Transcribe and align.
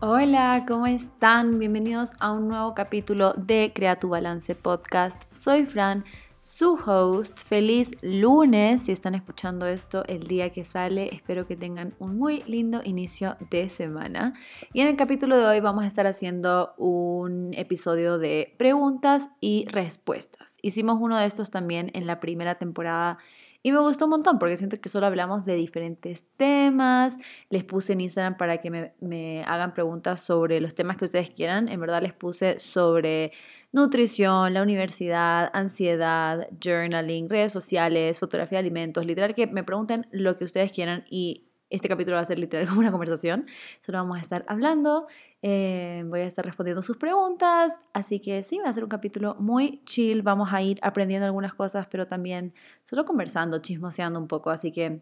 Hola, 0.00 0.64
¿cómo 0.68 0.86
están? 0.86 1.58
Bienvenidos 1.58 2.12
a 2.20 2.30
un 2.30 2.46
nuevo 2.46 2.72
capítulo 2.72 3.32
de 3.32 3.72
Crea 3.74 3.98
tu 3.98 4.08
Balance 4.08 4.54
Podcast. 4.54 5.20
Soy 5.28 5.66
Fran, 5.66 6.04
su 6.38 6.74
host. 6.74 7.36
Feliz 7.36 7.90
lunes 8.00 8.82
si 8.82 8.92
están 8.92 9.16
escuchando 9.16 9.66
esto 9.66 10.04
el 10.06 10.28
día 10.28 10.50
que 10.50 10.64
sale. 10.64 11.12
Espero 11.12 11.48
que 11.48 11.56
tengan 11.56 11.94
un 11.98 12.16
muy 12.16 12.44
lindo 12.44 12.80
inicio 12.84 13.36
de 13.50 13.70
semana. 13.70 14.34
Y 14.72 14.82
en 14.82 14.86
el 14.86 14.96
capítulo 14.96 15.36
de 15.36 15.44
hoy 15.44 15.58
vamos 15.58 15.82
a 15.82 15.88
estar 15.88 16.06
haciendo 16.06 16.74
un 16.76 17.52
episodio 17.54 18.18
de 18.18 18.54
preguntas 18.56 19.28
y 19.40 19.66
respuestas. 19.66 20.58
Hicimos 20.62 20.98
uno 21.00 21.18
de 21.18 21.26
estos 21.26 21.50
también 21.50 21.90
en 21.94 22.06
la 22.06 22.20
primera 22.20 22.54
temporada 22.54 23.18
y 23.68 23.72
me 23.72 23.80
gustó 23.80 24.06
un 24.06 24.12
montón 24.12 24.38
porque 24.38 24.56
siento 24.56 24.80
que 24.80 24.88
solo 24.88 25.04
hablamos 25.04 25.44
de 25.44 25.54
diferentes 25.54 26.24
temas. 26.38 27.18
Les 27.50 27.64
puse 27.64 27.92
en 27.92 28.00
Instagram 28.00 28.38
para 28.38 28.62
que 28.62 28.70
me, 28.70 28.94
me, 28.98 29.44
hagan 29.44 29.74
preguntas 29.74 30.20
sobre 30.20 30.58
los 30.62 30.74
temas 30.74 30.96
que 30.96 31.04
ustedes 31.04 31.28
quieran. 31.28 31.68
En 31.68 31.78
verdad 31.78 32.00
les 32.00 32.14
puse 32.14 32.60
sobre 32.60 33.32
nutrición, 33.70 34.54
la 34.54 34.62
universidad, 34.62 35.50
ansiedad, 35.52 36.48
journaling, 36.64 37.28
redes 37.28 37.52
sociales, 37.52 38.18
fotografía 38.18 38.56
de 38.56 38.60
alimentos. 38.60 39.04
Literal 39.04 39.34
que 39.34 39.46
me 39.46 39.64
pregunten 39.64 40.06
lo 40.12 40.38
que 40.38 40.46
ustedes 40.46 40.72
quieran 40.72 41.04
y 41.10 41.47
este 41.70 41.88
capítulo 41.88 42.16
va 42.16 42.22
a 42.22 42.24
ser 42.24 42.38
literal 42.38 42.66
como 42.68 42.80
una 42.80 42.90
conversación. 42.90 43.46
Solo 43.80 43.98
vamos 43.98 44.18
a 44.18 44.20
estar 44.20 44.44
hablando, 44.48 45.06
eh, 45.42 46.04
voy 46.06 46.20
a 46.20 46.26
estar 46.26 46.44
respondiendo 46.44 46.82
sus 46.82 46.96
preguntas, 46.96 47.80
así 47.92 48.20
que 48.20 48.42
sí, 48.42 48.58
va 48.58 48.70
a 48.70 48.72
ser 48.72 48.84
un 48.84 48.90
capítulo 48.90 49.36
muy 49.38 49.82
chill. 49.84 50.22
Vamos 50.22 50.52
a 50.52 50.62
ir 50.62 50.78
aprendiendo 50.82 51.26
algunas 51.26 51.54
cosas, 51.54 51.86
pero 51.90 52.06
también 52.06 52.54
solo 52.84 53.04
conversando, 53.04 53.60
chismoseando 53.60 54.18
un 54.18 54.28
poco. 54.28 54.50
Así 54.50 54.72
que 54.72 55.00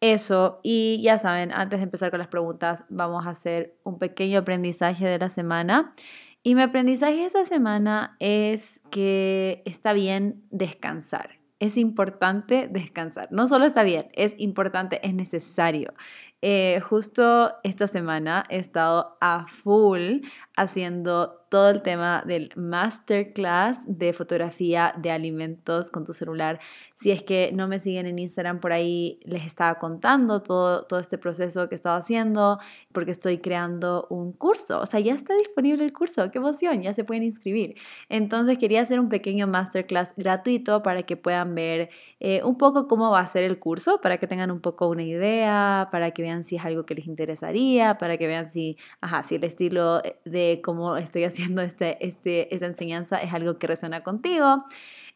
eso, 0.00 0.60
y 0.62 1.00
ya 1.02 1.18
saben, 1.18 1.52
antes 1.52 1.78
de 1.78 1.84
empezar 1.84 2.10
con 2.10 2.18
las 2.18 2.28
preguntas, 2.28 2.84
vamos 2.88 3.26
a 3.26 3.30
hacer 3.30 3.76
un 3.84 3.98
pequeño 3.98 4.40
aprendizaje 4.40 5.06
de 5.06 5.18
la 5.18 5.28
semana. 5.28 5.94
Y 6.42 6.54
mi 6.54 6.62
aprendizaje 6.62 7.24
esta 7.24 7.44
semana 7.44 8.16
es 8.20 8.80
que 8.90 9.62
está 9.64 9.92
bien 9.92 10.44
descansar 10.50 11.35
es 11.58 11.76
importante 11.76 12.68
descansar. 12.70 13.28
No 13.30 13.46
solo 13.46 13.64
está 13.64 13.82
bien, 13.82 14.08
es 14.14 14.34
importante, 14.38 15.06
es 15.06 15.14
necesario. 15.14 15.94
Eh, 16.42 16.80
justo 16.80 17.54
esta 17.64 17.86
semana 17.86 18.44
he 18.50 18.58
estado 18.58 19.16
a 19.20 19.46
full 19.48 20.20
haciendo 20.56 21.46
todo 21.48 21.70
el 21.70 21.82
tema 21.82 22.24
del 22.26 22.50
masterclass 22.56 23.78
de 23.86 24.12
fotografía 24.12 24.94
de 24.96 25.10
alimentos 25.10 25.90
con 25.90 26.04
tu 26.04 26.12
celular. 26.12 26.58
Si 26.96 27.10
es 27.10 27.22
que 27.22 27.50
no 27.52 27.68
me 27.68 27.78
siguen 27.78 28.06
en 28.06 28.18
Instagram, 28.18 28.58
por 28.58 28.72
ahí 28.72 29.20
les 29.24 29.44
estaba 29.44 29.76
contando 29.76 30.42
todo, 30.42 30.84
todo 30.86 30.98
este 30.98 31.18
proceso 31.18 31.68
que 31.68 31.74
he 31.74 31.76
estado 31.76 31.96
haciendo, 31.96 32.58
porque 32.92 33.10
estoy 33.10 33.38
creando 33.38 34.06
un 34.10 34.32
curso. 34.32 34.80
O 34.80 34.86
sea, 34.86 34.98
ya 34.98 35.14
está 35.14 35.34
disponible 35.34 35.84
el 35.84 35.92
curso, 35.92 36.30
qué 36.32 36.38
emoción, 36.38 36.82
ya 36.82 36.92
se 36.94 37.04
pueden 37.04 37.22
inscribir. 37.22 37.76
Entonces 38.08 38.58
quería 38.58 38.82
hacer 38.82 38.98
un 38.98 39.08
pequeño 39.08 39.46
masterclass 39.46 40.14
gratuito 40.16 40.82
para 40.82 41.02
que 41.04 41.16
puedan 41.16 41.54
ver 41.54 41.90
eh, 42.18 42.42
un 42.42 42.56
poco 42.56 42.88
cómo 42.88 43.10
va 43.10 43.20
a 43.20 43.26
ser 43.26 43.44
el 43.44 43.58
curso, 43.58 44.00
para 44.00 44.18
que 44.18 44.26
tengan 44.26 44.50
un 44.50 44.60
poco 44.60 44.88
una 44.88 45.02
idea, 45.02 45.88
para 45.92 46.10
que 46.12 46.22
vean 46.22 46.44
si 46.44 46.56
es 46.56 46.64
algo 46.64 46.86
que 46.86 46.94
les 46.94 47.06
interesaría, 47.06 47.98
para 47.98 48.16
que 48.16 48.26
vean 48.26 48.48
si, 48.48 48.78
ajá, 49.00 49.22
si 49.22 49.36
el 49.36 49.44
estilo 49.44 50.00
de 50.24 50.45
cómo 50.62 50.96
estoy 50.96 51.24
haciendo 51.24 51.62
este, 51.62 52.04
este, 52.06 52.54
esta 52.54 52.66
enseñanza 52.66 53.18
es 53.18 53.32
algo 53.32 53.58
que 53.58 53.66
resuena 53.66 54.02
contigo. 54.02 54.64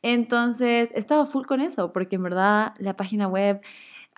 Entonces, 0.03 0.91
estaba 0.95 1.27
full 1.27 1.45
con 1.47 1.61
eso, 1.61 1.93
porque 1.93 2.17
en 2.17 2.23
verdad 2.23 2.75
la 2.79 2.97
página 2.97 3.29
web 3.29 3.61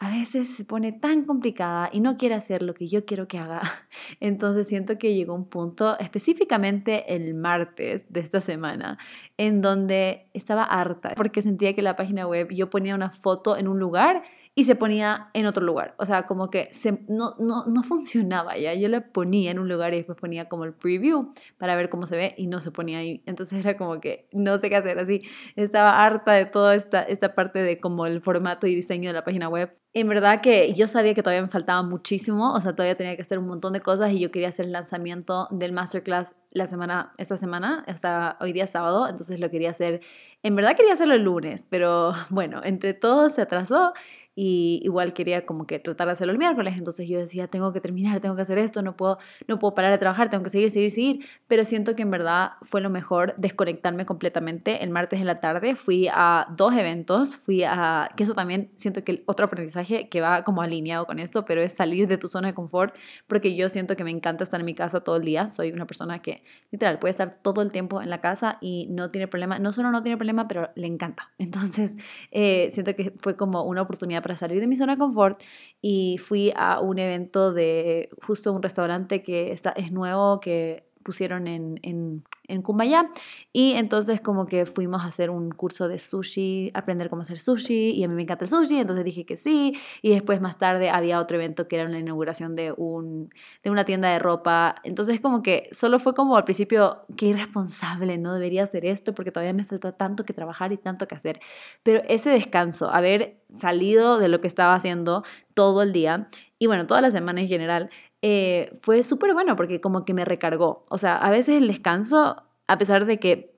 a 0.02 0.10
veces 0.10 0.48
se 0.56 0.64
pone 0.64 0.90
tan 0.90 1.24
complicada 1.24 1.88
y 1.92 2.00
no 2.00 2.16
quiere 2.16 2.34
hacer 2.34 2.62
lo 2.62 2.74
que 2.74 2.88
yo 2.88 3.04
quiero 3.04 3.28
que 3.28 3.38
haga. 3.38 3.62
Entonces 4.20 4.66
siento 4.66 4.98
que 4.98 5.14
llegó 5.14 5.32
un 5.32 5.48
punto, 5.48 5.96
específicamente 6.00 7.14
el 7.14 7.34
martes 7.34 8.04
de 8.08 8.18
esta 8.18 8.40
semana, 8.40 8.98
en 9.36 9.62
donde 9.62 10.26
estaba 10.34 10.64
harta, 10.64 11.12
porque 11.16 11.40
sentía 11.40 11.74
que 11.74 11.82
la 11.82 11.94
página 11.94 12.26
web 12.26 12.48
yo 12.50 12.68
ponía 12.68 12.96
una 12.96 13.10
foto 13.10 13.56
en 13.56 13.68
un 13.68 13.78
lugar 13.78 14.24
y 14.54 14.64
se 14.64 14.74
ponía 14.74 15.30
en 15.32 15.46
otro 15.46 15.64
lugar. 15.64 15.94
O 15.98 16.04
sea, 16.04 16.24
como 16.24 16.50
que 16.50 16.68
se, 16.72 17.04
no, 17.08 17.34
no, 17.38 17.64
no 17.66 17.82
funcionaba 17.82 18.58
ya. 18.58 18.74
Yo 18.74 18.88
la 18.88 19.00
ponía 19.00 19.50
en 19.50 19.58
un 19.58 19.68
lugar 19.68 19.94
y 19.94 19.98
después 19.98 20.18
ponía 20.18 20.48
como 20.48 20.64
el 20.64 20.74
preview 20.74 21.32
para 21.56 21.74
ver 21.74 21.88
cómo 21.88 22.06
se 22.06 22.16
ve 22.16 22.34
y 22.36 22.46
no 22.48 22.60
se 22.60 22.70
ponía 22.70 22.98
ahí. 22.98 23.22
Entonces 23.26 23.58
era 23.64 23.78
como 23.78 24.00
que 24.00 24.28
no 24.32 24.58
sé 24.58 24.68
qué 24.68 24.76
hacer 24.76 24.98
así. 24.98 25.22
Estaba 25.56 26.04
harta 26.04 26.32
de 26.32 26.44
toda 26.44 26.74
esta, 26.74 27.02
esta 27.02 27.34
parte 27.34 27.62
de 27.62 27.80
como 27.80 28.04
el 28.04 28.20
formato 28.20 28.66
y 28.66 28.74
diseño 28.74 29.08
de 29.08 29.14
la 29.14 29.24
página 29.24 29.48
web. 29.48 29.74
En 29.94 30.08
verdad 30.08 30.40
que 30.40 30.72
yo 30.72 30.86
sabía 30.86 31.12
que 31.12 31.22
todavía 31.22 31.42
me 31.42 31.48
faltaba 31.48 31.82
muchísimo, 31.82 32.54
o 32.54 32.60
sea, 32.62 32.72
todavía 32.74 32.96
tenía 32.96 33.14
que 33.14 33.20
hacer 33.20 33.38
un 33.38 33.46
montón 33.46 33.74
de 33.74 33.80
cosas 33.80 34.10
y 34.12 34.20
yo 34.20 34.30
quería 34.30 34.48
hacer 34.48 34.64
el 34.64 34.72
lanzamiento 34.72 35.48
del 35.50 35.72
masterclass 35.72 36.34
la 36.50 36.66
semana, 36.66 37.12
esta 37.18 37.36
semana, 37.36 37.84
hasta 37.86 38.38
hoy 38.40 38.54
día 38.54 38.66
sábado, 38.66 39.06
entonces 39.06 39.38
lo 39.38 39.50
quería 39.50 39.68
hacer, 39.68 40.00
en 40.42 40.56
verdad 40.56 40.76
quería 40.76 40.94
hacerlo 40.94 41.12
el 41.12 41.24
lunes, 41.24 41.66
pero 41.68 42.12
bueno, 42.30 42.62
entre 42.64 42.94
todo 42.94 43.28
se 43.28 43.42
atrasó 43.42 43.92
y 44.34 44.80
igual 44.82 45.12
quería 45.12 45.44
como 45.44 45.66
que 45.66 45.78
tratar 45.78 46.06
de 46.06 46.12
hacerlo 46.12 46.32
el 46.32 46.38
miércoles, 46.38 46.74
entonces 46.78 47.08
yo 47.08 47.18
decía, 47.18 47.48
tengo 47.48 47.72
que 47.72 47.80
terminar, 47.80 48.20
tengo 48.20 48.36
que 48.36 48.42
hacer 48.42 48.58
esto, 48.58 48.82
no 48.82 48.96
puedo, 48.96 49.18
no 49.46 49.58
puedo 49.58 49.74
parar 49.74 49.92
de 49.92 49.98
trabajar, 49.98 50.30
tengo 50.30 50.44
que 50.44 50.50
seguir, 50.50 50.70
seguir, 50.70 50.90
seguir, 50.90 51.26
pero 51.48 51.64
siento 51.64 51.94
que 51.94 52.02
en 52.02 52.10
verdad 52.10 52.52
fue 52.62 52.80
lo 52.80 52.90
mejor 52.90 53.34
desconectarme 53.36 54.06
completamente. 54.06 54.82
El 54.82 54.90
martes 54.90 55.20
en 55.20 55.26
la 55.26 55.40
tarde 55.40 55.74
fui 55.74 56.08
a 56.12 56.46
dos 56.56 56.74
eventos, 56.74 57.36
fui 57.36 57.62
a, 57.64 58.10
que 58.16 58.24
eso 58.24 58.34
también 58.34 58.70
siento 58.76 59.04
que 59.04 59.12
el 59.12 59.22
otro 59.26 59.46
aprendizaje 59.46 60.08
que 60.08 60.20
va 60.20 60.44
como 60.44 60.62
alineado 60.62 61.06
con 61.06 61.18
esto, 61.18 61.44
pero 61.44 61.60
es 61.60 61.72
salir 61.72 62.08
de 62.08 62.18
tu 62.18 62.28
zona 62.28 62.48
de 62.48 62.54
confort, 62.54 62.94
porque 63.26 63.54
yo 63.54 63.68
siento 63.68 63.96
que 63.96 64.04
me 64.04 64.10
encanta 64.10 64.44
estar 64.44 64.60
en 64.60 64.66
mi 64.66 64.74
casa 64.74 65.00
todo 65.00 65.16
el 65.16 65.24
día, 65.24 65.50
soy 65.50 65.72
una 65.72 65.86
persona 65.86 66.20
que 66.22 66.42
literal 66.70 66.98
puede 66.98 67.10
estar 67.10 67.34
todo 67.34 67.62
el 67.62 67.70
tiempo 67.70 68.00
en 68.00 68.10
la 68.10 68.20
casa 68.20 68.58
y 68.60 68.86
no 68.90 69.10
tiene 69.10 69.28
problema, 69.28 69.58
no 69.58 69.72
solo 69.72 69.90
no 69.90 70.02
tiene 70.02 70.16
problema, 70.16 70.48
pero 70.48 70.70
le 70.74 70.86
encanta. 70.86 71.30
Entonces, 71.38 71.92
eh, 72.30 72.70
siento 72.72 72.94
que 72.94 73.12
fue 73.20 73.36
como 73.36 73.64
una 73.64 73.82
oportunidad 73.82 74.21
para 74.22 74.36
salir 74.36 74.60
de 74.60 74.66
mi 74.66 74.76
zona 74.76 74.94
de 74.94 74.98
confort 74.98 75.40
y 75.80 76.18
fui 76.18 76.52
a 76.56 76.80
un 76.80 76.98
evento 76.98 77.52
de 77.52 78.08
justo 78.22 78.52
un 78.52 78.62
restaurante 78.62 79.22
que 79.22 79.52
está, 79.52 79.70
es 79.70 79.92
nuevo, 79.92 80.40
que 80.40 80.84
pusieron 81.02 81.46
en, 81.46 81.78
en, 81.82 82.24
en 82.48 82.62
Kumbaya. 82.62 83.10
Y 83.52 83.72
entonces 83.72 84.20
como 84.20 84.46
que 84.46 84.66
fuimos 84.66 85.02
a 85.02 85.06
hacer 85.06 85.30
un 85.30 85.50
curso 85.50 85.88
de 85.88 85.98
sushi, 85.98 86.70
aprender 86.74 87.10
cómo 87.10 87.22
hacer 87.22 87.38
sushi. 87.38 87.90
Y 87.92 88.04
a 88.04 88.08
mí 88.08 88.14
me 88.14 88.22
encanta 88.22 88.44
el 88.44 88.50
sushi, 88.50 88.78
entonces 88.78 89.04
dije 89.04 89.24
que 89.26 89.36
sí. 89.36 89.74
Y 90.02 90.10
después 90.10 90.40
más 90.40 90.58
tarde 90.58 90.90
había 90.90 91.20
otro 91.20 91.36
evento 91.36 91.68
que 91.68 91.76
era 91.76 91.88
la 91.88 91.98
inauguración 91.98 92.56
de, 92.56 92.72
un, 92.76 93.30
de 93.62 93.70
una 93.70 93.84
tienda 93.84 94.10
de 94.10 94.18
ropa. 94.18 94.76
Entonces 94.84 95.20
como 95.20 95.42
que 95.42 95.68
solo 95.72 95.98
fue 95.98 96.14
como 96.14 96.36
al 96.36 96.44
principio, 96.44 97.04
qué 97.16 97.26
irresponsable, 97.26 98.18
no 98.18 98.34
debería 98.34 98.64
hacer 98.64 98.84
esto 98.84 99.14
porque 99.14 99.32
todavía 99.32 99.52
me 99.52 99.64
falta 99.64 99.92
tanto 99.92 100.24
que 100.24 100.32
trabajar 100.32 100.72
y 100.72 100.76
tanto 100.76 101.08
que 101.08 101.14
hacer. 101.14 101.40
Pero 101.82 102.02
ese 102.08 102.30
descanso, 102.30 102.90
haber 102.90 103.36
salido 103.54 104.18
de 104.18 104.28
lo 104.28 104.40
que 104.40 104.48
estaba 104.48 104.74
haciendo 104.74 105.24
todo 105.54 105.82
el 105.82 105.92
día 105.92 106.28
y 106.62 106.68
bueno, 106.68 106.86
toda 106.86 107.00
la 107.00 107.10
semana 107.10 107.40
en 107.40 107.48
general, 107.48 107.90
eh, 108.22 108.78
fue 108.82 109.02
súper 109.02 109.34
bueno 109.34 109.56
porque 109.56 109.80
como 109.80 110.04
que 110.04 110.14
me 110.14 110.24
recargó. 110.24 110.86
O 110.88 110.98
sea, 110.98 111.16
a 111.16 111.30
veces 111.30 111.56
el 111.56 111.68
descanso, 111.68 112.42
a 112.68 112.78
pesar 112.78 113.04
de 113.04 113.18
que 113.18 113.52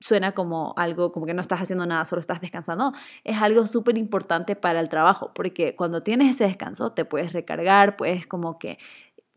suena 0.00 0.32
como 0.32 0.74
algo, 0.76 1.12
como 1.12 1.26
que 1.26 1.34
no 1.34 1.40
estás 1.40 1.60
haciendo 1.60 1.86
nada, 1.86 2.04
solo 2.04 2.20
estás 2.20 2.40
descansando, 2.40 2.92
es 3.24 3.40
algo 3.40 3.66
súper 3.66 3.98
importante 3.98 4.54
para 4.54 4.80
el 4.80 4.88
trabajo, 4.88 5.32
porque 5.34 5.74
cuando 5.74 6.02
tienes 6.02 6.34
ese 6.34 6.44
descanso 6.44 6.92
te 6.92 7.04
puedes 7.04 7.32
recargar, 7.32 7.96
puedes 7.96 8.26
como 8.26 8.58
que 8.58 8.78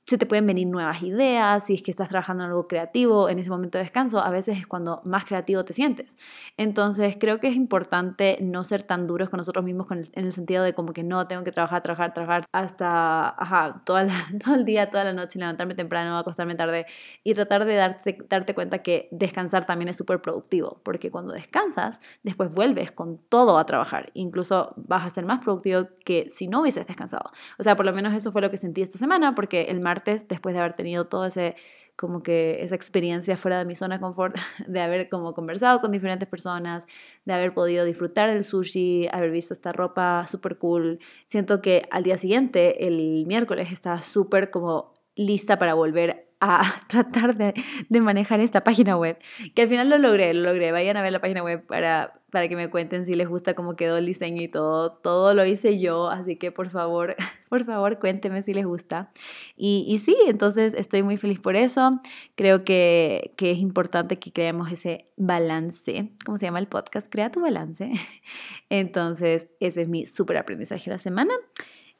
se 0.09 0.17
te 0.17 0.25
pueden 0.25 0.47
venir 0.47 0.67
nuevas 0.67 1.03
ideas, 1.03 1.63
si 1.65 1.75
es 1.75 1.81
que 1.83 1.91
estás 1.91 2.09
trabajando 2.09 2.43
en 2.43 2.49
algo 2.49 2.67
creativo 2.67 3.29
en 3.29 3.37
ese 3.37 3.49
momento 3.49 3.77
de 3.77 3.83
descanso, 3.83 4.19
a 4.19 4.31
veces 4.31 4.57
es 4.57 4.65
cuando 4.65 5.01
más 5.05 5.25
creativo 5.25 5.63
te 5.63 5.73
sientes. 5.73 6.17
Entonces 6.57 7.15
creo 7.19 7.39
que 7.39 7.47
es 7.47 7.55
importante 7.55 8.37
no 8.41 8.63
ser 8.63 8.83
tan 8.83 9.05
duros 9.05 9.29
con 9.29 9.37
nosotros 9.37 9.63
mismos 9.63 9.87
en 9.91 10.25
el 10.25 10.33
sentido 10.33 10.63
de 10.63 10.73
como 10.73 10.93
que 10.93 11.03
no 11.03 11.27
tengo 11.27 11.43
que 11.43 11.51
trabajar, 11.51 11.83
trabajar, 11.83 12.13
trabajar 12.13 12.45
hasta 12.51 13.29
ajá, 13.29 13.81
toda 13.85 14.07
todo 14.43 14.55
el 14.55 14.65
día, 14.65 14.89
toda 14.89 15.03
la 15.03 15.13
noche, 15.13 15.37
levantarme 15.37 15.75
temprano, 15.75 16.17
acostarme 16.17 16.55
tarde 16.55 16.85
y 17.23 17.33
tratar 17.33 17.65
de 17.65 17.75
darte, 17.75 18.17
darte 18.29 18.55
cuenta 18.55 18.79
que 18.79 19.07
descansar 19.11 19.65
también 19.65 19.89
es 19.89 19.97
súper 19.97 20.21
productivo, 20.21 20.81
porque 20.83 21.11
cuando 21.11 21.33
descansas, 21.33 21.99
después 22.23 22.51
vuelves 22.51 22.91
con 22.91 23.19
todo 23.29 23.57
a 23.57 23.65
trabajar, 23.65 24.09
incluso 24.13 24.73
vas 24.75 25.05
a 25.05 25.09
ser 25.09 25.25
más 25.25 25.41
productivo 25.41 25.87
que 26.03 26.29
si 26.29 26.47
no 26.47 26.61
hubieses 26.61 26.87
descansado. 26.87 27.31
O 27.57 27.63
sea, 27.63 27.75
por 27.75 27.85
lo 27.85 27.93
menos 27.93 28.13
eso 28.13 28.31
fue 28.31 28.41
lo 28.41 28.49
que 28.49 28.57
sentí 28.57 28.81
esta 28.81 28.97
semana, 28.97 29.35
porque 29.35 29.63
el 29.63 29.79
mar 29.79 29.98
después 30.05 30.53
de 30.53 30.59
haber 30.59 30.75
tenido 30.75 31.07
todo 31.07 31.25
ese 31.25 31.55
como 31.99 32.23
que 32.23 32.63
esa 32.63 32.75
experiencia 32.75 33.35
fuera 33.35 33.59
de 33.59 33.65
mi 33.65 33.75
zona 33.75 33.95
de 33.95 34.01
confort, 34.01 34.37
de 34.67 34.79
haber 34.79 35.09
como 35.09 35.33
conversado 35.33 35.81
con 35.81 35.91
diferentes 35.91 36.29
personas, 36.29 36.85
de 37.25 37.33
haber 37.33 37.53
podido 37.53 37.83
disfrutar 37.83 38.29
del 38.29 38.45
sushi, 38.45 39.09
haber 39.11 39.31
visto 39.31 39.53
esta 39.53 39.73
ropa 39.73 40.25
súper 40.31 40.57
cool. 40.57 40.99
Siento 41.25 41.61
que 41.61 41.89
al 41.91 42.03
día 42.03 42.17
siguiente, 42.17 42.87
el 42.87 43.25
miércoles, 43.27 43.69
estaba 43.73 44.01
súper 44.01 44.49
como 44.49 44.93
lista 45.15 45.59
para 45.59 45.73
volver 45.73 46.29
a 46.39 46.79
tratar 46.87 47.35
de, 47.35 47.53
de, 47.89 48.01
manejar 48.01 48.39
esta 48.39 48.63
página 48.63 48.95
web. 48.95 49.17
Que 49.53 49.63
al 49.63 49.67
final 49.67 49.89
lo 49.89 49.97
logré, 49.97 50.33
lo 50.33 50.43
logré. 50.43 50.71
Vayan 50.71 50.95
a 50.95 51.01
ver 51.01 51.11
la 51.11 51.19
página 51.19 51.43
web 51.43 51.65
para, 51.67 52.18
para 52.31 52.47
que 52.47 52.55
me 52.55 52.69
cuenten 52.69 53.05
si 53.05 53.15
les 53.15 53.27
gusta 53.27 53.53
cómo 53.53 53.75
quedó 53.75 53.97
el 53.97 54.05
diseño 54.05 54.41
y 54.41 54.47
todo. 54.47 54.91
Todo 54.91 55.33
lo 55.33 55.45
hice 55.45 55.79
yo, 55.79 56.09
así 56.09 56.35
que 56.35 56.51
por 56.51 56.69
favor 56.69 57.15
por 57.49 57.65
favor, 57.65 57.99
cuéntenme 57.99 58.43
si 58.43 58.53
les 58.53 58.65
gusta. 58.65 59.11
Y, 59.57 59.85
y, 59.87 59.97
sí, 59.99 60.15
entonces 60.27 60.73
estoy 60.75 61.01
muy 61.01 61.17
feliz 61.17 61.39
por 61.39 61.55
eso. 61.55 61.99
Creo 62.35 62.63
que, 62.63 63.33
que 63.35 63.51
es 63.51 63.57
importante 63.57 64.19
que 64.19 64.31
creemos 64.31 64.71
ese 64.71 65.07
balance. 65.17 66.11
¿Cómo 66.25 66.37
se 66.37 66.45
llama 66.45 66.59
el 66.59 66.67
podcast? 66.67 67.11
Crea 67.11 67.31
tu 67.31 67.41
balance. 67.41 67.91
Entonces, 68.69 69.47
ese 69.59 69.81
es 69.81 69.89
mi 69.89 70.05
súper 70.05 70.37
aprendizaje 70.37 70.89
de 70.89 70.97
la 70.97 71.01
semana. 71.01 71.33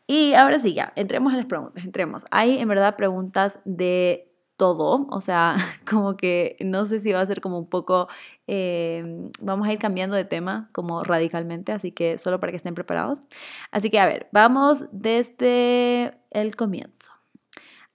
Y 0.06 0.34
ahora 0.34 0.60
sí, 0.60 0.74
ya, 0.74 0.94
entremos 0.96 1.34
a 1.34 1.38
las 1.38 1.46
preguntas, 1.46 1.84
entremos. 1.84 2.26
Hay 2.32 2.58
en 2.58 2.68
verdad 2.68 2.96
preguntas 2.96 3.60
de 3.66 4.29
todo, 4.60 5.08
o 5.10 5.22
sea, 5.22 5.56
como 5.90 6.16
que 6.18 6.58
no 6.60 6.86
sé 6.86 7.00
si 7.00 7.12
va 7.12 7.22
a 7.22 7.26
ser 7.26 7.42
como 7.42 7.58
un 7.58 7.68
poco, 7.68 8.08
eh, 8.46 9.32
vamos 9.42 9.68
a 9.68 9.74
ir 9.74 9.80
cambiando 9.80 10.16
de 10.16 10.26
tema 10.26 10.70
como 10.74 11.04
radicalmente, 11.04 11.72
así 11.72 11.92
que 11.92 12.20
solo 12.20 12.40
para 12.40 12.52
que 12.52 12.58
estén 12.58 12.76
preparados. 12.76 13.24
Así 13.72 13.90
que 13.90 14.00
a 14.00 14.06
ver, 14.06 14.28
vamos 14.32 14.84
desde 14.92 16.14
el 16.30 16.56
comienzo. 16.56 17.12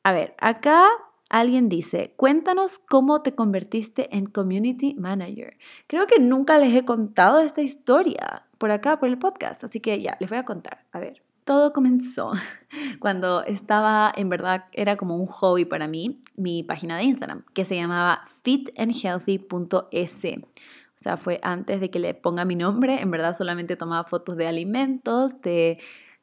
A 0.03 0.13
ver, 0.13 0.35
acá 0.39 0.89
alguien 1.29 1.69
dice, 1.69 2.15
cuéntanos 2.17 2.79
cómo 2.79 3.23
te 3.23 3.35
convertiste 3.35 4.17
en 4.17 4.27
community 4.27 4.95
manager. 4.95 5.59
Creo 5.87 6.07
que 6.07 6.19
nunca 6.19 6.59
les 6.59 6.75
he 6.75 6.85
contado 6.85 7.41
esta 7.41 7.63
historia 7.63 8.47
por 8.59 8.71
acá, 8.71 8.99
por 8.99 9.09
el 9.09 9.19
podcast, 9.19 9.63
así 9.65 9.81
que 9.81 10.01
ya, 10.01 10.17
les 10.21 10.31
voy 10.31 10.39
a 10.39 10.45
contar. 10.45 10.85
A 10.93 10.99
ver. 10.99 11.23
Todo 11.45 11.73
comenzó 11.73 12.33
cuando 13.01 13.45
estaba, 13.45 14.13
en 14.17 14.29
verdad, 14.31 14.65
era 14.73 14.97
como 14.97 15.17
un 15.17 15.27
hobby 15.27 15.65
para 15.65 15.87
mí, 15.89 16.23
mi 16.37 16.63
página 16.63 16.97
de 16.97 17.05
Instagram, 17.05 17.45
que 17.55 17.65
se 17.65 17.77
llamaba 17.77 18.23
fitandhealthy.es. 18.43 20.25
O 20.25 21.03
sea, 21.05 21.17
fue 21.19 21.39
antes 21.43 21.81
de 21.81 21.91
que 21.91 21.99
le 21.99 22.15
ponga 22.15 22.47
mi 22.47 22.57
nombre, 22.57 23.01
en 23.03 23.11
verdad 23.11 23.37
solamente 23.37 23.77
tomaba 23.77 24.05
fotos 24.05 24.39
de 24.39 24.47
alimentos, 24.47 25.39
de, 25.43 25.79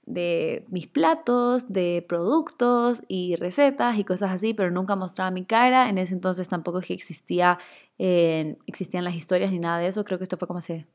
de 0.07 0.65
mis 0.69 0.87
platos, 0.87 1.71
de 1.71 2.03
productos 2.09 3.03
y 3.07 3.35
recetas 3.35 3.99
y 3.99 4.03
cosas 4.03 4.31
así, 4.31 4.55
pero 4.55 4.71
nunca 4.71 4.95
mostraba 4.95 5.29
mi 5.29 5.45
cara. 5.45 5.87
En 5.89 5.99
ese 5.99 6.15
entonces 6.15 6.47
tampoco 6.47 6.79
es 6.79 6.87
que 6.87 6.93
existía, 6.95 7.59
eh, 7.99 8.57
existían 8.65 9.03
las 9.03 9.13
historias 9.13 9.51
ni 9.51 9.59
nada 9.59 9.77
de 9.77 9.87
eso. 9.87 10.03
Creo 10.03 10.17
que 10.17 10.23
esto 10.23 10.37
fue 10.37 10.47
como 10.47 10.57
hace 10.59 10.87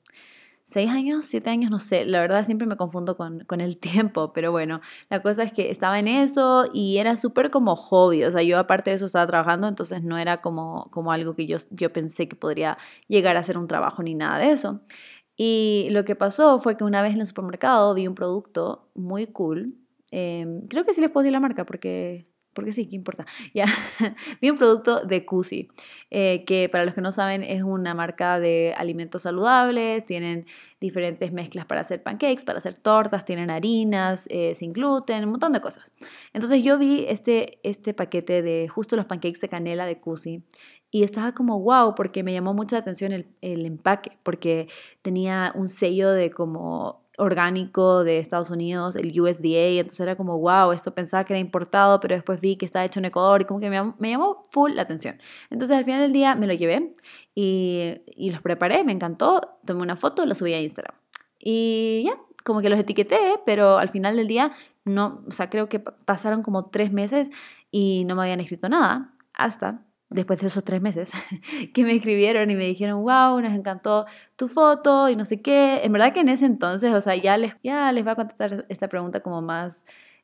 seis 0.66 0.90
años, 0.90 1.24
siete 1.24 1.50
años, 1.50 1.70
no 1.70 1.78
sé, 1.78 2.04
la 2.04 2.20
verdad 2.20 2.44
siempre 2.44 2.66
me 2.66 2.76
confundo 2.76 3.16
con, 3.16 3.40
con 3.44 3.60
el 3.60 3.78
tiempo, 3.78 4.32
pero 4.32 4.50
bueno, 4.52 4.80
la 5.08 5.22
cosa 5.22 5.42
es 5.44 5.52
que 5.52 5.70
estaba 5.70 5.98
en 5.98 6.08
eso 6.08 6.68
y 6.72 6.98
era 6.98 7.16
súper 7.16 7.50
como 7.50 7.76
hobby, 7.76 8.24
o 8.24 8.30
sea, 8.32 8.42
yo 8.42 8.58
aparte 8.58 8.90
de 8.90 8.96
eso 8.96 9.06
estaba 9.06 9.26
trabajando, 9.26 9.68
entonces 9.68 10.02
no 10.02 10.18
era 10.18 10.40
como, 10.40 10.90
como 10.90 11.12
algo 11.12 11.34
que 11.34 11.46
yo, 11.46 11.58
yo 11.70 11.92
pensé 11.92 12.28
que 12.28 12.36
podría 12.36 12.78
llegar 13.08 13.36
a 13.36 13.42
ser 13.42 13.58
un 13.58 13.68
trabajo 13.68 14.02
ni 14.02 14.14
nada 14.14 14.38
de 14.38 14.50
eso. 14.52 14.80
Y 15.36 15.88
lo 15.90 16.04
que 16.04 16.16
pasó 16.16 16.60
fue 16.60 16.76
que 16.76 16.84
una 16.84 17.02
vez 17.02 17.14
en 17.14 17.20
el 17.20 17.26
supermercado 17.26 17.94
vi 17.94 18.06
un 18.08 18.14
producto 18.14 18.88
muy 18.94 19.26
cool, 19.26 19.74
em, 20.10 20.66
creo 20.68 20.84
que 20.84 20.94
sí 20.94 21.00
les 21.00 21.10
puedo 21.10 21.22
decir 21.24 21.32
la 21.32 21.40
marca 21.40 21.64
porque 21.66 22.26
porque 22.56 22.72
sí, 22.72 22.88
¿qué 22.88 22.96
importa? 22.96 23.26
Ya, 23.54 23.66
vi 24.40 24.50
un 24.50 24.58
producto 24.58 25.04
de 25.04 25.24
Cusi, 25.24 25.68
eh, 26.10 26.44
que 26.44 26.68
para 26.68 26.84
los 26.84 26.94
que 26.94 27.00
no 27.00 27.12
saben 27.12 27.44
es 27.44 27.62
una 27.62 27.94
marca 27.94 28.40
de 28.40 28.74
alimentos 28.76 29.22
saludables, 29.22 30.04
tienen 30.06 30.46
diferentes 30.80 31.32
mezclas 31.32 31.66
para 31.66 31.82
hacer 31.82 32.02
pancakes, 32.02 32.44
para 32.44 32.58
hacer 32.58 32.78
tortas, 32.78 33.24
tienen 33.24 33.50
harinas 33.50 34.24
eh, 34.28 34.54
sin 34.56 34.72
gluten, 34.72 35.24
un 35.24 35.30
montón 35.30 35.52
de 35.52 35.60
cosas. 35.60 35.92
Entonces 36.32 36.64
yo 36.64 36.78
vi 36.78 37.04
este, 37.08 37.60
este 37.62 37.94
paquete 37.94 38.42
de 38.42 38.68
justo 38.68 38.96
los 38.96 39.06
pancakes 39.06 39.40
de 39.40 39.48
canela 39.48 39.86
de 39.86 40.00
Cusi 40.00 40.42
y 40.90 41.02
estaba 41.02 41.32
como 41.32 41.60
wow, 41.60 41.94
porque 41.94 42.22
me 42.22 42.32
llamó 42.32 42.54
mucha 42.54 42.78
atención 42.78 43.12
el, 43.12 43.26
el 43.42 43.66
empaque, 43.66 44.12
porque 44.22 44.68
tenía 45.02 45.52
un 45.54 45.68
sello 45.68 46.10
de 46.10 46.30
como 46.30 47.05
orgánico 47.18 48.04
de 48.04 48.18
Estados 48.18 48.50
Unidos, 48.50 48.96
el 48.96 49.18
USDA, 49.18 49.80
entonces 49.80 50.00
era 50.00 50.16
como, 50.16 50.38
wow, 50.38 50.72
esto 50.72 50.94
pensaba 50.94 51.24
que 51.24 51.32
era 51.32 51.40
importado, 51.40 52.00
pero 52.00 52.14
después 52.14 52.40
vi 52.40 52.56
que 52.56 52.66
estaba 52.66 52.84
hecho 52.84 53.00
en 53.00 53.06
Ecuador 53.06 53.42
y 53.42 53.44
como 53.44 53.60
que 53.60 53.70
me, 53.70 54.10
llamó 54.10 54.42
full 54.50 54.72
la 54.72 54.82
atención. 54.82 55.18
Entonces 55.50 55.76
al 55.76 55.84
final 55.84 56.02
del 56.02 56.12
día 56.12 56.34
me 56.34 56.46
lo 56.46 56.54
llevé 56.54 56.94
y, 57.34 58.00
y 58.06 58.30
los 58.30 58.42
preparé, 58.42 58.84
me 58.84 58.92
encantó, 58.92 59.58
tomé 59.64 59.82
una 59.82 59.96
foto 59.96 60.26
lo 60.26 60.34
subí 60.34 60.52
a 60.52 60.60
Instagram. 60.60 60.94
Y 61.38 62.04
ya, 62.04 62.16
como 62.44 62.60
que 62.60 62.68
los 62.68 62.78
etiqueté, 62.78 63.18
pero 63.44 63.78
al 63.78 63.88
final 63.88 64.16
del 64.16 64.28
día 64.28 64.52
no, 64.84 65.24
o 65.26 65.32
sea, 65.32 65.50
creo 65.50 65.68
que 65.68 65.80
pasaron 65.80 66.42
como 66.42 66.66
tres 66.66 66.92
meses 66.92 67.28
y 67.70 68.04
no 68.04 68.14
me 68.14 68.22
habían 68.22 68.40
escrito 68.40 68.68
nada, 68.68 69.12
hasta 69.34 69.82
después 70.10 70.40
de 70.40 70.46
esos 70.46 70.64
tres 70.64 70.80
meses, 70.80 71.10
que 71.74 71.84
me 71.84 71.94
escribieron 71.94 72.50
y 72.50 72.54
me 72.54 72.64
dijeron, 72.64 73.02
wow, 73.02 73.40
nos 73.40 73.52
encantó 73.54 74.06
tu 74.36 74.48
foto 74.48 75.08
y 75.08 75.16
no 75.16 75.24
sé 75.24 75.42
qué. 75.42 75.80
En 75.82 75.92
verdad 75.92 76.12
que 76.12 76.20
en 76.20 76.28
ese 76.28 76.46
entonces, 76.46 76.92
o 76.94 77.00
sea, 77.00 77.16
ya 77.16 77.36
les, 77.36 77.54
ya 77.62 77.90
les 77.92 78.04
voy 78.04 78.12
a 78.12 78.16
contestar 78.16 78.66
esta 78.68 78.88
pregunta 78.88 79.20
como 79.20 79.42
más, 79.42 79.80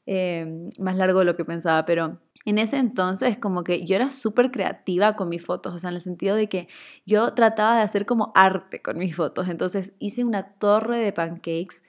eh, 0.06 0.70
más 0.78 0.96
largo 0.96 1.20
de 1.20 1.24
lo 1.24 1.36
que 1.36 1.44
pensaba, 1.44 1.84
pero 1.84 2.18
en 2.44 2.58
ese 2.58 2.76
entonces 2.76 3.38
como 3.38 3.62
que 3.64 3.84
yo 3.86 3.96
era 3.96 4.10
súper 4.10 4.50
creativa 4.50 5.14
con 5.14 5.28
mis 5.28 5.44
fotos, 5.44 5.74
o 5.74 5.78
sea, 5.78 5.90
en 5.90 5.96
el 5.96 6.00
sentido 6.00 6.36
de 6.36 6.48
que 6.48 6.68
yo 7.06 7.34
trataba 7.34 7.76
de 7.76 7.82
hacer 7.82 8.06
como 8.06 8.32
arte 8.34 8.82
con 8.82 8.98
mis 8.98 9.14
fotos. 9.14 9.48
Entonces 9.48 9.92
hice 9.98 10.24
una 10.24 10.54
torre 10.54 10.98
de 10.98 11.12
pancakes 11.12 11.82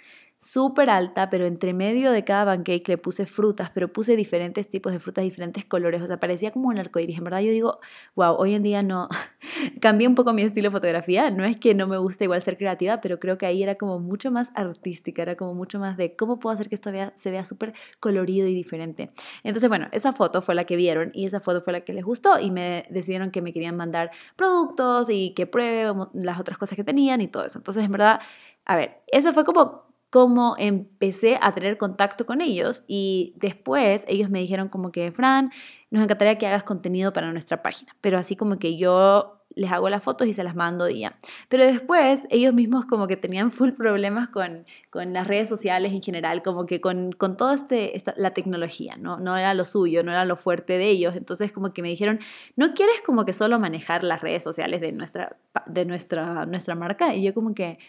súper 0.44 0.90
alta, 0.90 1.30
pero 1.30 1.46
entre 1.46 1.74
medio 1.74 2.12
de 2.12 2.24
cada 2.24 2.46
pancake 2.46 2.88
le 2.88 2.98
puse 2.98 3.26
frutas, 3.26 3.72
pero 3.72 3.92
puse 3.92 4.16
diferentes 4.16 4.70
tipos 4.70 4.92
de 4.92 5.00
frutas, 5.00 5.24
diferentes 5.24 5.66
colores, 5.66 6.02
o 6.02 6.08
sea, 6.08 6.20
parecía 6.20 6.52
como 6.52 6.68
un 6.70 6.78
arcoíris. 6.78 7.18
En 7.18 7.24
verdad 7.24 7.42
yo 7.42 7.52
digo, 7.52 7.80
wow, 8.16 8.36
hoy 8.36 8.54
en 8.54 8.64
día 8.64 8.84
no, 8.84 9.10
cambié 9.82 10.08
un 10.08 10.16
poco 10.16 10.34
mi 10.34 10.44
estilo 10.44 10.70
de 10.70 10.72
fotografía, 10.72 11.32
no 11.32 11.46
es 11.46 11.58
que 11.58 11.74
no 11.74 11.88
me 11.88 11.98
guste 11.98 12.26
igual 12.26 12.42
ser 12.42 12.58
creativa, 12.58 13.02
pero 13.02 13.20
creo 13.20 13.38
que 13.38 13.46
ahí 13.46 13.64
era 13.64 13.76
como 13.76 14.00
mucho 14.00 14.32
más 14.32 14.50
artística, 14.56 15.22
era 15.22 15.36
como 15.36 15.54
mucho 15.54 15.80
más 15.80 15.98
de 15.98 16.16
cómo 16.16 16.40
puedo 16.40 16.54
hacer 16.54 16.70
que 16.70 16.76
esto 16.76 16.92
se 17.16 17.32
vea 17.32 17.46
súper 17.46 17.74
colorido 18.00 18.48
y 18.48 18.54
diferente. 18.54 19.12
Entonces, 19.44 19.70
bueno, 19.70 19.88
esa 19.92 20.14
foto 20.14 20.42
fue 20.42 20.56
la 20.56 20.66
que 20.66 20.76
vieron 20.76 21.12
y 21.14 21.26
esa 21.26 21.40
foto 21.40 21.62
fue 21.62 21.74
la 21.74 21.82
que 21.82 21.94
les 21.94 22.04
gustó 22.04 22.40
y 22.40 22.52
me 22.52 22.86
decidieron 22.90 23.32
que 23.32 23.42
me 23.42 23.54
querían 23.54 23.78
mandar 23.78 24.12
productos 24.36 25.10
y 25.10 25.34
que 25.34 25.48
pruebe 25.48 25.94
las 26.14 26.40
otras 26.40 26.58
cosas 26.58 26.76
que 26.76 26.84
tenían 26.84 27.22
y 27.22 27.28
todo 27.28 27.46
eso. 27.46 27.60
Entonces, 27.60 27.86
en 27.86 27.92
verdad, 27.92 28.20
a 28.66 28.76
ver, 28.76 29.02
esa 29.08 29.34
fue 29.34 29.44
como 29.44 29.93
cómo 30.14 30.54
empecé 30.60 31.40
a 31.42 31.56
tener 31.56 31.80
contacto 31.80 32.28
con 32.28 32.40
ellos 32.40 32.84
y 32.86 33.34
después 33.38 34.06
ellos 34.08 34.30
me 34.30 34.38
dijeron 34.38 34.70
como 34.70 34.92
que, 34.92 35.12
Fran, 35.12 35.50
nos 35.90 36.04
encantaría 36.04 36.38
que 36.38 36.46
hagas 36.46 36.62
contenido 36.62 37.14
para 37.14 37.32
nuestra 37.32 37.64
página, 37.64 37.96
pero 38.00 38.20
así 38.20 38.36
como 38.36 38.60
que 38.60 38.78
yo 38.78 39.44
les 39.56 39.72
hago 39.72 39.90
las 39.90 40.04
fotos 40.04 40.28
y 40.28 40.34
se 40.34 40.44
las 40.44 40.56
mando 40.56 40.88
y 40.88 41.00
ya. 41.00 41.18
Pero 41.50 41.66
después 41.66 42.28
ellos 42.30 42.54
mismos 42.54 42.86
como 42.86 43.08
que 43.08 43.18
tenían 43.18 43.50
full 43.50 43.72
problemas 43.72 44.30
con, 44.30 44.68
con 44.92 45.14
las 45.14 45.26
redes 45.26 45.50
sociales 45.50 45.94
en 45.94 46.04
general, 46.04 46.44
como 46.44 46.68
que 46.68 46.80
con, 46.80 47.14
con 47.14 47.36
toda 47.36 47.56
este, 47.56 48.04
la 48.16 48.36
tecnología, 48.36 48.98
¿no? 48.98 49.18
no 49.20 49.36
era 49.36 49.56
lo 49.56 49.66
suyo, 49.66 50.04
no 50.04 50.12
era 50.12 50.26
lo 50.26 50.36
fuerte 50.36 50.78
de 50.78 50.90
ellos. 50.90 51.16
Entonces 51.16 51.52
como 51.52 51.74
que 51.74 51.82
me 51.82 51.90
dijeron, 51.90 52.20
¿no 52.56 52.76
quieres 52.76 53.02
como 53.04 53.26
que 53.26 53.34
solo 53.34 53.58
manejar 53.58 54.04
las 54.04 54.22
redes 54.22 54.44
sociales 54.44 54.80
de 54.80 54.92
nuestra, 54.92 55.38
de 55.66 55.86
nuestra, 55.86 56.46
nuestra 56.46 56.76
marca? 56.76 57.16
Y 57.16 57.24
yo 57.24 57.34
como 57.34 57.56
que 57.56 57.80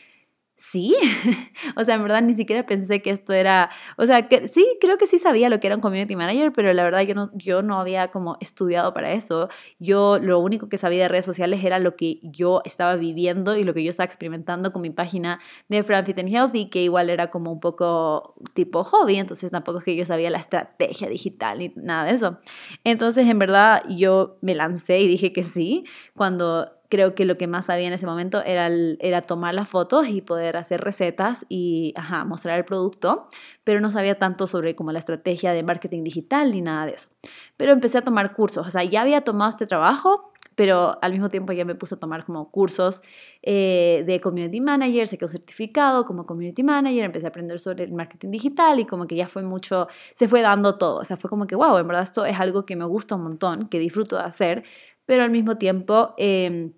Sí, 0.57 0.95
o 1.77 1.85
sea, 1.85 1.97
en 1.97 2.03
verdad 2.05 2.23
ni 2.23 2.35
siquiera 2.35 2.65
pensé 2.65 3.03
que 3.03 3.11
esto 3.11 3.33
era, 3.33 3.71
o 3.97 4.07
sea, 4.07 4.29
que 4.29 4.47
sí, 4.47 4.65
creo 4.81 4.99
que 4.99 5.09
sí 5.09 5.19
sabía 5.19 5.49
lo 5.49 5.59
que 5.59 5.67
era 5.67 5.75
un 5.75 5.83
community 5.83 6.15
manager, 6.15 6.53
pero 6.53 6.73
la 6.73 6.85
verdad 6.85 7.01
yo 7.03 7.15
no, 7.15 7.31
yo 7.35 7.63
no 7.63 7.81
había 7.81 8.09
como 8.13 8.37
estudiado 8.41 8.95
para 8.95 9.13
eso. 9.13 9.49
Yo 9.81 10.19
lo 10.21 10.39
único 10.39 10.69
que 10.69 10.79
sabía 10.79 11.03
de 11.03 11.09
redes 11.09 11.25
sociales 11.25 11.65
era 11.65 11.81
lo 11.81 11.97
que 11.97 12.21
yo 12.23 12.63
estaba 12.65 12.95
viviendo 12.95 13.57
y 13.57 13.65
lo 13.65 13.75
que 13.75 13.83
yo 13.83 13.91
estaba 13.91 14.07
experimentando 14.07 14.73
con 14.73 14.83
mi 14.83 14.91
página 14.91 15.41
de 15.69 15.83
Fran 15.83 16.07
Fit 16.07 16.19
and 16.21 16.29
Healthy, 16.29 16.71
que 16.71 16.83
igual 16.85 17.11
era 17.11 17.31
como 17.31 17.51
un 17.53 17.61
poco 17.61 18.35
tipo 18.55 18.85
hobby, 18.85 19.17
entonces 19.17 19.51
tampoco 19.51 19.79
es 19.79 19.85
que 19.85 19.97
yo 19.97 20.05
sabía 20.05 20.31
la 20.31 20.39
estrategia 20.39 21.09
digital 21.09 21.59
ni 21.59 21.73
nada 21.77 22.05
de 22.05 22.13
eso. 22.13 22.39
Entonces, 22.85 23.27
en 23.29 23.39
verdad, 23.41 23.83
yo 23.89 24.39
me 24.41 24.55
lancé 24.55 25.01
y 25.01 25.09
dije 25.09 25.33
que 25.33 25.43
sí, 25.43 25.85
cuando 26.15 26.71
creo 26.89 27.15
que 27.15 27.25
lo 27.25 27.37
que 27.37 27.47
más 27.47 27.67
sabía 27.67 27.87
en 27.87 27.93
ese 27.93 28.07
momento 28.07 28.43
era, 28.45 28.69
era 29.01 29.23
tomar 29.23 29.55
las 29.55 29.69
fotos 29.69 30.09
y 30.09 30.21
poder 30.21 30.57
hacer 30.57 30.81
recetas 30.81 31.45
y 31.49 31.93
ajá, 31.97 32.25
mostrar 32.25 32.59
el 32.59 32.65
producto, 32.65 33.29
pero 33.65 33.81
no 33.81 33.91
sabía 33.91 34.19
tanto 34.19 34.47
sobre 34.47 34.77
como 34.77 34.93
la 34.93 34.99
estrategia 34.99 35.53
de 35.53 35.63
marketing 35.63 36.05
digital 36.05 36.53
ni 36.53 36.61
nada 36.61 36.87
de 36.87 36.93
eso. 36.93 37.09
Pero 37.57 37.73
empecé 37.73 37.99
a 37.99 38.03
tomar 38.03 38.35
cursos, 38.35 38.67
o 38.67 38.71
sea, 38.71 38.85
ya 38.85 39.03
había 39.03 39.23
tomado 39.23 39.51
este 39.51 39.67
trabajo, 39.67 40.33
pero 40.55 40.99
al 41.03 41.13
mismo 41.13 41.31
tiempo 41.31 41.53
ya 41.53 41.65
me 41.65 41.75
puse 41.75 41.97
a 41.97 41.99
tomar 41.99 42.25
como 42.25 42.51
cursos 42.51 43.03
eh, 43.43 44.05
de 44.07 44.21
community 44.21 44.61
manager, 44.61 45.07
sé 45.07 45.19
que 45.19 45.25
un 45.25 45.31
certificado 45.31 46.05
como 46.05 46.27
community 46.27 46.63
manager, 46.63 47.05
empecé 47.05 47.27
a 47.27 47.31
aprender 47.31 47.59
sobre 47.59 47.85
el 47.85 47.93
marketing 47.93 48.31
digital 48.31 48.79
y 48.81 48.87
como 48.87 49.07
que 49.07 49.17
ya 49.17 49.27
fue 49.27 49.43
mucho, 49.43 49.89
se 50.15 50.29
fue 50.29 50.43
dando 50.43 50.77
todo, 50.77 51.01
o 51.01 51.05
sea, 51.05 51.17
fue 51.17 51.29
como 51.29 51.47
que, 51.47 51.57
wow, 51.57 51.77
en 51.79 51.87
verdad 51.89 52.03
esto 52.03 52.25
es 52.25 52.39
algo 52.39 52.65
que 52.65 52.77
me 52.77 52.85
gusta 52.85 53.17
un 53.17 53.25
montón, 53.25 53.69
que 53.69 53.79
disfruto 53.79 54.17
de 54.17 54.23
hacer, 54.23 54.65
pero 55.07 55.23
al 55.23 55.31
mismo 55.31 55.57
tiempo... 55.59 56.15
Eh, 56.19 56.73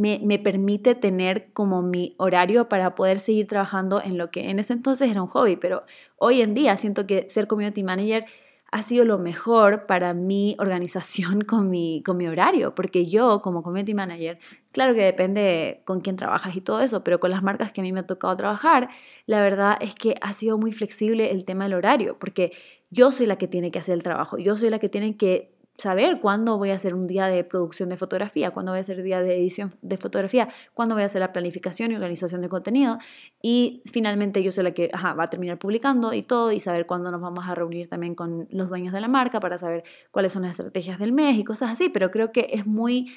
me, 0.00 0.38
permite 0.38 0.94
tener 0.94 1.52
como 1.52 1.82
mi 1.82 2.14
horario 2.18 2.68
para 2.68 2.94
poder 2.94 3.20
seguir 3.20 3.46
trabajando 3.46 4.00
en 4.02 4.16
lo 4.18 4.30
que 4.30 4.48
en 4.48 4.58
ese 4.58 4.72
entonces 4.72 5.10
era 5.10 5.22
un 5.22 5.28
hobby, 5.28 5.56
pero 5.56 5.84
hoy 6.16 6.40
en 6.40 6.54
día 6.54 6.76
siento 6.76 7.06
que 7.06 7.28
ser 7.28 7.46
community 7.46 7.82
manager 7.82 8.24
ha 8.72 8.82
sido 8.84 9.04
lo 9.04 9.18
mejor 9.18 9.86
para 9.86 10.14
mi 10.14 10.56
organización 10.60 11.42
con 11.42 11.70
mi, 11.70 12.02
con 12.04 12.16
mi 12.16 12.28
horario, 12.28 12.74
porque 12.74 13.06
yo 13.06 13.42
como 13.42 13.62
community 13.62 13.94
manager, 13.94 14.38
claro 14.72 14.94
que 14.94 15.02
depende 15.02 15.82
con 15.84 16.00
quién 16.00 16.16
trabajas 16.16 16.56
y 16.56 16.60
todo 16.60 16.80
eso, 16.80 17.04
pero 17.04 17.20
con 17.20 17.30
las 17.30 17.42
marcas 17.42 17.72
que 17.72 17.80
a 17.80 17.84
mí 17.84 17.92
me 17.92 18.00
ha 18.00 18.06
tocado 18.06 18.34
trabajar, 18.36 18.88
la 19.26 19.40
verdad 19.40 19.76
es 19.80 19.94
que 19.94 20.14
ha 20.22 20.32
sido 20.32 20.56
muy 20.56 20.72
flexible 20.72 21.30
el 21.32 21.44
tema 21.44 21.64
del 21.64 21.74
horario, 21.74 22.16
porque 22.18 22.52
yo 22.90 23.12
soy 23.12 23.26
la 23.26 23.36
que 23.36 23.48
tiene 23.48 23.70
que 23.70 23.80
hacer 23.80 23.94
el 23.94 24.02
trabajo, 24.02 24.38
yo 24.38 24.56
soy 24.56 24.70
la 24.70 24.78
que 24.78 24.88
tiene 24.88 25.16
que 25.16 25.59
saber 25.80 26.20
cuándo 26.20 26.58
voy 26.58 26.70
a 26.70 26.74
hacer 26.74 26.94
un 26.94 27.06
día 27.06 27.26
de 27.26 27.42
producción 27.44 27.88
de 27.88 27.96
fotografía, 27.96 28.50
cuándo 28.50 28.72
voy 28.72 28.78
a 28.78 28.80
hacer 28.82 28.98
un 28.98 29.04
día 29.04 29.20
de 29.20 29.36
edición 29.36 29.74
de 29.82 29.96
fotografía, 29.96 30.48
cuándo 30.74 30.94
voy 30.94 31.02
a 31.02 31.06
hacer 31.06 31.20
la 31.20 31.32
planificación 31.32 31.90
y 31.90 31.94
organización 31.96 32.40
de 32.40 32.48
contenido. 32.48 32.98
Y 33.42 33.82
finalmente 33.86 34.42
yo 34.42 34.52
soy 34.52 34.64
la 34.64 34.72
que 34.72 34.90
va 34.94 35.22
a 35.22 35.30
terminar 35.30 35.58
publicando 35.58 36.12
y 36.12 36.22
todo 36.22 36.52
y 36.52 36.60
saber 36.60 36.86
cuándo 36.86 37.10
nos 37.10 37.20
vamos 37.20 37.48
a 37.48 37.54
reunir 37.54 37.88
también 37.88 38.14
con 38.14 38.46
los 38.50 38.68
dueños 38.68 38.92
de 38.92 39.00
la 39.00 39.08
marca 39.08 39.40
para 39.40 39.58
saber 39.58 39.84
cuáles 40.10 40.32
son 40.32 40.42
las 40.42 40.52
estrategias 40.52 40.98
del 40.98 41.12
mes 41.12 41.38
y 41.38 41.44
cosas 41.44 41.70
así. 41.70 41.88
Pero 41.88 42.10
creo 42.10 42.32
que 42.32 42.48
es 42.52 42.66
muy, 42.66 43.12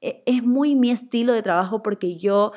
e, 0.00 0.22
es 0.26 0.42
muy 0.42 0.74
mi 0.74 0.90
estilo 0.90 1.32
de 1.32 1.42
trabajo 1.42 1.82
porque 1.82 2.16
yo, 2.16 2.52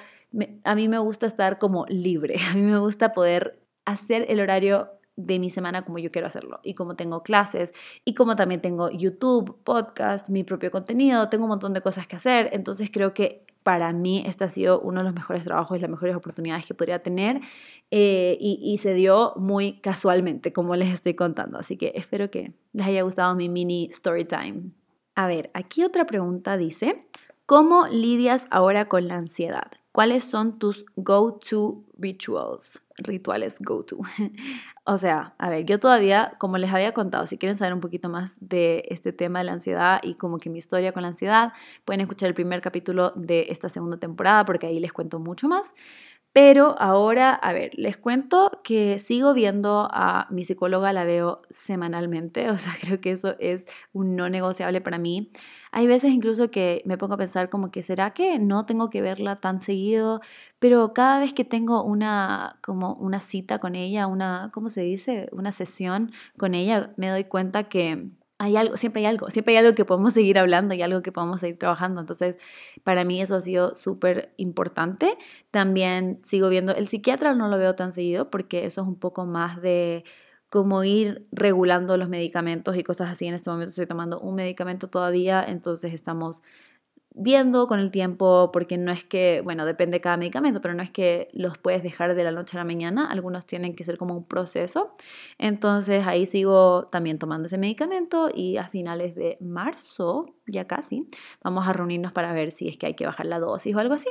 a 0.63 0.75
mí 0.75 0.87
me 0.87 0.99
gusta 0.99 1.27
estar 1.27 1.59
como 1.59 1.85
libre, 1.87 2.37
a 2.49 2.53
mí 2.55 2.61
me 2.61 2.79
gusta 2.79 3.13
poder 3.13 3.59
hacer 3.85 4.25
el 4.29 4.39
horario 4.39 4.89
de 5.19 5.37
mi 5.37 5.49
semana 5.49 5.83
como 5.83 5.99
yo 5.99 6.11
quiero 6.11 6.27
hacerlo 6.27 6.59
y 6.63 6.73
como 6.73 6.95
tengo 6.95 7.23
clases 7.23 7.73
y 8.05 8.13
como 8.13 8.35
también 8.37 8.61
tengo 8.61 8.89
YouTube, 8.89 9.57
podcast, 9.63 10.29
mi 10.29 10.43
propio 10.43 10.71
contenido, 10.71 11.27
tengo 11.27 11.43
un 11.43 11.49
montón 11.49 11.73
de 11.73 11.81
cosas 11.81 12.07
que 12.07 12.15
hacer, 12.15 12.49
entonces 12.53 12.89
creo 12.91 13.13
que 13.13 13.45
para 13.63 13.91
mí 13.91 14.23
este 14.25 14.45
ha 14.45 14.49
sido 14.49 14.79
uno 14.79 15.01
de 15.01 15.03
los 15.03 15.13
mejores 15.13 15.43
trabajos 15.43 15.77
y 15.77 15.81
las 15.81 15.89
mejores 15.89 16.15
oportunidades 16.15 16.65
que 16.65 16.73
podría 16.73 17.03
tener 17.03 17.41
eh, 17.91 18.37
y, 18.39 18.59
y, 18.63 18.77
se 18.77 18.93
dio 18.93 19.33
muy 19.35 19.79
casualmente 19.81 20.53
como 20.53 20.75
les 20.75 20.93
estoy 20.93 21.15
contando, 21.15 21.59
así 21.59 21.75
que 21.75 21.91
espero 21.95 22.31
que 22.31 22.53
les 22.71 22.87
haya 22.87 23.01
gustado 23.01 23.35
mi 23.35 23.49
mini 23.49 23.89
story 23.91 24.23
time. 24.23 24.71
A 25.15 25.27
ver, 25.27 25.51
aquí 25.53 25.83
otra 25.83 26.05
pregunta 26.05 26.55
dice, 26.55 27.05
¿cómo 27.45 27.87
lidias 27.87 28.45
ahora 28.49 28.87
con 28.87 29.09
la 29.09 29.15
ansiedad? 29.15 29.78
¿Cuáles 29.99 30.23
son 30.23 30.59
tus 30.59 30.85
go-to 30.95 31.83
rituals? 31.97 32.79
Rituales 32.99 33.57
go-to. 33.59 33.97
o 34.85 34.97
sea, 34.97 35.33
a 35.37 35.49
ver, 35.49 35.65
yo 35.65 35.77
todavía, 35.77 36.35
como 36.37 36.57
les 36.57 36.73
había 36.73 36.93
contado, 36.93 37.27
si 37.27 37.37
quieren 37.37 37.57
saber 37.57 37.73
un 37.73 37.81
poquito 37.81 38.07
más 38.07 38.37
de 38.39 38.85
este 38.87 39.11
tema 39.11 39.39
de 39.39 39.45
la 39.45 39.51
ansiedad 39.51 39.99
y 40.01 40.13
como 40.13 40.37
que 40.37 40.49
mi 40.49 40.57
historia 40.57 40.93
con 40.93 41.01
la 41.01 41.09
ansiedad, 41.09 41.51
pueden 41.83 41.99
escuchar 41.99 42.29
el 42.29 42.33
primer 42.33 42.61
capítulo 42.61 43.11
de 43.17 43.47
esta 43.49 43.67
segunda 43.67 43.97
temporada 43.97 44.45
porque 44.45 44.67
ahí 44.67 44.79
les 44.79 44.93
cuento 44.93 45.19
mucho 45.19 45.49
más. 45.49 45.73
Pero 46.31 46.79
ahora, 46.79 47.33
a 47.33 47.51
ver, 47.51 47.71
les 47.73 47.97
cuento 47.97 48.61
que 48.63 48.99
sigo 48.99 49.33
viendo 49.33 49.89
a 49.91 50.27
mi 50.29 50.45
psicóloga, 50.45 50.93
la 50.93 51.03
veo 51.03 51.41
semanalmente, 51.49 52.49
o 52.51 52.57
sea, 52.57 52.73
creo 52.79 53.01
que 53.01 53.11
eso 53.11 53.35
es 53.39 53.65
un 53.91 54.15
no 54.15 54.29
negociable 54.29 54.79
para 54.79 54.97
mí. 54.97 55.29
Hay 55.71 55.87
veces 55.87 56.11
incluso 56.11 56.51
que 56.51 56.81
me 56.85 56.97
pongo 56.97 57.15
a 57.15 57.17
pensar 57.17 57.49
como 57.49 57.71
que 57.71 57.83
será 57.83 58.13
que 58.13 58.39
no 58.39 58.65
tengo 58.65 58.89
que 58.89 59.01
verla 59.01 59.37
tan 59.37 59.61
seguido, 59.61 60.21
pero 60.59 60.93
cada 60.93 61.19
vez 61.19 61.33
que 61.33 61.45
tengo 61.45 61.83
una 61.83 62.57
como 62.63 62.93
una 62.95 63.19
cita 63.19 63.59
con 63.59 63.75
ella, 63.75 64.07
una 64.07 64.49
¿cómo 64.53 64.69
se 64.69 64.81
dice? 64.81 65.29
una 65.31 65.51
sesión 65.51 66.11
con 66.37 66.53
ella, 66.55 66.93
me 66.97 67.09
doy 67.09 67.25
cuenta 67.25 67.65
que 67.69 68.09
hay 68.39 68.55
algo, 68.55 68.77
siempre 68.77 69.01
hay 69.01 69.05
algo, 69.07 69.29
siempre 69.31 69.53
hay 69.53 69.65
algo 69.65 69.75
que 69.75 69.83
podemos 69.85 70.13
seguir 70.13 70.39
hablando 70.39 70.73
y 70.73 70.81
algo 70.81 71.01
que 71.01 71.11
podemos 71.11 71.41
seguir 71.41 71.59
trabajando. 71.59 71.99
Entonces, 71.99 72.37
para 72.83 73.03
mí 73.03 73.21
eso 73.21 73.35
ha 73.35 73.41
sido 73.41 73.75
súper 73.75 74.33
importante. 74.37 75.17
También 75.51 76.19
sigo 76.23 76.47
viendo, 76.49 76.73
el 76.73 76.87
psiquiatra 76.87 77.35
no 77.35 77.49
lo 77.49 77.57
veo 77.57 77.75
tan 77.75 77.91
seguido 77.91 78.29
porque 78.29 78.65
eso 78.65 78.81
es 78.81 78.87
un 78.87 78.97
poco 78.97 79.25
más 79.25 79.61
de 79.61 80.05
como 80.49 80.83
ir 80.83 81.27
regulando 81.31 81.97
los 81.97 82.09
medicamentos 82.09 82.75
y 82.75 82.83
cosas 82.83 83.09
así. 83.09 83.27
En 83.27 83.35
este 83.35 83.49
momento 83.49 83.69
estoy 83.69 83.85
tomando 83.85 84.19
un 84.19 84.35
medicamento 84.35 84.87
todavía, 84.87 85.43
entonces 85.47 85.93
estamos 85.93 86.41
viendo 87.15 87.67
con 87.67 87.79
el 87.79 87.91
tiempo, 87.91 88.49
porque 88.53 88.77
no 88.77 88.91
es 88.91 89.03
que, 89.03 89.41
bueno, 89.43 89.65
depende 89.65 89.97
de 89.97 90.01
cada 90.01 90.15
medicamento, 90.15 90.61
pero 90.61 90.73
no 90.73 90.83
es 90.83 90.91
que 90.91 91.27
los 91.33 91.57
puedes 91.57 91.83
dejar 91.83 92.15
de 92.15 92.23
la 92.23 92.31
noche 92.31 92.55
a 92.55 92.59
la 92.59 92.63
mañana, 92.63 93.09
algunos 93.09 93.45
tienen 93.45 93.75
que 93.75 93.83
ser 93.83 93.97
como 93.97 94.15
un 94.15 94.23
proceso. 94.23 94.93
Entonces 95.37 96.05
ahí 96.07 96.25
sigo 96.25 96.87
también 96.91 97.19
tomando 97.19 97.47
ese 97.47 97.57
medicamento 97.57 98.29
y 98.33 98.57
a 98.57 98.67
finales 98.69 99.15
de 99.15 99.37
marzo, 99.41 100.35
ya 100.47 100.65
casi, 100.65 101.09
vamos 101.43 101.67
a 101.67 101.73
reunirnos 101.73 102.11
para 102.13 102.31
ver 102.31 102.51
si 102.51 102.67
es 102.67 102.77
que 102.77 102.85
hay 102.85 102.93
que 102.93 103.05
bajar 103.05 103.25
la 103.25 103.39
dosis 103.39 103.75
o 103.75 103.79
algo 103.79 103.95
así. 103.95 104.09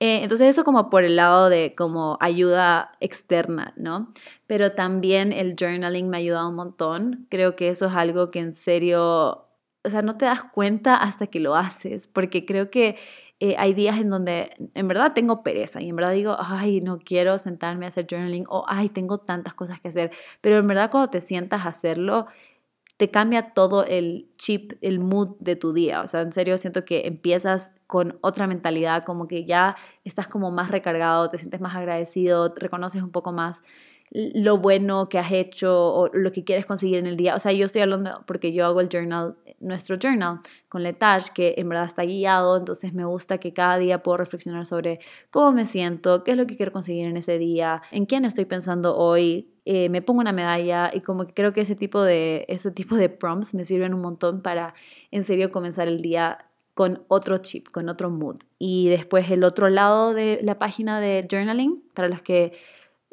Eh, 0.00 0.22
entonces 0.22 0.48
eso 0.48 0.62
como 0.64 0.90
por 0.90 1.02
el 1.04 1.16
lado 1.16 1.48
de 1.48 1.74
como 1.76 2.18
ayuda 2.20 2.92
externa, 3.00 3.74
¿no? 3.76 4.12
Pero 4.46 4.72
también 4.72 5.32
el 5.32 5.56
journaling 5.58 6.08
me 6.08 6.18
ha 6.18 6.20
ayudado 6.20 6.48
un 6.48 6.54
montón. 6.54 7.26
Creo 7.30 7.56
que 7.56 7.68
eso 7.68 7.86
es 7.86 7.92
algo 7.92 8.30
que 8.30 8.38
en 8.38 8.54
serio, 8.54 9.48
o 9.84 9.90
sea, 9.90 10.02
no 10.02 10.16
te 10.16 10.26
das 10.26 10.44
cuenta 10.44 10.96
hasta 10.96 11.26
que 11.26 11.40
lo 11.40 11.56
haces, 11.56 12.06
porque 12.06 12.46
creo 12.46 12.70
que 12.70 12.96
eh, 13.40 13.54
hay 13.58 13.74
días 13.74 13.98
en 14.00 14.10
donde 14.10 14.50
en 14.74 14.88
verdad 14.88 15.12
tengo 15.14 15.42
pereza 15.42 15.80
y 15.80 15.88
en 15.88 15.96
verdad 15.96 16.12
digo, 16.12 16.36
ay, 16.38 16.80
no 16.80 16.98
quiero 16.98 17.38
sentarme 17.38 17.84
a 17.86 17.88
hacer 17.88 18.06
journaling 18.08 18.44
o 18.48 18.64
ay, 18.68 18.88
tengo 18.88 19.18
tantas 19.18 19.54
cosas 19.54 19.80
que 19.80 19.88
hacer, 19.88 20.10
pero 20.40 20.58
en 20.58 20.66
verdad 20.66 20.90
cuando 20.90 21.10
te 21.10 21.20
sientas 21.20 21.64
a 21.64 21.68
hacerlo, 21.70 22.26
te 22.98 23.10
cambia 23.10 23.54
todo 23.54 23.84
el 23.84 24.28
chip, 24.36 24.72
el 24.82 24.98
mood 24.98 25.36
de 25.38 25.56
tu 25.56 25.72
día. 25.72 26.02
O 26.02 26.08
sea, 26.08 26.20
en 26.20 26.32
serio 26.32 26.58
siento 26.58 26.84
que 26.84 27.06
empiezas 27.06 27.70
con 27.86 28.18
otra 28.20 28.46
mentalidad, 28.46 29.04
como 29.04 29.28
que 29.28 29.44
ya 29.44 29.76
estás 30.04 30.28
como 30.28 30.50
más 30.50 30.70
recargado, 30.70 31.30
te 31.30 31.38
sientes 31.38 31.60
más 31.60 31.74
agradecido, 31.76 32.52
reconoces 32.56 33.02
un 33.02 33.12
poco 33.12 33.32
más 33.32 33.62
lo 34.10 34.58
bueno 34.58 35.08
que 35.08 35.18
has 35.18 35.30
hecho 35.32 35.94
o 35.94 36.08
lo 36.12 36.32
que 36.32 36.42
quieres 36.42 36.66
conseguir 36.66 36.98
en 36.98 37.06
el 37.06 37.16
día. 37.16 37.34
O 37.34 37.38
sea, 37.38 37.52
yo 37.52 37.66
estoy 37.66 37.82
hablando 37.82 38.24
porque 38.26 38.52
yo 38.52 38.64
hago 38.66 38.80
el 38.80 38.88
journal, 38.88 39.36
nuestro 39.60 39.96
journal 39.96 40.40
con 40.68 40.82
Letage, 40.82 41.30
que 41.34 41.54
en 41.58 41.68
verdad 41.68 41.86
está 41.86 42.04
guiado, 42.04 42.56
entonces 42.56 42.94
me 42.94 43.04
gusta 43.04 43.38
que 43.38 43.52
cada 43.52 43.78
día 43.78 44.02
puedo 44.02 44.16
reflexionar 44.16 44.66
sobre 44.66 44.98
cómo 45.30 45.52
me 45.52 45.66
siento, 45.66 46.24
qué 46.24 46.32
es 46.32 46.36
lo 46.36 46.46
que 46.46 46.56
quiero 46.56 46.72
conseguir 46.72 47.06
en 47.06 47.16
ese 47.16 47.38
día, 47.38 47.82
en 47.90 48.06
quién 48.06 48.24
estoy 48.24 48.46
pensando 48.46 48.96
hoy, 48.96 49.50
eh, 49.70 49.90
me 49.90 50.00
pongo 50.00 50.20
una 50.20 50.32
medalla 50.32 50.90
y 50.94 51.02
como 51.02 51.26
creo 51.26 51.52
que 51.52 51.60
ese 51.60 51.76
tipo, 51.76 52.00
de, 52.00 52.46
ese 52.48 52.70
tipo 52.70 52.96
de 52.96 53.10
prompts 53.10 53.52
me 53.52 53.66
sirven 53.66 53.92
un 53.92 54.00
montón 54.00 54.40
para 54.40 54.72
en 55.10 55.24
serio 55.24 55.52
comenzar 55.52 55.88
el 55.88 56.00
día 56.00 56.38
con 56.72 57.02
otro 57.08 57.36
chip, 57.36 57.68
con 57.68 57.90
otro 57.90 58.08
mood. 58.08 58.38
Y 58.58 58.88
después 58.88 59.30
el 59.30 59.44
otro 59.44 59.68
lado 59.68 60.14
de 60.14 60.40
la 60.42 60.58
página 60.58 61.00
de 61.00 61.28
journaling, 61.30 61.82
para 61.92 62.08
los 62.08 62.22
que 62.22 62.54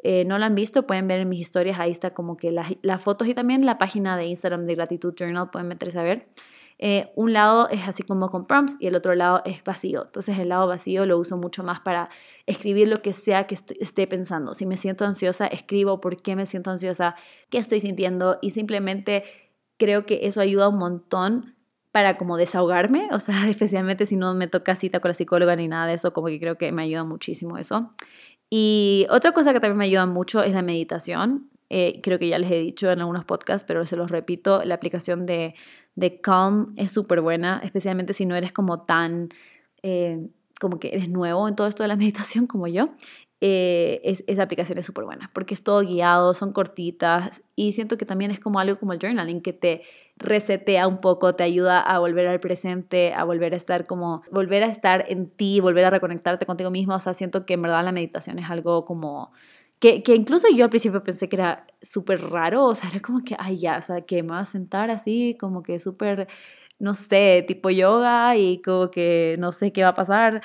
eh, 0.02 0.24
no 0.24 0.38
lo 0.38 0.46
han 0.46 0.54
visto, 0.54 0.86
pueden 0.86 1.06
ver 1.06 1.20
en 1.20 1.28
mis 1.28 1.40
historias, 1.40 1.78
ahí 1.78 1.90
está 1.90 2.14
como 2.14 2.38
que 2.38 2.50
las, 2.52 2.72
las, 2.80 3.02
fotos 3.02 3.28
y 3.28 3.34
también 3.34 3.66
la 3.66 3.76
página 3.76 4.16
de 4.16 4.24
Instagram 4.24 4.64
de 4.64 4.76
Gratitud 4.76 5.14
Journal, 5.14 5.50
pueden 5.50 5.68
meterse 5.68 5.98
a 5.98 6.04
ver. 6.04 6.26
Eh, 6.78 7.10
un 7.14 7.32
lado 7.32 7.68
es 7.70 7.88
así 7.88 8.02
como 8.02 8.28
con 8.28 8.46
prompts 8.46 8.76
y 8.80 8.86
el 8.86 8.94
otro 8.94 9.14
lado 9.14 9.42
es 9.44 9.64
vacío. 9.64 10.04
Entonces 10.04 10.38
el 10.38 10.50
lado 10.50 10.66
vacío 10.66 11.06
lo 11.06 11.18
uso 11.18 11.36
mucho 11.36 11.62
más 11.62 11.80
para 11.80 12.10
escribir 12.46 12.88
lo 12.88 13.00
que 13.00 13.12
sea 13.12 13.46
que 13.46 13.54
esté 13.54 14.06
pensando. 14.06 14.54
Si 14.54 14.66
me 14.66 14.76
siento 14.76 15.04
ansiosa, 15.04 15.46
escribo 15.46 16.00
por 16.00 16.20
qué 16.20 16.36
me 16.36 16.46
siento 16.46 16.70
ansiosa, 16.70 17.16
qué 17.50 17.58
estoy 17.58 17.80
sintiendo 17.80 18.38
y 18.42 18.50
simplemente 18.50 19.24
creo 19.78 20.06
que 20.06 20.26
eso 20.26 20.40
ayuda 20.40 20.68
un 20.68 20.78
montón 20.78 21.54
para 21.92 22.18
como 22.18 22.36
desahogarme, 22.36 23.08
o 23.12 23.20
sea, 23.20 23.34
especialmente 23.48 24.04
si 24.04 24.16
no 24.16 24.34
me 24.34 24.48
toca 24.48 24.76
cita 24.76 25.00
con 25.00 25.10
la 25.10 25.14
psicóloga 25.14 25.56
ni 25.56 25.68
nada 25.68 25.86
de 25.86 25.94
eso, 25.94 26.12
como 26.12 26.26
que 26.26 26.38
creo 26.38 26.58
que 26.58 26.70
me 26.72 26.82
ayuda 26.82 27.04
muchísimo 27.04 27.56
eso. 27.56 27.90
Y 28.50 29.06
otra 29.10 29.32
cosa 29.32 29.52
que 29.52 29.60
también 29.60 29.78
me 29.78 29.86
ayuda 29.86 30.06
mucho 30.06 30.42
es 30.42 30.52
la 30.52 30.62
meditación. 30.62 31.50
Eh, 31.68 32.00
creo 32.02 32.18
que 32.18 32.28
ya 32.28 32.38
les 32.38 32.50
he 32.50 32.60
dicho 32.60 32.90
en 32.90 33.00
algunos 33.00 33.24
podcasts, 33.24 33.64
pero 33.66 33.86
se 33.86 33.96
los 33.96 34.10
repito, 34.10 34.62
la 34.62 34.76
aplicación 34.76 35.26
de, 35.26 35.54
de 35.96 36.20
Calm 36.20 36.74
es 36.76 36.92
súper 36.92 37.20
buena, 37.20 37.60
especialmente 37.64 38.12
si 38.12 38.26
no 38.26 38.36
eres 38.36 38.52
como 38.52 38.82
tan, 38.82 39.30
eh, 39.82 40.28
como 40.60 40.78
que 40.78 40.88
eres 40.88 41.08
nuevo 41.08 41.48
en 41.48 41.56
todo 41.56 41.66
esto 41.66 41.82
de 41.82 41.88
la 41.88 41.96
meditación 41.96 42.46
como 42.46 42.68
yo. 42.68 42.90
Eh, 43.40 44.00
es, 44.04 44.24
esa 44.26 44.44
aplicación 44.44 44.78
es 44.78 44.86
súper 44.86 45.04
buena 45.04 45.30
porque 45.34 45.52
es 45.52 45.62
todo 45.62 45.80
guiado, 45.80 46.32
son 46.32 46.52
cortitas 46.54 47.42
y 47.54 47.72
siento 47.72 47.98
que 47.98 48.06
también 48.06 48.30
es 48.30 48.40
como 48.40 48.60
algo 48.60 48.78
como 48.78 48.94
el 48.94 48.98
journaling 48.98 49.42
que 49.42 49.52
te 49.52 49.82
resetea 50.16 50.88
un 50.88 51.02
poco, 51.02 51.34
te 51.34 51.42
ayuda 51.42 51.80
a 51.80 51.98
volver 51.98 52.26
al 52.28 52.40
presente, 52.40 53.12
a 53.12 53.24
volver 53.24 53.52
a 53.52 53.56
estar 53.58 53.86
como, 53.86 54.22
volver 54.30 54.62
a 54.62 54.68
estar 54.68 55.04
en 55.08 55.28
ti, 55.28 55.60
volver 55.60 55.84
a 55.84 55.90
reconectarte 55.90 56.46
contigo 56.46 56.70
mismo. 56.70 56.94
O 56.94 56.98
sea, 56.98 57.12
siento 57.12 57.44
que 57.44 57.54
en 57.54 57.62
verdad 57.62 57.84
la 57.84 57.92
meditación 57.92 58.38
es 58.38 58.48
algo 58.48 58.86
como 58.86 59.32
que, 59.78 60.02
que, 60.02 60.14
incluso 60.14 60.48
yo 60.54 60.64
al 60.64 60.70
principio 60.70 61.02
pensé 61.02 61.28
que 61.28 61.36
era 61.36 61.66
súper 61.82 62.20
raro, 62.30 62.64
o 62.64 62.74
sea, 62.74 62.90
era 62.90 63.00
como 63.00 63.22
que, 63.24 63.36
ay, 63.38 63.58
ya, 63.58 63.78
o 63.78 63.82
sea, 63.82 64.02
que 64.02 64.22
me 64.22 64.30
voy 64.30 64.38
a 64.38 64.46
sentar 64.46 64.90
así, 64.90 65.36
como 65.38 65.62
que 65.62 65.78
súper, 65.78 66.28
no 66.78 66.94
sé, 66.94 67.44
tipo 67.46 67.70
yoga 67.70 68.36
y 68.36 68.60
como 68.62 68.90
que 68.90 69.36
no 69.38 69.52
sé 69.52 69.72
qué 69.72 69.82
va 69.82 69.90
a 69.90 69.94
pasar, 69.94 70.42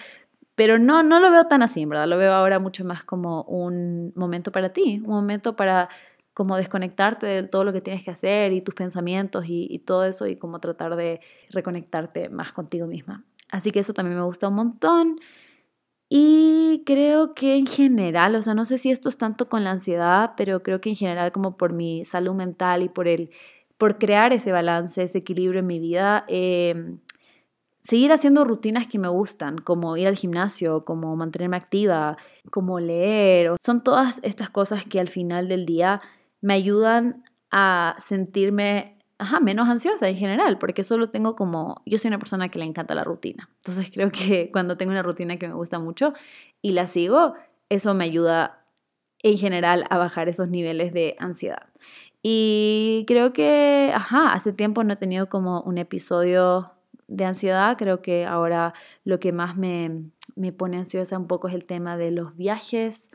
pero 0.56 0.80
no, 0.80 1.04
no 1.04 1.20
lo 1.20 1.32
veo 1.32 1.48
tan 1.48 1.64
así, 1.64 1.86
verdad, 1.86 2.08
lo 2.08 2.18
veo 2.18 2.34
ahora 2.34 2.60
mucho 2.60 2.86
más 2.86 3.04
como 3.04 3.44
un 3.44 4.14
momento 4.16 4.52
para 4.52 4.74
ti, 4.74 5.02
un 5.04 5.10
momento 5.10 5.56
para 5.56 5.90
como 6.34 6.56
desconectarte 6.58 7.26
de 7.28 7.44
todo 7.44 7.64
lo 7.64 7.74
que 7.74 7.82
tienes 7.82 8.04
que 8.04 8.12
hacer 8.12 8.54
y 8.54 8.62
tus 8.62 8.76
pensamientos 8.76 9.46
y, 9.48 9.68
y 9.70 9.80
todo 9.80 10.06
eso 10.06 10.28
y 10.28 10.38
como 10.38 10.60
tratar 10.60 10.96
de 10.96 11.22
reconectarte 11.50 12.30
más 12.30 12.54
contigo 12.54 12.88
misma. 12.88 13.26
Así 13.52 13.72
que 13.72 13.80
eso 13.80 13.94
también 13.94 14.18
me 14.18 14.24
gusta 14.24 14.48
un 14.48 14.56
montón. 14.56 15.20
Y 16.14 16.84
creo 16.86 17.34
que 17.36 17.56
en 17.56 17.66
general, 17.66 18.36
o 18.36 18.42
sea, 18.42 18.54
no 18.54 18.66
sé 18.66 18.78
si 18.78 18.92
esto 18.92 19.08
es 19.08 19.18
tanto 19.18 19.48
con 19.48 19.64
la 19.64 19.72
ansiedad, 19.72 20.34
pero 20.36 20.62
creo 20.62 20.82
que 20.82 20.90
en 20.90 20.98
general 20.98 21.32
como 21.32 21.56
por 21.56 21.72
mi 21.72 22.04
salud 22.04 22.34
mental 22.34 22.84
y 22.84 22.90
por 22.90 23.08
el 23.08 23.32
por 23.78 23.98
crear 23.98 24.34
ese 24.34 24.52
balance, 24.52 25.02
ese 25.02 25.20
equilibrio 25.20 25.62
en 25.62 25.68
mi 25.68 25.80
vida. 25.80 26.26
Em, 26.28 27.00
seguir 27.82 28.12
haciendo 28.12 28.44
rutinas 28.46 28.88
que 28.88 29.00
me 29.00 29.08
gustan, 29.08 29.60
como 29.60 29.96
ir 29.98 30.08
al 30.08 30.18
gimnasio, 30.18 30.86
como 30.86 31.16
mantenerme 31.16 31.58
activa, 31.58 32.18
como 32.52 32.80
leer. 32.82 33.56
Son 33.62 33.82
todas 33.82 34.20
estas 34.24 34.50
cosas 34.50 34.86
que 34.86 35.00
al 35.00 35.08
final 35.10 35.48
del 35.48 35.66
día 35.66 36.02
me 36.42 36.56
ayudan 36.56 37.24
a 37.52 37.96
sentirme 38.08 39.01
menos 39.42 39.70
ansiosa 39.70 40.10
en 40.10 40.16
general, 40.16 40.58
porque 40.58 40.84
solo 40.84 41.10
tengo 41.10 41.36
como, 41.36 41.82
yo 41.86 41.98
soy 41.98 42.10
una 42.10 42.20
persona 42.20 42.50
que 42.50 42.60
le 42.60 42.66
encanta 42.66 42.96
la 42.96 43.04
rutina. 43.04 43.50
Entonces 43.58 43.90
creo 43.92 44.12
que 44.12 44.50
cuando 44.54 44.78
tengo 44.78 44.92
una 44.92 45.04
rutina 45.04 45.38
que 45.38 45.48
me 45.48 45.54
gusta 45.54 45.80
mucho 45.80 46.14
y 46.62 46.72
la 46.72 46.88
sigo, 46.88 47.36
eso 47.70 47.94
me 47.94 48.06
ayuda 48.06 48.66
en 49.24 49.38
general 49.38 49.86
a 49.90 49.98
bajar 49.98 50.30
esos 50.30 50.50
niveles 50.50 50.94
de 50.94 51.16
ansiedad. 51.20 51.68
Y 52.24 53.06
creo 53.08 53.34
que, 53.34 53.92
ajá, 53.96 54.34
hace 54.34 54.54
tiempo 54.54 54.84
no 54.84 54.94
he 54.94 54.98
tenido 54.98 55.30
como 55.30 55.62
un 55.62 55.78
episodio 55.78 56.72
de 57.08 57.26
ansiedad. 57.26 57.78
Creo 57.78 58.02
que 58.02 58.26
ahora 58.26 58.74
lo 59.04 59.20
que 59.20 59.32
más 59.32 59.58
me, 59.58 60.04
me 60.36 60.52
pone 60.52 60.78
ansiosa 60.78 61.18
un 61.18 61.28
poco 61.28 61.48
es 61.48 61.54
el 61.54 61.66
tema 61.66 61.98
de 61.98 62.12
los 62.12 62.36
viajes, 62.38 63.10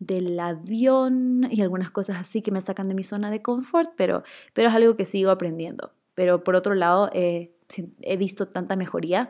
del 0.00 0.40
avión 0.40 1.46
y 1.50 1.62
algunas 1.62 1.90
cosas 1.90 2.16
así 2.16 2.42
que 2.42 2.50
me 2.50 2.60
sacan 2.60 2.88
de 2.88 2.94
mi 2.94 3.04
zona 3.04 3.30
de 3.30 3.42
confort, 3.42 3.90
pero, 3.96 4.24
pero 4.52 4.68
es 4.68 4.74
algo 4.74 4.96
que 4.96 5.04
sigo 5.04 5.30
aprendiendo. 5.30 5.92
Pero 6.14 6.42
por 6.42 6.56
otro 6.56 6.74
lado, 6.74 7.08
he 7.12 8.16
visto 8.18 8.48
tanta 8.48 8.74
mejoría 8.74 9.28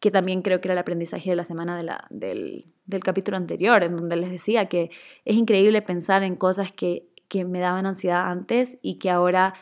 que 0.00 0.10
también 0.10 0.42
creo 0.42 0.60
que 0.60 0.68
era 0.68 0.74
el 0.74 0.78
aprendizaje 0.78 1.30
de 1.30 1.36
la 1.36 1.44
semana 1.44 1.76
del, 2.10 2.66
del, 2.86 3.02
capítulo 3.02 3.36
anterior, 3.36 3.82
en 3.82 3.96
donde 3.96 4.16
les 4.16 4.30
decía 4.30 4.66
que 4.66 4.90
es 5.24 5.36
increíble 5.36 5.82
pensar 5.82 6.22
en 6.22 6.36
cosas 6.36 6.72
que, 6.72 7.08
que 7.28 7.44
me 7.44 7.58
daban 7.58 7.86
ansiedad 7.86 8.30
antes 8.30 8.78
y 8.80 8.98
que 8.98 9.10
ahora 9.10 9.54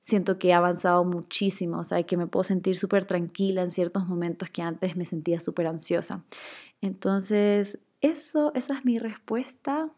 siento 0.00 0.38
que 0.38 0.48
he 0.48 0.52
avanzado 0.52 1.04
muchísimo, 1.04 1.78
o 1.78 1.84
sea, 1.84 2.02
que 2.02 2.16
me 2.16 2.26
puedo 2.26 2.44
sentir 2.44 2.76
súper 2.76 3.04
tranquila 3.04 3.62
en 3.62 3.70
ciertos 3.70 4.06
momentos 4.06 4.50
que 4.50 4.62
antes 4.62 4.96
me 4.96 5.04
sentía 5.04 5.40
súper 5.40 5.66
ansiosa. 5.66 6.24
Entonces, 6.80 7.78
eso, 8.06 8.52
esa 8.54 8.74
es 8.74 8.84
mi 8.84 8.98
respuesta. 8.98 9.90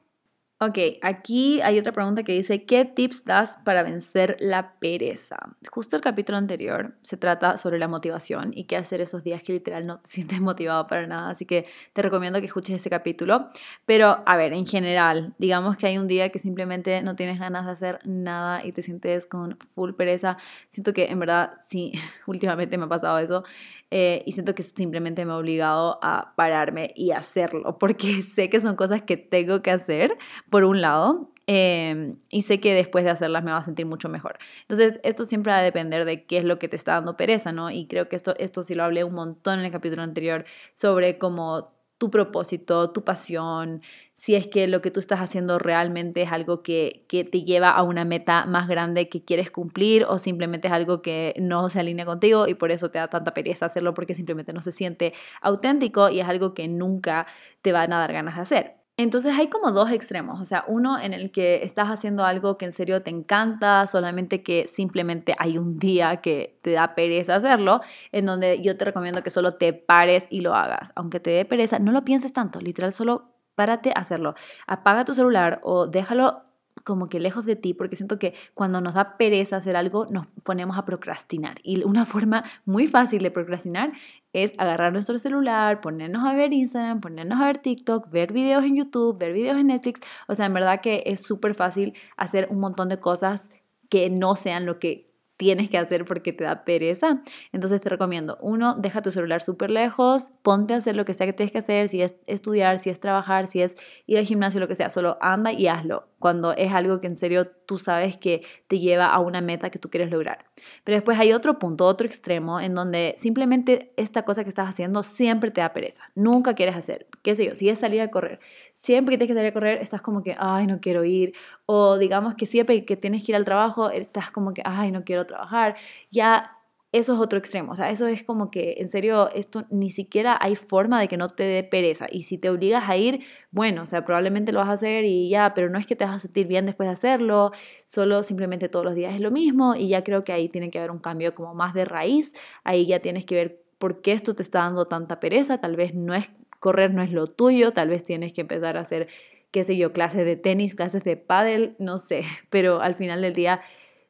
Ok, 0.60 0.76
aquí 1.02 1.60
hay 1.60 1.78
otra 1.78 1.92
pregunta 1.92 2.24
que 2.24 2.32
dice, 2.32 2.64
¿qué 2.64 2.84
tips 2.84 3.24
das 3.24 3.56
para 3.64 3.84
vencer 3.84 4.36
la 4.40 4.72
pereza? 4.80 5.36
Justo 5.70 5.94
el 5.94 6.02
capítulo 6.02 6.36
anterior 6.36 6.96
se 7.00 7.16
trata 7.16 7.58
sobre 7.58 7.78
la 7.78 7.86
motivación 7.86 8.50
y 8.52 8.64
qué 8.64 8.76
hacer 8.76 9.00
esos 9.00 9.22
días 9.22 9.40
que 9.44 9.52
literal 9.52 9.86
no 9.86 10.00
te 10.00 10.10
sientes 10.10 10.40
motivado 10.40 10.88
para 10.88 11.06
nada, 11.06 11.30
así 11.30 11.46
que 11.46 11.66
te 11.92 12.02
recomiendo 12.02 12.40
que 12.40 12.46
escuches 12.46 12.74
ese 12.74 12.90
capítulo. 12.90 13.50
Pero, 13.86 14.24
a 14.26 14.36
ver, 14.36 14.52
en 14.52 14.66
general, 14.66 15.32
digamos 15.38 15.76
que 15.76 15.86
hay 15.86 15.96
un 15.96 16.08
día 16.08 16.30
que 16.30 16.40
simplemente 16.40 17.02
no 17.02 17.14
tienes 17.14 17.38
ganas 17.38 17.64
de 17.64 17.70
hacer 17.70 18.00
nada 18.04 18.64
y 18.64 18.72
te 18.72 18.82
sientes 18.82 19.26
con 19.26 19.56
full 19.58 19.92
pereza. 19.92 20.38
Siento 20.70 20.92
que 20.92 21.06
en 21.06 21.20
verdad, 21.20 21.52
sí, 21.68 21.92
últimamente 22.26 22.76
me 22.78 22.86
ha 22.86 22.88
pasado 22.88 23.20
eso. 23.20 23.44
Eh, 23.90 24.22
y 24.26 24.32
siento 24.32 24.54
que 24.54 24.62
simplemente 24.62 25.24
me 25.24 25.32
ha 25.32 25.36
obligado 25.36 25.98
a 26.02 26.34
pararme 26.36 26.92
y 26.94 27.12
hacerlo, 27.12 27.78
porque 27.78 28.22
sé 28.34 28.50
que 28.50 28.60
son 28.60 28.76
cosas 28.76 29.02
que 29.02 29.16
tengo 29.16 29.62
que 29.62 29.70
hacer, 29.70 30.16
por 30.50 30.64
un 30.64 30.82
lado, 30.82 31.30
em, 31.46 32.18
y 32.28 32.42
sé 32.42 32.60
que 32.60 32.74
después 32.74 33.04
de 33.04 33.10
hacerlas 33.10 33.44
me 33.44 33.50
va 33.50 33.58
a 33.58 33.64
sentir 33.64 33.86
mucho 33.86 34.10
mejor. 34.10 34.38
Entonces, 34.62 35.00
esto 35.04 35.24
siempre 35.24 35.52
va 35.52 35.58
a 35.58 35.62
depender 35.62 36.04
de 36.04 36.26
qué 36.26 36.38
es 36.38 36.44
lo 36.44 36.58
que 36.58 36.68
te 36.68 36.76
está 36.76 36.92
dando 36.94 37.16
pereza, 37.16 37.52
¿no? 37.52 37.70
Y 37.70 37.86
creo 37.86 38.08
que 38.08 38.16
esto, 38.16 38.34
esto 38.38 38.62
sí 38.62 38.74
lo 38.74 38.84
hablé 38.84 39.04
un 39.04 39.14
montón 39.14 39.60
en 39.60 39.64
el 39.64 39.72
capítulo 39.72 40.02
anterior 40.02 40.44
sobre 40.74 41.18
cómo 41.18 41.72
tu 41.98 42.10
propósito, 42.10 42.90
tu 42.90 43.04
pasión, 43.04 43.82
si 44.18 44.34
es 44.34 44.48
que 44.48 44.66
lo 44.66 44.82
que 44.82 44.90
tú 44.90 45.00
estás 45.00 45.20
haciendo 45.20 45.58
realmente 45.58 46.22
es 46.22 46.32
algo 46.32 46.62
que, 46.62 47.06
que, 47.08 47.24
te 47.24 47.44
lleva 47.44 47.70
a 47.70 47.82
una 47.82 48.04
meta 48.04 48.46
más 48.46 48.68
grande 48.68 49.08
que 49.08 49.24
quieres 49.24 49.50
cumplir 49.50 50.04
o 50.04 50.18
simplemente 50.18 50.68
es 50.68 50.74
algo 50.74 51.02
que 51.02 51.34
no 51.38 51.70
se 51.70 51.80
alinea 51.80 52.04
contigo 52.04 52.48
y 52.48 52.54
por 52.54 52.72
eso 52.72 52.90
te 52.90 52.98
da 52.98 53.08
tanta 53.08 53.32
pereza 53.32 53.66
hacerlo 53.66 53.94
porque 53.94 54.14
simplemente 54.14 54.52
no 54.52 54.60
se 54.60 54.72
siente 54.72 55.14
auténtico 55.40 56.10
y 56.10 56.20
es 56.20 56.28
algo 56.28 56.52
que 56.52 56.66
nunca 56.68 57.26
te 57.62 57.72
van 57.72 57.92
a 57.92 57.98
dar 57.98 58.12
ganas 58.12 58.34
de 58.36 58.42
hacer. 58.42 58.74
Entonces 58.96 59.38
hay 59.38 59.46
como 59.46 59.70
dos 59.70 59.92
extremos, 59.92 60.40
o 60.40 60.44
sea, 60.44 60.64
uno 60.66 60.98
en 60.98 61.14
el 61.14 61.30
que 61.30 61.62
estás 61.62 61.86
haciendo 61.88 62.24
algo 62.24 62.58
que 62.58 62.64
en 62.64 62.72
serio 62.72 63.00
te 63.00 63.10
encanta, 63.10 63.86
solamente 63.86 64.42
que 64.42 64.66
simplemente 64.66 65.36
hay 65.38 65.56
un 65.56 65.78
día 65.78 66.16
que 66.16 66.58
te 66.62 66.72
da 66.72 66.88
pereza 66.88 67.36
hacerlo, 67.36 67.80
en 68.10 68.26
donde 68.26 68.60
yo 68.60 68.76
te 68.76 68.84
recomiendo 68.84 69.22
que 69.22 69.30
solo 69.30 69.54
te 69.54 69.72
pares 69.72 70.26
y 70.30 70.40
lo 70.40 70.56
hagas. 70.56 70.90
Aunque 70.96 71.20
te 71.20 71.30
dé 71.30 71.44
pereza, 71.44 71.78
no 71.78 71.92
lo 71.92 72.04
pienses 72.04 72.32
tanto, 72.32 72.60
literal 72.60 72.92
solo 72.92 73.37
párate 73.58 73.90
a 73.90 74.02
hacerlo. 74.02 74.36
Apaga 74.68 75.04
tu 75.04 75.14
celular 75.14 75.58
o 75.64 75.88
déjalo 75.88 76.44
como 76.84 77.08
que 77.08 77.18
lejos 77.18 77.44
de 77.44 77.56
ti, 77.56 77.74
porque 77.74 77.96
siento 77.96 78.20
que 78.20 78.34
cuando 78.54 78.80
nos 78.80 78.94
da 78.94 79.16
pereza 79.16 79.56
hacer 79.56 79.76
algo, 79.76 80.06
nos 80.06 80.28
ponemos 80.44 80.78
a 80.78 80.84
procrastinar. 80.84 81.56
Y 81.64 81.82
una 81.82 82.06
forma 82.14 82.44
muy 82.64 82.86
fácil 82.86 83.20
de 83.24 83.32
procrastinar 83.32 83.90
es 84.32 84.52
agarrar 84.58 84.92
nuestro 84.92 85.18
celular, 85.18 85.80
ponernos 85.80 86.24
a 86.24 86.34
ver 86.34 86.52
Instagram, 86.52 87.00
ponernos 87.00 87.40
a 87.40 87.46
ver 87.46 87.58
TikTok, 87.58 88.10
ver 88.12 88.32
videos 88.32 88.62
en 88.62 88.76
YouTube, 88.76 89.18
ver 89.18 89.32
videos 89.32 89.58
en 89.58 89.66
Netflix. 89.66 90.00
O 90.28 90.36
sea, 90.36 90.46
en 90.46 90.54
verdad 90.54 90.80
que 90.80 91.02
es 91.06 91.20
súper 91.20 91.56
fácil 91.56 91.94
hacer 92.16 92.46
un 92.48 92.60
montón 92.60 92.88
de 92.88 93.00
cosas 93.00 93.50
que 93.88 94.08
no 94.08 94.36
sean 94.36 94.66
lo 94.66 94.78
que 94.78 95.07
tienes 95.38 95.70
que 95.70 95.78
hacer 95.78 96.04
porque 96.04 96.34
te 96.34 96.44
da 96.44 96.64
pereza. 96.64 97.22
Entonces 97.52 97.80
te 97.80 97.88
recomiendo, 97.88 98.36
uno, 98.42 98.74
deja 98.74 99.00
tu 99.00 99.10
celular 99.10 99.40
súper 99.40 99.70
lejos, 99.70 100.30
ponte 100.42 100.74
a 100.74 100.78
hacer 100.78 100.96
lo 100.96 101.06
que 101.06 101.14
sea 101.14 101.26
que 101.26 101.32
tienes 101.32 101.52
que 101.52 101.58
hacer, 101.58 101.88
si 101.88 102.02
es 102.02 102.14
estudiar, 102.26 102.80
si 102.80 102.90
es 102.90 103.00
trabajar, 103.00 103.46
si 103.46 103.62
es 103.62 103.74
ir 104.06 104.18
al 104.18 104.24
gimnasio, 104.24 104.60
lo 104.60 104.68
que 104.68 104.74
sea, 104.74 104.90
solo 104.90 105.16
anda 105.22 105.52
y 105.52 105.68
hazlo 105.68 106.08
cuando 106.18 106.52
es 106.52 106.72
algo 106.72 107.00
que 107.00 107.06
en 107.06 107.16
serio 107.16 107.46
tú 107.46 107.78
sabes 107.78 108.16
que 108.16 108.42
te 108.66 108.78
lleva 108.78 109.06
a 109.06 109.20
una 109.20 109.40
meta 109.40 109.70
que 109.70 109.78
tú 109.78 109.88
quieres 109.88 110.10
lograr. 110.10 110.46
Pero 110.84 110.96
después 110.96 111.18
hay 111.18 111.32
otro 111.32 111.58
punto, 111.58 111.86
otro 111.86 112.06
extremo, 112.06 112.60
en 112.60 112.74
donde 112.74 113.14
simplemente 113.18 113.92
esta 113.96 114.24
cosa 114.24 114.42
que 114.42 114.48
estás 114.48 114.68
haciendo 114.68 115.02
siempre 115.02 115.50
te 115.50 115.60
da 115.60 115.72
pereza, 115.72 116.10
nunca 116.14 116.54
quieres 116.54 116.76
hacer, 116.76 117.06
qué 117.22 117.36
sé 117.36 117.46
yo, 117.46 117.54
si 117.54 117.68
es 117.68 117.78
salir 117.78 118.00
a 118.00 118.10
correr, 118.10 118.40
siempre 118.78 119.14
que 119.14 119.18
tienes 119.18 119.34
que 119.34 119.38
salir 119.38 119.50
a 119.50 119.54
correr 119.54 119.78
estás 119.82 120.00
como 120.02 120.22
que, 120.22 120.34
ay, 120.38 120.66
no 120.66 120.80
quiero 120.80 121.04
ir. 121.04 121.34
O 121.66 121.98
digamos 121.98 122.34
que 122.36 122.46
siempre 122.46 122.84
que 122.84 122.96
tienes 122.96 123.24
que 123.24 123.32
ir 123.32 123.36
al 123.36 123.44
trabajo 123.44 123.90
estás 123.90 124.30
como 124.30 124.54
que, 124.54 124.62
ay, 124.64 124.92
no 124.92 125.04
quiero 125.04 125.26
trabajar. 125.26 125.76
Ya 126.10 126.58
eso 126.92 127.12
es 127.12 127.20
otro 127.20 127.38
extremo. 127.38 127.72
O 127.72 127.74
sea, 127.74 127.90
eso 127.90 128.06
es 128.06 128.22
como 128.22 128.50
que, 128.50 128.76
en 128.78 128.88
serio, 128.88 129.30
esto 129.34 129.66
ni 129.70 129.90
siquiera 129.90 130.38
hay 130.40 130.56
forma 130.56 131.00
de 131.00 131.08
que 131.08 131.16
no 131.18 131.28
te 131.28 131.42
dé 131.42 131.62
pereza. 131.64 132.06
Y 132.10 132.22
si 132.22 132.38
te 132.38 132.48
obligas 132.48 132.88
a 132.88 132.96
ir, 132.96 133.24
bueno, 133.50 133.82
o 133.82 133.86
sea, 133.86 134.04
probablemente 134.04 134.52
lo 134.52 134.60
vas 134.60 134.68
a 134.68 134.72
hacer 134.72 135.04
y 135.04 135.28
ya, 135.28 135.52
pero 135.54 135.68
no 135.68 135.78
es 135.78 135.86
que 135.86 135.96
te 135.96 136.04
vas 136.04 136.14
a 136.14 136.18
sentir 136.20 136.46
bien 136.46 136.64
después 136.66 136.88
de 136.88 136.92
hacerlo, 136.92 137.52
solo 137.84 138.22
simplemente 138.22 138.68
todos 138.68 138.84
los 138.86 138.94
días 138.94 139.14
es 139.14 139.20
lo 139.20 139.30
mismo 139.30 139.74
y 139.74 139.88
ya 139.88 140.02
creo 140.02 140.22
que 140.22 140.32
ahí 140.32 140.48
tiene 140.48 140.70
que 140.70 140.78
haber 140.78 140.90
un 140.90 140.98
cambio 141.00 141.34
como 141.34 141.54
más 141.54 141.74
de 141.74 141.84
raíz. 141.84 142.32
Ahí 142.64 142.86
ya 142.86 143.00
tienes 143.00 143.26
que 143.26 143.34
ver 143.34 143.62
por 143.78 144.00
qué 144.00 144.12
esto 144.12 144.34
te 144.34 144.42
está 144.42 144.60
dando 144.60 144.86
tanta 144.86 145.20
pereza. 145.20 145.58
Tal 145.58 145.76
vez 145.76 145.94
no 145.94 146.14
es 146.14 146.30
correr 146.58 146.92
no 146.94 147.02
es 147.02 147.12
lo 147.12 147.26
tuyo, 147.26 147.72
tal 147.72 147.88
vez 147.88 148.02
tienes 148.02 148.32
que 148.32 148.40
empezar 148.40 148.76
a 148.76 148.80
hacer, 148.80 149.08
qué 149.50 149.64
sé 149.64 149.76
yo, 149.76 149.92
clases 149.92 150.24
de 150.24 150.36
tenis, 150.36 150.74
clases 150.74 151.04
de 151.04 151.16
pádel, 151.16 151.76
no 151.78 151.98
sé, 151.98 152.24
pero 152.50 152.80
al 152.80 152.94
final 152.94 153.22
del 153.22 153.34
día 153.34 153.60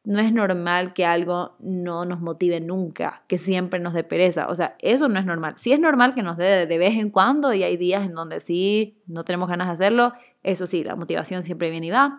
no 0.05 0.21
es 0.21 0.33
normal 0.33 0.95
que 0.95 1.05
algo 1.05 1.57
no 1.59 2.07
nos 2.07 2.21
motive 2.21 2.61
nunca, 2.61 3.25
que 3.29 3.37
siempre 3.37 3.79
nos 3.79 3.93
dé 3.93 4.05
pereza. 4.05 4.49
O 4.49 4.57
sea, 4.57 4.75
eso 4.79 5.07
no 5.09 5.21
es 5.21 5.27
normal. 5.27 5.57
Sí 5.59 5.73
es 5.73 5.81
normal 5.81 6.15
que 6.15 6.23
nos 6.23 6.39
dé 6.39 6.67
de 6.67 6.79
vez 6.79 6.97
en 6.97 7.11
cuando 7.11 7.53
y 7.53 7.63
hay 7.63 7.77
días 7.77 8.07
en 8.07 8.15
donde 8.15 8.41
sí 8.41 9.03
no 9.07 9.25
tenemos 9.25 9.51
ganas 9.51 9.69
de 9.69 9.75
hacerlo. 9.75 10.15
Eso 10.43 10.67
sí, 10.67 10.83
la 10.83 10.97
motivación 10.97 11.43
siempre 11.43 11.69
viene 11.69 11.89
y 11.89 11.91
va, 11.91 12.17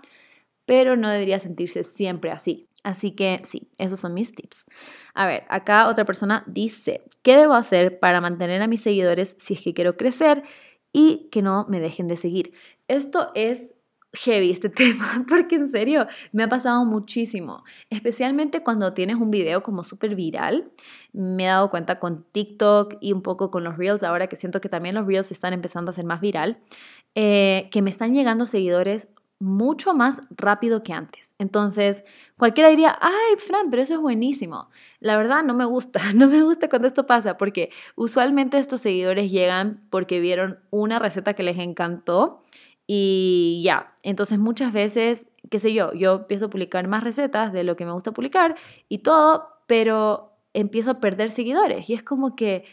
pero 0.68 0.98
no 0.98 1.10
debería 1.10 1.40
sentirse 1.40 1.84
siempre 1.84 2.30
así. 2.30 2.69
Así 2.84 3.12
que 3.12 3.42
sí, 3.44 3.70
esos 3.78 4.00
son 4.00 4.14
mis 4.14 4.34
tips. 4.34 4.66
A 5.14 5.28
ver, 5.28 5.44
acá 5.50 5.88
otra 5.90 6.06
persona 6.06 6.44
dice, 6.48 7.04
¿qué 7.24 7.36
debo 7.36 7.54
hacer 7.54 8.00
para 8.00 8.22
mantener 8.22 8.62
a 8.62 8.68
mis 8.68 8.82
seguidores 8.82 9.36
si 9.40 9.56
es 9.56 9.62
que 9.62 9.74
quiero 9.74 9.98
crecer 9.98 10.44
y 10.94 11.30
que 11.32 11.42
no 11.42 11.66
me 11.68 11.80
dejen 11.80 12.08
de 12.08 12.16
seguir? 12.16 12.54
Esto 12.88 13.32
es 13.36 13.74
heavy 14.14 14.52
este 14.52 14.70
tema, 14.70 15.26
porque 15.28 15.56
en 15.56 15.70
serio 15.70 16.08
me 16.32 16.44
ha 16.44 16.50
pasado 16.50 16.86
muchísimo, 16.86 17.64
especialmente 17.90 18.64
cuando 18.64 18.94
tienes 18.94 19.18
un 19.18 19.32
video 19.32 19.62
como 19.64 19.84
súper 19.84 20.16
viral. 20.16 20.72
Me 21.14 21.44
he 21.44 21.48
dado 21.48 21.70
cuenta 21.70 22.00
con 22.00 22.24
TikTok 22.32 22.96
y 23.02 23.14
un 23.14 23.22
poco 23.22 23.52
con 23.52 23.64
los 23.64 23.78
Reels, 23.78 24.04
ahora 24.04 24.28
que 24.28 24.36
siento 24.36 24.62
que 24.62 24.70
también 24.70 24.96
los 24.96 25.06
Reels 25.06 25.32
están 25.32 25.54
empezando 25.54 25.90
a 25.90 25.94
ser 25.94 26.06
más 26.06 26.22
viral, 26.22 26.60
eh, 27.16 27.70
que 27.72 27.82
me 27.82 27.90
están 27.90 28.14
llegando 28.14 28.46
seguidores 28.46 29.10
mucho 29.40 29.94
más 29.94 30.22
rápido 30.32 30.84
que 30.84 30.94
antes. 30.94 31.34
Entonces, 31.40 32.04
cualquiera 32.40 32.70
diría, 32.70 32.98
ay, 33.00 33.36
Fran, 33.38 33.70
pero 33.70 33.84
eso 33.84 33.94
es 33.94 34.00
buenísimo. 34.00 34.70
La 35.00 35.18
verdad, 35.18 35.44
no 35.44 35.54
me 35.54 35.66
gusta, 35.66 36.02
no 36.16 36.28
me 36.28 36.42
gusta 36.42 36.70
cuando 36.70 36.88
esto 36.88 37.06
pasa, 37.06 37.38
porque 37.38 37.70
usualmente 37.96 38.58
estos 38.58 38.82
seguidores 38.82 39.30
llegan 39.30 39.84
porque 39.92 40.20
vieron 40.20 40.60
una 40.72 40.98
receta 40.98 41.36
que 41.36 41.44
les 41.44 41.60
encantó 41.60 42.44
y 42.88 43.62
ya. 43.64 43.94
Entonces, 44.02 44.40
muchas 44.40 44.74
veces, 44.74 45.28
qué 45.52 45.60
sé 45.60 45.74
yo, 45.74 45.94
yo 45.94 46.16
empiezo 46.16 46.46
a 46.46 46.50
publicar 46.50 46.88
más 46.88 47.04
recetas 47.04 47.54
de 47.54 47.64
lo 47.64 47.76
que 47.76 47.86
me 47.86 47.92
gusta 47.92 48.14
publicar 48.14 48.56
y 48.88 49.00
todo, 49.00 49.48
pero 49.68 50.32
empiezo 50.54 50.92
a 50.92 51.00
perder 51.00 51.32
seguidores. 51.32 51.90
Y 51.90 51.94
es 51.94 52.04
como 52.04 52.36
que, 52.36 52.64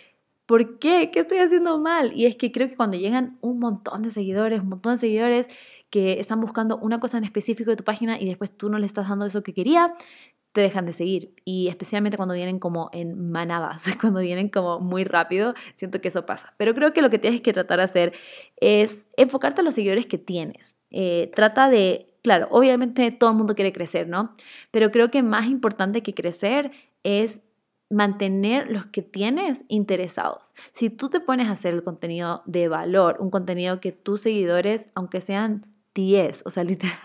¿por 0.47 0.79
qué? 0.79 1.11
¿Qué 1.13 1.21
estoy 1.21 1.39
haciendo 1.39 1.79
mal? 1.79 2.13
Y 2.15 2.27
es 2.27 2.37
que 2.37 2.53
creo 2.53 2.69
que 2.69 2.77
cuando 2.77 2.97
llegan 2.97 3.37
un 3.41 3.59
montón 3.59 4.03
de 4.03 4.11
seguidores, 4.11 4.61
un 4.61 4.69
montón 4.71 4.93
de 4.93 4.99
seguidores, 4.99 5.49
que 5.91 6.21
están 6.21 6.41
buscando 6.41 6.79
una 6.79 7.01
cosa 7.01 7.19
en 7.19 7.25
específico 7.25 7.71
de 7.71 7.77
tu 7.77 7.85
página 7.85 8.21
y 8.21 8.27
después 8.27 8.57
tú 8.57 8.69
no 8.69 8.79
le 8.79 8.87
estás 8.87 9.09
dando 9.09 9.27
eso 9.27 9.43
que 9.43 9.55
quería, 9.55 9.95
te 10.53 10.63
dejan 10.63 10.87
de 10.87 10.95
seguir. 10.95 11.35
Y 11.45 11.69
especialmente 11.69 12.17
cuando 12.17 12.35
vienen 12.35 12.59
como 12.59 12.89
en 12.93 13.31
manadas, 13.31 13.83
cuando 14.01 14.21
vienen 14.21 14.49
como 14.49 14.81
muy 14.81 15.05
rápido, 15.05 15.55
siento 15.75 16.01
que 16.01 16.09
eso 16.09 16.25
pasa. 16.25 16.55
Pero 16.57 16.75
creo 16.75 16.93
que 16.93 17.03
lo 17.03 17.11
que 17.11 17.19
tienes 17.19 17.43
que 17.43 17.53
tratar 17.53 17.79
de 17.79 17.85
hacer 17.85 18.13
es 18.57 18.97
enfocarte 19.17 19.61
a 19.61 19.65
los 19.65 19.75
seguidores 19.75 20.07
que 20.07 20.19
tienes. 20.19 20.75
Eh, 20.91 21.31
trata 21.35 21.69
de, 21.69 22.15
claro, 22.23 22.49
obviamente 22.51 23.11
todo 23.11 23.31
el 23.31 23.37
mundo 23.37 23.55
quiere 23.55 23.73
crecer, 23.73 24.09
¿no? 24.09 24.35
Pero 24.71 24.91
creo 24.91 25.11
que 25.11 25.23
más 25.23 25.47
importante 25.47 26.03
que 26.03 26.15
crecer 26.15 26.71
es 27.03 27.43
mantener 27.91 28.71
los 28.71 28.87
que 28.87 29.03
tienes 29.03 29.63
interesados. 29.69 30.55
Si 30.73 30.91
tú 30.91 31.09
te 31.09 31.21
pones 31.21 31.49
a 31.49 31.53
hacer 31.53 31.75
el 31.75 31.85
contenido 31.85 32.43
de 32.47 32.69
valor, 32.69 33.19
un 33.21 33.31
contenido 33.31 33.81
que 33.81 33.93
tus 33.93 34.23
seguidores, 34.23 34.89
aunque 34.95 35.21
sean 35.21 35.67
10, 35.97 36.43
o 36.45 36.51
sea, 36.51 36.63
literal, 36.73 36.99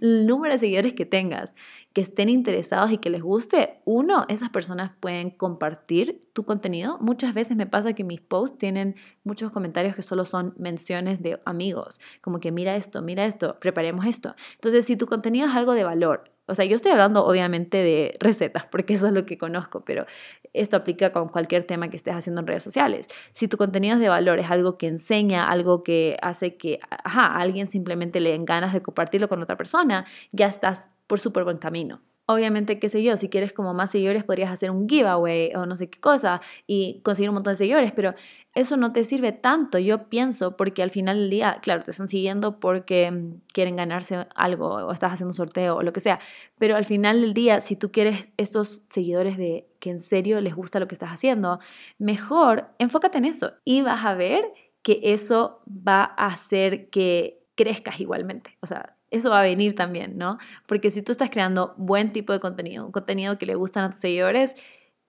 el 0.00 0.26
número 0.26 0.54
de 0.54 0.60
seguidores 0.60 0.94
que 0.94 1.06
tengas, 1.06 1.54
que 1.92 2.00
estén 2.00 2.28
interesados 2.28 2.90
y 2.90 2.98
que 2.98 3.10
les 3.10 3.22
guste, 3.22 3.80
uno, 3.84 4.24
esas 4.28 4.50
personas 4.50 4.92
pueden 5.00 5.30
compartir 5.30 6.20
tu 6.32 6.44
contenido. 6.44 6.98
Muchas 7.00 7.34
veces 7.34 7.56
me 7.56 7.66
pasa 7.66 7.92
que 7.92 8.04
mis 8.04 8.20
posts 8.20 8.58
tienen 8.58 8.96
muchos 9.24 9.52
comentarios 9.52 9.94
que 9.94 10.02
solo 10.02 10.24
son 10.24 10.54
menciones 10.56 11.22
de 11.22 11.40
amigos, 11.44 12.00
como 12.20 12.40
que 12.40 12.50
mira 12.50 12.76
esto, 12.76 13.02
mira 13.02 13.24
esto, 13.26 13.58
preparemos 13.60 14.06
esto. 14.06 14.34
Entonces, 14.54 14.84
si 14.86 14.96
tu 14.96 15.06
contenido 15.06 15.46
es 15.46 15.54
algo 15.54 15.72
de 15.72 15.84
valor, 15.84 16.24
o 16.46 16.54
sea, 16.54 16.64
yo 16.64 16.74
estoy 16.74 16.92
hablando 16.92 17.24
obviamente 17.24 17.78
de 17.78 18.16
recetas, 18.18 18.64
porque 18.64 18.94
eso 18.94 19.06
es 19.06 19.12
lo 19.12 19.24
que 19.24 19.38
conozco, 19.38 19.84
pero 19.84 20.06
esto 20.52 20.76
aplica 20.76 21.12
con 21.12 21.28
cualquier 21.28 21.64
tema 21.64 21.88
que 21.88 21.96
estés 21.96 22.14
haciendo 22.14 22.40
en 22.40 22.46
redes 22.46 22.64
sociales. 22.64 23.06
Si 23.32 23.46
tu 23.48 23.56
contenido 23.56 23.94
es 23.94 24.00
de 24.00 24.08
valor, 24.08 24.38
es 24.40 24.50
algo 24.50 24.76
que 24.76 24.88
enseña, 24.88 25.48
algo 25.48 25.82
que 25.84 26.16
hace 26.20 26.56
que, 26.56 26.80
ajá, 26.90 27.26
a 27.26 27.40
alguien 27.40 27.68
simplemente 27.68 28.18
le 28.20 28.30
den 28.30 28.44
ganas 28.44 28.72
de 28.72 28.82
compartirlo 28.82 29.28
con 29.28 29.40
otra 29.40 29.56
persona, 29.56 30.04
ya 30.32 30.48
estás 30.48 30.88
por 31.12 31.20
súper 31.20 31.44
buen 31.44 31.58
camino. 31.58 32.00
Obviamente, 32.24 32.78
qué 32.78 32.88
sé 32.88 33.02
yo, 33.02 33.18
si 33.18 33.28
quieres 33.28 33.52
como 33.52 33.74
más 33.74 33.90
seguidores 33.90 34.24
podrías 34.24 34.50
hacer 34.50 34.70
un 34.70 34.88
giveaway 34.88 35.52
o 35.54 35.66
no 35.66 35.76
sé 35.76 35.90
qué 35.90 36.00
cosa 36.00 36.40
y 36.66 37.02
conseguir 37.02 37.28
un 37.28 37.34
montón 37.34 37.52
de 37.52 37.58
seguidores, 37.58 37.92
pero 37.92 38.14
eso 38.54 38.78
no 38.78 38.94
te 38.94 39.04
sirve 39.04 39.32
tanto, 39.32 39.78
yo 39.78 40.08
pienso, 40.08 40.56
porque 40.56 40.82
al 40.82 40.90
final 40.90 41.18
del 41.18 41.28
día, 41.28 41.58
claro, 41.60 41.82
te 41.84 41.90
están 41.90 42.08
siguiendo 42.08 42.60
porque 42.60 43.10
mm, 43.10 43.42
quieren 43.52 43.76
ganarse 43.76 44.26
algo 44.34 44.68
o 44.68 44.90
estás 44.90 45.12
haciendo 45.12 45.32
un 45.32 45.34
sorteo 45.34 45.76
o 45.76 45.82
lo 45.82 45.92
que 45.92 46.00
sea, 46.00 46.18
pero 46.56 46.76
al 46.76 46.86
final 46.86 47.20
del 47.20 47.34
día, 47.34 47.60
si 47.60 47.76
tú 47.76 47.92
quieres 47.92 48.24
estos 48.38 48.80
seguidores 48.88 49.36
de 49.36 49.68
que 49.80 49.90
en 49.90 50.00
serio 50.00 50.40
les 50.40 50.54
gusta 50.54 50.80
lo 50.80 50.88
que 50.88 50.94
estás 50.94 51.10
haciendo, 51.10 51.60
mejor 51.98 52.70
enfócate 52.78 53.18
en 53.18 53.26
eso 53.26 53.52
y 53.66 53.82
vas 53.82 54.02
a 54.06 54.14
ver 54.14 54.46
que 54.82 54.98
eso 55.02 55.60
va 55.68 56.14
a 56.16 56.28
hacer 56.28 56.88
que 56.88 57.44
crezcas 57.54 58.00
igualmente. 58.00 58.56
O 58.62 58.66
sea, 58.66 58.96
eso 59.12 59.30
va 59.30 59.40
a 59.40 59.42
venir 59.42 59.74
también, 59.76 60.18
¿no? 60.18 60.38
Porque 60.66 60.90
si 60.90 61.02
tú 61.02 61.12
estás 61.12 61.30
creando 61.30 61.74
buen 61.76 62.12
tipo 62.12 62.32
de 62.32 62.40
contenido, 62.40 62.84
un 62.84 62.92
contenido 62.92 63.38
que 63.38 63.46
le 63.46 63.54
gustan 63.54 63.84
a 63.84 63.90
tus 63.90 64.00
seguidores, 64.00 64.54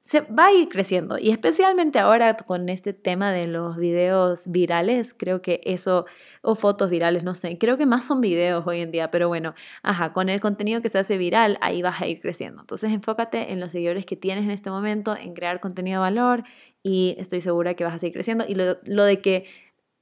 se 0.04 0.20
va 0.20 0.48
a 0.48 0.54
ir 0.54 0.68
creciendo. 0.68 1.18
Y 1.18 1.32
especialmente 1.32 1.98
ahora 1.98 2.36
con 2.36 2.68
este 2.68 2.92
tema 2.92 3.32
de 3.32 3.48
los 3.48 3.78
videos 3.78 4.52
virales, 4.52 5.16
creo 5.18 5.42
que 5.42 5.62
eso, 5.64 6.06
o 6.42 6.56
fotos 6.56 6.90
virales, 6.90 7.24
no 7.24 7.36
sé, 7.36 7.58
creo 7.58 7.78
que 7.78 7.86
más 7.86 8.06
son 8.06 8.20
videos 8.20 8.68
hoy 8.68 8.82
en 8.82 8.92
día, 8.92 9.12
pero 9.12 9.30
bueno, 9.30 9.56
ajá, 9.82 10.12
con 10.12 10.28
el 10.28 10.42
contenido 10.42 10.82
que 10.82 10.90
se 10.90 11.00
hace 11.00 11.18
viral, 11.18 11.58
ahí 11.62 11.82
vas 11.82 12.02
a 12.02 12.08
ir 12.08 12.20
creciendo. 12.20 12.62
Entonces 12.62 12.92
enfócate 12.92 13.54
en 13.54 13.62
los 13.62 13.72
seguidores 13.72 14.06
que 14.06 14.18
tienes 14.18 14.44
en 14.44 14.52
este 14.52 14.70
momento, 14.70 15.16
en 15.16 15.34
crear 15.34 15.62
contenido 15.62 16.02
de 16.02 16.10
valor 16.10 16.44
y 16.84 17.16
estoy 17.18 17.40
segura 17.40 17.76
que 17.76 17.86
vas 17.86 17.94
a 17.94 18.00
seguir 18.00 18.16
creciendo. 18.16 18.44
Y 18.46 18.56
lo, 18.56 18.76
lo 18.84 19.06
de 19.06 19.22
que, 19.22 19.46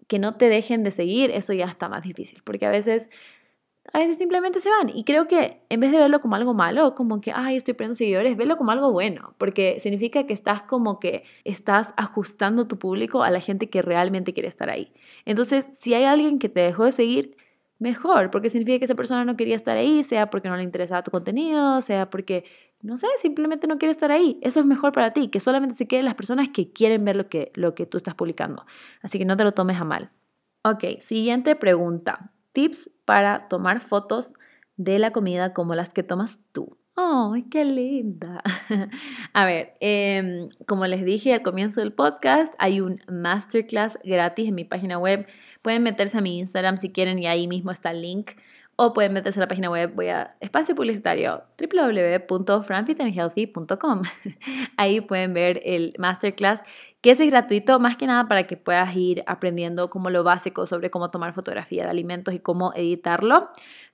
que 0.08 0.18
no 0.18 0.36
te 0.36 0.50
dejen 0.50 0.84
de 0.84 0.90
seguir, 0.90 1.30
eso 1.30 1.54
ya 1.54 1.66
está 1.66 1.90
más 1.90 2.02
difícil, 2.02 2.42
porque 2.44 2.66
a 2.66 2.72
veces 2.72 3.12
a 3.94 4.00
veces 4.00 4.17
simplemente 4.17 4.60
se 4.60 4.70
van. 4.70 4.89
Y 4.89 5.04
creo 5.04 5.28
que 5.28 5.62
en 5.70 5.80
vez 5.80 5.91
de 5.91 5.98
verlo 5.98 6.22
como 6.22 6.36
algo 6.36 6.54
malo, 6.54 6.96
como 6.96 7.20
que, 7.22 7.32
ay, 7.34 7.58
estoy 7.58 7.74
perdiendo 7.74 7.96
seguidores, 7.96 8.38
verlo 8.38 8.58
como 8.58 8.72
algo 8.72 8.91
bueno, 8.91 9.34
porque 9.38 9.80
significa 9.80 10.26
que 10.26 10.34
estás 10.34 10.62
como 10.63 11.00
que 11.00 11.24
estás 11.44 11.94
ajustando 11.98 12.67
tu 12.67 12.78
público 12.78 13.24
a 13.24 13.30
la 13.30 13.39
gente 13.39 13.70
que 13.70 13.82
realmente 13.82 14.34
quiere 14.34 14.50
estar 14.50 14.70
ahí. 14.70 14.91
Entonces, 15.26 15.67
si 15.80 15.94
hay 15.94 16.04
alguien 16.06 16.39
que 16.39 16.50
te 16.50 16.62
dejó 16.62 16.86
de 16.86 16.91
seguir, 16.91 17.38
mejor, 17.80 18.30
porque 18.30 18.52
significa 18.52 18.78
que 18.78 18.86
esa 18.86 18.96
persona 18.96 19.26
no 19.26 19.36
quería 19.36 19.56
estar 19.56 19.76
ahí, 19.76 20.04
sea 20.04 20.30
porque 20.30 20.48
no 20.50 20.56
le 20.56 20.63
interesaba 20.63 21.04
tu 21.04 21.10
contenido, 21.10 21.82
sea 21.82 22.12
porque, 22.12 22.46
no 22.84 22.96
sé, 22.96 23.08
simplemente 23.20 23.65
no 23.65 23.80
quiere 23.80 23.91
estar 23.91 24.12
ahí. 24.12 24.38
Eso 24.41 24.60
es 24.60 24.65
mejor 24.67 24.91
para 24.91 25.13
ti, 25.13 25.30
que 25.30 25.39
solamente 25.39 25.76
se 25.76 25.88
queden 25.88 26.06
las 26.06 26.13
personas 26.13 26.50
que 26.50 26.72
quieren 26.72 27.04
ver 27.04 27.15
lo 27.15 27.28
que, 27.28 27.52
lo 27.56 27.74
que 27.74 27.88
tú 27.88 27.98
estás 27.98 28.13
publicando. 28.13 28.65
Así 29.02 29.17
que 29.17 29.26
no 29.26 29.36
te 29.36 29.44
lo 29.44 29.54
tomes 29.54 29.82
a 29.82 29.84
mal. 29.84 30.12
Ok, 30.63 31.00
siguiente 31.00 31.56
pregunta 31.56 32.32
tips 32.54 32.89
para 33.12 33.50
tomar 33.50 33.82
fotos 33.82 34.32
de 34.78 34.97
la 34.97 35.12
comida 35.12 35.52
como 35.52 35.76
las 35.76 35.89
que 35.89 36.02
tomas 36.02 36.39
tú. 36.54 36.78
¡Ay, 36.95 37.43
qué 37.52 37.65
linda! 37.65 38.41
A 39.34 39.43
ver, 39.43 39.74
em, 39.82 40.47
como 40.65 40.88
les 40.88 41.04
dije 41.04 41.34
al 41.34 41.41
comienzo 41.41 41.82
del 41.82 41.91
podcast, 41.91 42.54
hay 42.58 42.80
un 42.80 43.02
masterclass 43.12 44.00
gratis 44.06 44.47
en 44.47 44.56
mi 44.56 44.63
página 44.63 44.97
web. 44.97 45.28
Pueden 45.62 45.84
meterse 45.84 46.19
a 46.19 46.21
mi 46.21 46.39
Instagram 46.39 46.78
si 46.78 46.89
quieren 46.89 47.19
y 47.19 47.28
ahí 47.28 47.50
mismo 47.50 47.71
está 47.71 47.91
el 47.91 48.02
link. 48.02 48.32
O 48.78 48.93
pueden 48.93 49.12
meterse 49.12 49.41
a 49.41 49.43
la 49.43 49.50
página 49.50 49.69
web, 49.69 49.91
voy 49.93 50.08
a 50.08 50.38
espacio 50.39 50.74
publicitario 50.74 51.43
www.franfitandhealthy.com. 51.60 54.04
Ahí 54.78 55.02
pueden 55.02 55.34
ver 55.34 55.62
el 55.65 55.93
masterclass 55.97 56.62
que 57.02 57.12
ese 57.12 57.26
es 57.26 57.32
gratuito 57.32 57.80
más 57.80 57.98
que 57.98 58.08
nada 58.08 58.28
para 58.28 58.48
que 58.48 58.58
puedas 58.58 58.96
ir 58.96 59.24
aprendiendo 59.28 59.90
como 59.90 60.10
lo 60.10 60.24
básico 60.24 60.66
sobre 60.66 60.92
cómo 60.92 61.10
tomar 61.10 61.34
fotografía 61.34 61.84
de 61.84 61.90
alimentos 61.90 62.34
y 62.34 62.40
cómo 62.40 62.74
editarlo. 62.76 63.50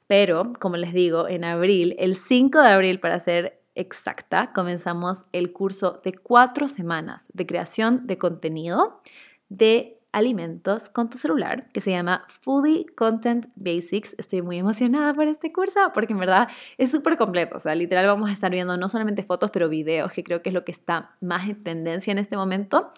Pero, 0.08 0.54
como 0.60 0.78
les 0.78 0.94
digo, 0.94 1.28
en 1.28 1.44
abril, 1.44 1.96
el 2.00 2.16
5 2.16 2.62
de 2.62 2.70
abril 2.70 3.00
para 3.00 3.20
ser 3.20 3.62
exacta, 3.76 4.52
comenzamos 4.54 5.26
el 5.32 5.54
curso 5.54 6.02
de 6.04 6.14
cuatro 6.14 6.68
semanas 6.68 7.26
de 7.34 7.46
creación 7.46 8.08
de 8.08 8.18
contenido 8.18 9.02
de 9.50 9.97
alimentos 10.18 10.90
con 10.90 11.10
tu 11.10 11.18
celular 11.18 11.70
que 11.72 11.82
se 11.82 11.92
llama 11.92 12.26
Foodie 12.28 12.86
Content 12.96 13.48
Basics. 13.56 14.16
Estoy 14.18 14.42
muy 14.42 14.58
emocionada 14.58 15.14
por 15.14 15.28
este 15.28 15.52
curso 15.52 15.80
porque 15.94 16.14
en 16.14 16.20
verdad 16.20 16.48
es 16.78 16.92
súper 16.92 17.18
completo. 17.18 17.58
O 17.58 17.60
sea, 17.60 17.76
literal 17.76 18.08
vamos 18.08 18.30
a 18.30 18.34
estar 18.34 18.52
viendo 18.52 18.76
no 18.78 18.90
solamente 18.90 19.24
fotos, 19.24 19.52
pero 19.52 19.70
videos, 19.70 20.12
que 20.12 20.24
creo 20.24 20.42
que 20.42 20.50
es 20.50 20.54
lo 20.54 20.66
que 20.66 20.72
está 20.72 21.12
más 21.22 21.48
en 21.48 21.64
tendencia 21.64 22.12
en 22.12 22.18
este 22.18 22.36
momento 22.36 22.92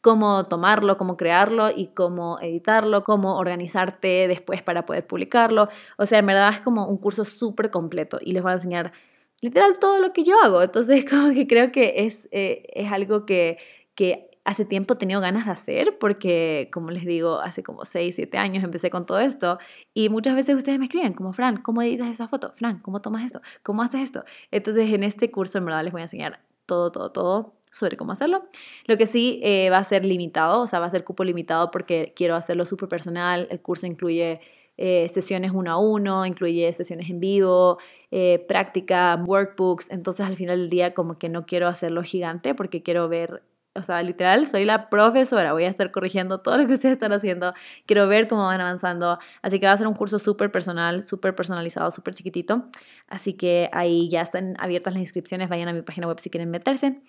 cómo 0.00 0.48
tomarlo, 0.48 0.98
cómo 0.98 1.16
crearlo 1.16 1.70
y 1.74 1.86
cómo 1.94 2.38
editarlo, 2.38 3.04
cómo 3.04 3.38
organizarte 3.38 4.28
después 4.28 4.60
para 4.60 4.84
poder 4.84 5.06
publicarlo. 5.06 5.70
O 5.96 6.04
sea, 6.04 6.18
en 6.18 6.26
verdad 6.26 6.52
es 6.52 6.60
como 6.60 6.86
un 6.86 6.98
curso 6.98 7.24
súper 7.24 7.70
completo 7.70 8.18
y 8.20 8.32
les 8.32 8.42
voy 8.42 8.52
a 8.52 8.56
enseñar 8.56 8.92
literal 9.40 9.78
todo 9.78 10.00
lo 10.00 10.12
que 10.12 10.22
yo 10.22 10.38
hago. 10.42 10.62
Entonces, 10.62 11.04
como 11.10 11.32
que 11.32 11.46
creo 11.46 11.72
que 11.72 12.04
es, 12.04 12.28
eh, 12.32 12.66
es 12.74 12.92
algo 12.92 13.24
que, 13.24 13.56
que 13.94 14.33
hace 14.44 14.64
tiempo 14.64 14.94
he 14.94 14.96
tenido 14.96 15.20
ganas 15.20 15.46
de 15.46 15.52
hacer 15.52 15.98
porque, 15.98 16.68
como 16.72 16.90
les 16.90 17.04
digo, 17.04 17.40
hace 17.40 17.62
como 17.62 17.84
6, 17.84 18.14
7 18.14 18.38
años 18.38 18.62
empecé 18.62 18.90
con 18.90 19.06
todo 19.06 19.18
esto 19.18 19.58
y 19.94 20.08
muchas 20.08 20.34
veces 20.34 20.56
ustedes 20.56 20.78
me 20.78 20.84
escriben 20.84 21.14
como, 21.14 21.32
Fran, 21.32 21.56
¿cómo 21.56 21.82
editas 21.82 22.08
esa 22.08 22.28
foto? 22.28 22.52
Fran, 22.54 22.78
¿cómo 22.80 23.00
tomas 23.00 23.24
esto? 23.24 23.40
¿Cómo 23.62 23.82
haces 23.82 24.02
esto? 24.02 24.24
Entonces 24.50 24.90
en 24.92 25.04
este 25.04 25.30
curso 25.30 25.58
en 25.58 25.64
verdad 25.64 25.82
les 25.82 25.92
voy 25.92 26.02
a 26.02 26.04
enseñar 26.04 26.40
todo, 26.66 26.92
todo, 26.92 27.10
todo 27.10 27.54
sobre 27.70 27.96
cómo 27.96 28.12
hacerlo. 28.12 28.44
Lo 28.86 28.96
que 28.96 29.06
sí 29.06 29.40
eh, 29.42 29.68
va 29.70 29.78
a 29.78 29.84
ser 29.84 30.04
limitado, 30.04 30.60
o 30.62 30.66
sea, 30.66 30.78
va 30.78 30.86
a 30.86 30.90
ser 30.90 31.04
cupo 31.04 31.24
limitado 31.24 31.70
porque 31.70 32.12
quiero 32.14 32.36
hacerlo 32.36 32.66
súper 32.66 32.88
personal. 32.88 33.48
El 33.50 33.60
curso 33.60 33.86
incluye 33.86 34.40
eh, 34.76 35.08
sesiones 35.12 35.52
uno 35.52 35.72
a 35.72 35.78
uno, 35.78 36.26
incluye 36.26 36.72
sesiones 36.72 37.10
en 37.10 37.18
vivo, 37.18 37.78
eh, 38.10 38.44
práctica, 38.46 39.20
workbooks. 39.26 39.90
Entonces 39.90 40.24
al 40.24 40.36
final 40.36 40.60
del 40.60 40.70
día 40.70 40.94
como 40.94 41.18
que 41.18 41.28
no 41.28 41.46
quiero 41.46 41.66
hacerlo 41.66 42.02
gigante 42.02 42.54
porque 42.54 42.82
quiero 42.82 43.08
ver 43.08 43.42
o 43.74 43.82
sea, 43.82 44.02
literal, 44.02 44.46
soy 44.46 44.64
la 44.64 44.88
profesora, 44.88 45.52
voy 45.52 45.64
a 45.64 45.68
estar 45.68 45.90
corrigiendo 45.90 46.40
todo 46.40 46.56
lo 46.58 46.66
que 46.66 46.74
ustedes 46.74 46.94
están 46.94 47.12
haciendo, 47.12 47.54
quiero 47.86 48.06
ver 48.06 48.28
cómo 48.28 48.46
van 48.46 48.60
avanzando, 48.60 49.18
así 49.42 49.58
que 49.58 49.66
va 49.66 49.72
a 49.72 49.76
ser 49.76 49.86
un 49.86 49.94
curso 49.94 50.18
súper 50.18 50.52
personal, 50.52 51.02
súper 51.02 51.34
personalizado, 51.34 51.90
súper 51.90 52.14
chiquitito, 52.14 52.66
así 53.08 53.34
que 53.34 53.68
ahí 53.72 54.08
ya 54.08 54.22
están 54.22 54.54
abiertas 54.58 54.94
las 54.94 55.00
inscripciones, 55.00 55.48
vayan 55.48 55.68
a 55.68 55.72
mi 55.72 55.82
página 55.82 56.06
web 56.06 56.20
si 56.20 56.30
quieren 56.30 56.50
meterse. 56.50 57.02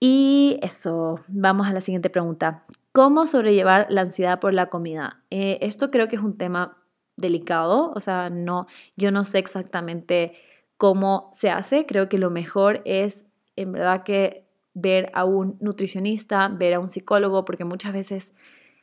Y 0.00 0.58
eso, 0.62 1.20
vamos 1.28 1.66
a 1.66 1.72
la 1.72 1.82
siguiente 1.82 2.08
pregunta. 2.08 2.64
¿Cómo 2.92 3.26
sobrellevar 3.26 3.86
la 3.90 4.00
ansiedad 4.00 4.40
por 4.40 4.54
la 4.54 4.70
comida? 4.70 5.20
Eh, 5.28 5.58
esto 5.60 5.90
creo 5.90 6.08
que 6.08 6.16
es 6.16 6.22
un 6.22 6.38
tema 6.38 6.78
delicado, 7.16 7.92
o 7.94 8.00
sea, 8.00 8.30
no, 8.30 8.66
yo 8.96 9.10
no 9.12 9.24
sé 9.24 9.38
exactamente 9.38 10.32
cómo 10.78 11.28
se 11.32 11.50
hace, 11.50 11.84
creo 11.84 12.08
que 12.08 12.16
lo 12.16 12.30
mejor 12.30 12.80
es 12.86 13.26
en 13.56 13.72
verdad 13.72 14.00
que 14.00 14.49
ver 14.74 15.10
a 15.14 15.24
un 15.24 15.56
nutricionista, 15.60 16.48
ver 16.48 16.74
a 16.74 16.80
un 16.80 16.88
psicólogo, 16.88 17.44
porque 17.44 17.64
muchas 17.64 17.92
veces 17.92 18.32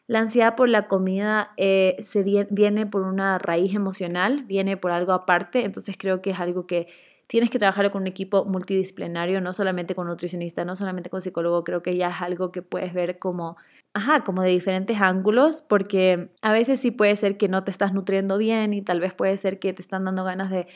la 0.08 0.20
ansiedad 0.20 0.56
por 0.56 0.70
la 0.70 0.88
comida 0.88 1.52
eh, 1.58 1.98
se 2.02 2.24
viene 2.50 2.86
por 2.86 3.02
una 3.02 3.38
raíz 3.40 3.76
emocional, 3.76 4.44
viene 4.44 4.78
por 4.78 4.92
algo 4.92 5.12
aparte, 5.12 5.66
entonces 5.66 5.96
creo 5.98 6.22
que 6.22 6.32
es 6.32 6.40
algo 6.40 6.66
que 6.66 6.88
tienes 7.28 7.50
que 7.50 7.60
trabajar 7.60 7.92
con 7.92 8.04
un 8.04 8.08
equipo 8.08 8.46
multidisciplinario, 8.46 9.42
no 9.42 9.52
solamente 9.52 9.96
con 9.96 10.08
nutricionista, 10.08 10.64
no 10.64 10.78
solamente 10.78 11.10
con 11.10 11.22
psicólogo, 11.22 11.64
creo 11.66 11.84
que 11.84 11.98
ya 11.98 12.10
es 12.10 12.22
algo 12.22 12.54
que 12.54 12.62
puedes 12.62 12.94
ver 12.94 13.20
como, 13.20 13.58
ajá, 13.94 14.24
como 14.24 14.42
de 14.42 14.50
diferentes 14.50 15.02
ángulos, 15.02 15.62
porque 15.68 16.30
a 16.42 16.54
veces 16.54 16.80
sí 16.80 16.92
puede 16.92 17.16
ser 17.18 17.38
que 17.38 17.50
no 17.50 17.66
te 17.66 17.72
estás 17.72 17.94
nutriendo 17.94 18.38
bien 18.38 18.74
y 18.74 18.82
tal 18.82 19.02
vez 19.02 19.14
puede 19.14 19.36
ser 19.36 19.60
que 19.60 19.74
te 19.74 19.82
están 19.82 20.06
dando 20.06 20.24
ganas 20.24 20.50
de 20.50 20.68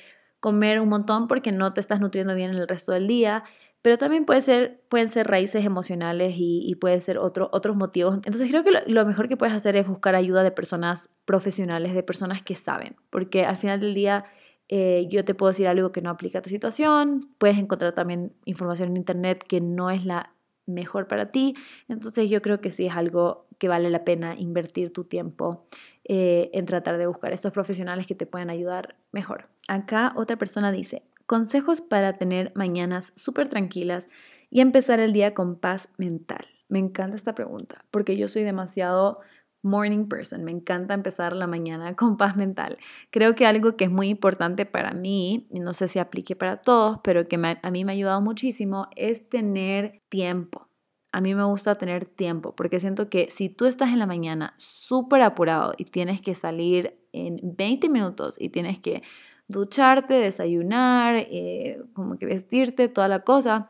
comer 0.41 0.81
un 0.81 0.89
montón 0.89 1.27
porque 1.29 1.53
no 1.53 1.73
te 1.73 1.79
estás 1.79 2.01
nutriendo 2.01 2.35
bien 2.35 2.51
el 2.51 2.67
resto 2.67 2.91
del 2.91 3.07
día, 3.07 3.45
pero 3.81 3.97
también 3.97 4.25
puede 4.25 4.41
ser, 4.41 4.81
pueden 4.89 5.09
ser 5.09 5.27
raíces 5.27 5.65
emocionales 5.65 6.35
y, 6.37 6.61
y 6.69 6.75
pueden 6.75 7.01
ser 7.01 7.17
otro, 7.17 7.49
otros 7.51 7.75
motivos. 7.75 8.15
Entonces 8.15 8.49
creo 8.49 8.63
que 8.63 8.71
lo, 8.85 9.05
mejor 9.05 9.27
que 9.27 9.37
puedes 9.37 9.55
hacer 9.55 9.75
es 9.75 9.87
buscar 9.87 10.15
ayuda 10.15 10.43
de 10.43 10.51
personas 10.51 11.09
profesionales, 11.25 11.93
de 11.93 12.03
personas 12.03 12.43
que 12.43 12.55
saben, 12.55 12.95
porque 13.09 13.45
al 13.45 13.57
final 13.57 13.79
del 13.79 13.93
día 13.93 14.25
eh, 14.69 15.07
yo 15.09 15.25
te 15.25 15.33
puedo 15.33 15.51
decir 15.51 15.67
algo 15.67 15.91
que 15.91 16.01
no 16.01 16.09
aplica 16.09 16.39
a 16.39 16.41
tu 16.41 16.49
situación, 16.49 17.21
puedes 17.37 17.57
encontrar 17.57 17.93
también 17.93 18.33
información 18.45 18.89
en 18.89 18.97
internet 18.97 19.43
que 19.47 19.61
no 19.61 19.89
es 19.89 20.05
la 20.05 20.33
mejor 20.67 21.07
para 21.07 21.31
ti, 21.31 21.55
entonces 21.89 22.29
yo 22.29 22.41
creo 22.41 22.61
que 22.61 22.71
sí 22.71 22.85
es 22.85 22.95
algo 22.95 23.47
que 23.57 23.67
vale 23.67 23.89
la 23.89 24.03
pena 24.03 24.35
invertir 24.35 24.93
tu 24.93 25.03
tiempo 25.03 25.65
eh, 26.05 26.49
en 26.53 26.65
tratar 26.65 26.97
de 26.97 27.07
buscar 27.07 27.31
estos 27.33 27.51
profesionales 27.51 28.07
que 28.07 28.15
te 28.15 28.25
puedan 28.25 28.49
ayudar 28.49 28.95
mejor. 29.11 29.49
Acá 29.67 30.13
otra 30.15 30.37
persona 30.37 30.71
dice, 30.71 31.03
consejos 31.31 31.79
para 31.79 32.17
tener 32.17 32.51
mañanas 32.55 33.13
súper 33.15 33.47
tranquilas 33.47 34.05
y 34.49 34.59
empezar 34.59 34.99
el 34.99 35.13
día 35.13 35.33
con 35.33 35.57
paz 35.57 35.87
mental. 35.95 36.45
Me 36.67 36.77
encanta 36.77 37.15
esta 37.15 37.33
pregunta 37.35 37.85
porque 37.89 38.17
yo 38.17 38.27
soy 38.27 38.43
demasiado 38.43 39.21
morning 39.61 40.09
person, 40.09 40.43
me 40.43 40.51
encanta 40.51 40.93
empezar 40.93 41.31
la 41.31 41.47
mañana 41.47 41.95
con 41.95 42.17
paz 42.17 42.35
mental. 42.35 42.79
Creo 43.11 43.33
que 43.33 43.45
algo 43.45 43.77
que 43.77 43.85
es 43.85 43.89
muy 43.89 44.09
importante 44.09 44.65
para 44.65 44.91
mí, 44.91 45.47
y 45.49 45.61
no 45.61 45.71
sé 45.71 45.87
si 45.87 45.99
aplique 45.99 46.35
para 46.35 46.57
todos, 46.57 46.99
pero 47.01 47.29
que 47.29 47.37
a 47.37 47.71
mí 47.71 47.85
me 47.85 47.93
ha 47.93 47.95
ayudado 47.95 48.19
muchísimo, 48.19 48.89
es 48.97 49.29
tener 49.29 50.01
tiempo. 50.09 50.67
A 51.13 51.21
mí 51.21 51.33
me 51.33 51.45
gusta 51.45 51.75
tener 51.75 52.07
tiempo 52.07 52.57
porque 52.57 52.81
siento 52.81 53.09
que 53.09 53.29
si 53.31 53.47
tú 53.47 53.67
estás 53.67 53.93
en 53.93 53.99
la 53.99 54.05
mañana 54.05 54.53
súper 54.57 55.21
apurado 55.21 55.75
y 55.77 55.85
tienes 55.85 56.19
que 56.19 56.35
salir 56.35 56.97
en 57.13 57.39
20 57.55 57.87
minutos 57.87 58.35
y 58.37 58.49
tienes 58.49 58.79
que 58.79 59.01
ducharte, 59.51 60.15
desayunar, 60.15 61.15
eh, 61.17 61.81
como 61.93 62.17
que 62.17 62.25
vestirte, 62.25 62.87
toda 62.87 63.07
la 63.07 63.21
cosa, 63.21 63.69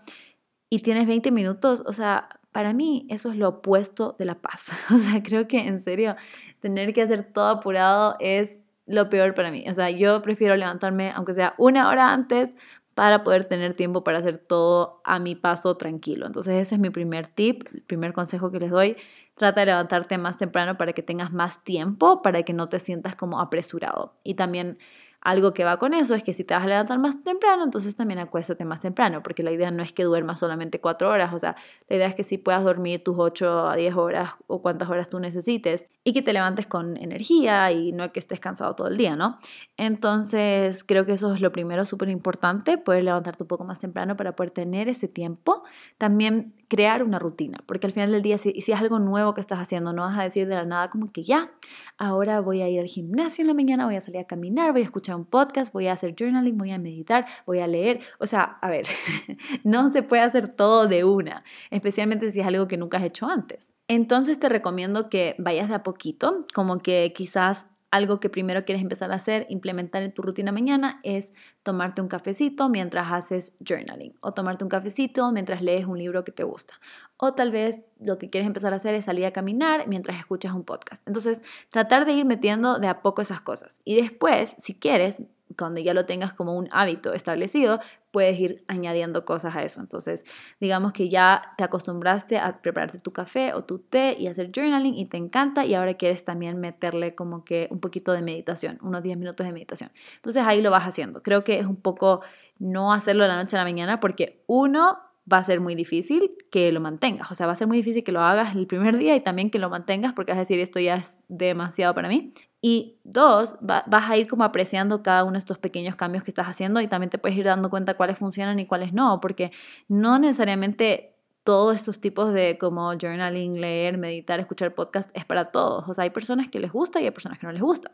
y 0.69 0.79
tienes 0.79 1.07
20 1.07 1.31
minutos, 1.31 1.83
o 1.85 1.93
sea, 1.93 2.29
para 2.51 2.73
mí 2.73 3.05
eso 3.09 3.31
es 3.31 3.37
lo 3.37 3.49
opuesto 3.49 4.15
de 4.17 4.25
la 4.25 4.35
paz. 4.35 4.69
O 4.93 4.97
sea, 4.99 5.21
creo 5.23 5.47
que 5.47 5.59
en 5.59 5.79
serio, 5.79 6.15
tener 6.59 6.93
que 6.93 7.01
hacer 7.01 7.23
todo 7.33 7.47
apurado 7.47 8.15
es 8.19 8.55
lo 8.85 9.09
peor 9.09 9.33
para 9.33 9.51
mí. 9.51 9.65
O 9.69 9.73
sea, 9.73 9.89
yo 9.89 10.21
prefiero 10.21 10.55
levantarme, 10.55 11.11
aunque 11.11 11.33
sea 11.33 11.53
una 11.57 11.89
hora 11.89 12.13
antes, 12.13 12.53
para 12.93 13.23
poder 13.23 13.45
tener 13.45 13.73
tiempo 13.73 14.03
para 14.03 14.19
hacer 14.19 14.37
todo 14.37 15.01
a 15.05 15.19
mi 15.19 15.35
paso 15.35 15.75
tranquilo. 15.77 16.25
Entonces 16.25 16.55
ese 16.55 16.75
es 16.75 16.81
mi 16.81 16.89
primer 16.89 17.27
tip, 17.27 17.63
el 17.73 17.81
primer 17.81 18.13
consejo 18.13 18.51
que 18.51 18.59
les 18.59 18.71
doy. 18.71 18.97
Trata 19.35 19.61
de 19.61 19.67
levantarte 19.67 20.17
más 20.17 20.37
temprano 20.37 20.77
para 20.77 20.93
que 20.93 21.01
tengas 21.01 21.31
más 21.31 21.63
tiempo, 21.63 22.21
para 22.21 22.43
que 22.43 22.53
no 22.53 22.67
te 22.67 22.79
sientas 22.79 23.15
como 23.15 23.39
apresurado. 23.39 24.13
Y 24.23 24.35
también 24.35 24.77
algo 25.21 25.53
que 25.53 25.63
va 25.63 25.77
con 25.77 25.93
eso 25.93 26.15
es 26.15 26.23
que 26.23 26.33
si 26.33 26.43
te 26.43 26.53
vas 26.53 26.63
a 26.63 26.67
levantar 26.67 26.97
más 26.99 27.23
temprano, 27.23 27.63
entonces 27.63 27.95
también 27.95 28.19
acuéstate 28.19 28.65
más 28.65 28.81
temprano, 28.81 29.21
porque 29.21 29.43
la 29.43 29.51
idea 29.51 29.69
no 29.69 29.83
es 29.83 29.93
que 29.93 30.03
duermas 30.03 30.39
solamente 30.39 30.81
cuatro 30.81 31.09
horas, 31.09 31.33
o 31.33 31.39
sea, 31.39 31.55
la 31.89 31.95
idea 31.95 32.07
es 32.07 32.15
que 32.15 32.23
sí 32.23 32.37
puedas 32.37 32.63
dormir 32.63 33.03
tus 33.03 33.15
8 33.17 33.69
a 33.69 33.75
10 33.75 33.95
horas 33.95 34.31
o 34.47 34.61
cuántas 34.61 34.89
horas 34.89 35.09
tú 35.09 35.19
necesites 35.19 35.85
y 36.03 36.13
que 36.13 36.21
te 36.21 36.33
levantes 36.33 36.65
con 36.65 36.97
energía 36.97 37.71
y 37.71 37.91
no 37.91 38.11
que 38.11 38.19
estés 38.19 38.39
cansado 38.39 38.75
todo 38.75 38.87
el 38.87 38.97
día, 38.97 39.15
¿no? 39.15 39.37
Entonces, 39.77 40.83
creo 40.83 41.05
que 41.05 41.13
eso 41.13 41.33
es 41.33 41.41
lo 41.41 41.51
primero 41.51 41.85
súper 41.85 42.09
importante, 42.09 42.77
poder 42.77 43.03
levantarte 43.03 43.43
un 43.43 43.47
poco 43.47 43.63
más 43.65 43.79
temprano 43.79 44.15
para 44.17 44.35
poder 44.35 44.51
tener 44.51 44.89
ese 44.89 45.07
tiempo. 45.07 45.63
También 45.99 46.55
crear 46.67 47.03
una 47.03 47.19
rutina, 47.19 47.59
porque 47.67 47.85
al 47.85 47.93
final 47.93 48.11
del 48.11 48.21
día, 48.23 48.37
si, 48.37 48.53
si 48.61 48.71
es 48.71 48.79
algo 48.79 48.97
nuevo 48.97 49.33
que 49.33 49.41
estás 49.41 49.59
haciendo, 49.59 49.93
no 49.93 50.01
vas 50.03 50.17
a 50.17 50.23
decir 50.23 50.47
de 50.47 50.55
la 50.55 50.65
nada 50.65 50.89
como 50.89 51.11
que 51.11 51.23
ya, 51.23 51.51
ahora 51.97 52.39
voy 52.39 52.61
a 52.61 52.69
ir 52.69 52.79
al 52.79 52.87
gimnasio 52.87 53.43
en 53.43 53.47
la 53.47 53.53
mañana, 53.53 53.85
voy 53.85 53.95
a 53.95 54.01
salir 54.01 54.21
a 54.21 54.25
caminar, 54.25 54.71
voy 54.71 54.81
a 54.81 54.85
escuchar 54.85 55.15
un 55.15 55.25
podcast, 55.25 55.71
voy 55.71 55.87
a 55.87 55.93
hacer 55.93 56.15
journaling, 56.17 56.57
voy 56.57 56.71
a 56.71 56.79
meditar, 56.79 57.25
voy 57.45 57.59
a 57.59 57.67
leer. 57.67 57.99
O 58.19 58.25
sea, 58.25 58.57
a 58.61 58.69
ver, 58.69 58.87
no 59.63 59.91
se 59.91 60.01
puede 60.01 60.23
hacer 60.23 60.47
todo 60.55 60.87
de 60.87 61.03
una, 61.03 61.43
especialmente 61.69 62.31
si 62.31 62.39
es 62.39 62.47
algo 62.47 62.67
que 62.67 62.77
nunca 62.77 62.97
has 62.97 63.03
hecho 63.03 63.27
antes. 63.27 63.71
Entonces 63.93 64.39
te 64.39 64.47
recomiendo 64.47 65.09
que 65.09 65.35
vayas 65.37 65.67
de 65.67 65.75
a 65.75 65.83
poquito, 65.83 66.45
como 66.53 66.79
que 66.79 67.11
quizás 67.13 67.67
algo 67.89 68.21
que 68.21 68.29
primero 68.29 68.63
quieres 68.63 68.81
empezar 68.81 69.11
a 69.11 69.15
hacer, 69.15 69.45
implementar 69.49 70.01
en 70.01 70.13
tu 70.13 70.21
rutina 70.21 70.53
mañana, 70.53 71.01
es 71.03 71.29
tomarte 71.61 72.01
un 72.01 72.07
cafecito 72.07 72.69
mientras 72.69 73.11
haces 73.11 73.53
journaling 73.59 74.13
o 74.21 74.31
tomarte 74.31 74.63
un 74.63 74.69
cafecito 74.69 75.29
mientras 75.33 75.61
lees 75.61 75.87
un 75.87 75.97
libro 75.97 76.23
que 76.23 76.31
te 76.31 76.45
gusta. 76.45 76.73
O 77.17 77.33
tal 77.33 77.51
vez 77.51 77.81
lo 77.99 78.17
que 78.17 78.29
quieres 78.29 78.47
empezar 78.47 78.71
a 78.71 78.77
hacer 78.77 78.95
es 78.95 79.03
salir 79.03 79.25
a 79.25 79.31
caminar 79.31 79.89
mientras 79.89 80.17
escuchas 80.17 80.53
un 80.53 80.63
podcast. 80.63 81.05
Entonces, 81.05 81.41
tratar 81.69 82.05
de 82.05 82.13
ir 82.13 82.23
metiendo 82.23 82.79
de 82.79 82.87
a 82.87 83.01
poco 83.01 83.21
esas 83.21 83.41
cosas. 83.41 83.81
Y 83.83 83.95
después, 83.95 84.55
si 84.57 84.73
quieres, 84.73 85.21
cuando 85.57 85.81
ya 85.81 85.93
lo 85.93 86.05
tengas 86.05 86.31
como 86.31 86.55
un 86.55 86.69
hábito 86.71 87.11
establecido, 87.11 87.81
puedes 88.11 88.39
ir 88.39 88.63
añadiendo 88.67 89.25
cosas 89.25 89.55
a 89.55 89.63
eso. 89.63 89.79
Entonces, 89.79 90.25
digamos 90.59 90.93
que 90.93 91.09
ya 91.09 91.53
te 91.57 91.63
acostumbraste 91.63 92.37
a 92.37 92.61
prepararte 92.61 92.99
tu 92.99 93.11
café 93.11 93.53
o 93.53 93.63
tu 93.63 93.79
té 93.79 94.15
y 94.19 94.27
hacer 94.27 94.51
journaling 94.53 94.95
y 94.95 95.05
te 95.05 95.17
encanta 95.17 95.65
y 95.65 95.73
ahora 95.73 95.95
quieres 95.95 96.23
también 96.25 96.59
meterle 96.59 97.15
como 97.15 97.43
que 97.43 97.67
un 97.71 97.79
poquito 97.79 98.11
de 98.11 98.21
meditación, 98.21 98.77
unos 98.81 99.01
10 99.01 99.17
minutos 99.17 99.45
de 99.45 99.53
meditación. 99.53 99.91
Entonces 100.17 100.43
ahí 100.45 100.61
lo 100.61 100.71
vas 100.71 100.83
haciendo. 100.83 101.23
Creo 101.23 101.43
que 101.43 101.59
es 101.59 101.65
un 101.65 101.77
poco 101.77 102.21
no 102.59 102.93
hacerlo 102.93 103.23
de 103.23 103.29
la 103.29 103.37
noche 103.37 103.55
a 103.55 103.59
la 103.59 103.65
mañana 103.65 103.99
porque 103.99 104.43
uno 104.47 104.99
va 105.31 105.37
a 105.37 105.43
ser 105.43 105.61
muy 105.61 105.75
difícil 105.75 106.31
que 106.51 106.71
lo 106.71 106.81
mantengas. 106.81 107.31
O 107.31 107.35
sea, 107.35 107.47
va 107.47 107.53
a 107.53 107.55
ser 107.55 107.67
muy 107.67 107.77
difícil 107.77 108.03
que 108.03 108.11
lo 108.11 108.21
hagas 108.21 108.55
el 108.55 108.67
primer 108.67 108.97
día 108.97 109.15
y 109.15 109.21
también 109.21 109.49
que 109.49 109.59
lo 109.59 109.69
mantengas 109.69 110.13
porque 110.13 110.31
vas 110.31 110.37
a 110.37 110.41
decir 110.41 110.59
esto 110.59 110.79
ya 110.79 110.95
es 110.95 111.17
demasiado 111.27 111.93
para 111.93 112.09
mí. 112.09 112.33
Y 112.61 112.97
dos, 113.03 113.55
vas 113.59 114.09
a 114.09 114.17
ir 114.17 114.27
como 114.27 114.43
apreciando 114.43 115.01
cada 115.01 115.23
uno 115.23 115.33
de 115.33 115.39
estos 115.39 115.57
pequeños 115.57 115.95
cambios 115.95 116.23
que 116.23 116.29
estás 116.29 116.47
haciendo 116.47 116.79
y 116.79 116.87
también 116.87 117.09
te 117.09 117.17
puedes 117.17 117.35
ir 117.35 117.45
dando 117.45 117.71
cuenta 117.71 117.95
cuáles 117.95 118.19
funcionan 118.19 118.59
y 118.59 118.67
cuáles 118.67 118.93
no, 118.93 119.19
porque 119.19 119.51
no 119.87 120.19
necesariamente 120.19 121.11
todos 121.43 121.75
estos 121.75 121.99
tipos 121.99 122.33
de 122.33 122.57
como 122.59 122.91
journaling, 122.93 123.59
leer, 123.59 123.97
meditar, 123.97 124.39
escuchar 124.39 124.75
podcast 124.75 125.09
es 125.15 125.25
para 125.25 125.45
todos. 125.45 125.89
O 125.89 125.93
sea, 125.93 126.03
hay 126.03 126.11
personas 126.11 126.51
que 126.51 126.59
les 126.59 126.71
gusta 126.71 127.01
y 127.01 127.05
hay 127.05 127.11
personas 127.11 127.39
que 127.39 127.47
no 127.47 127.51
les 127.51 127.61
gusta. 127.61 127.91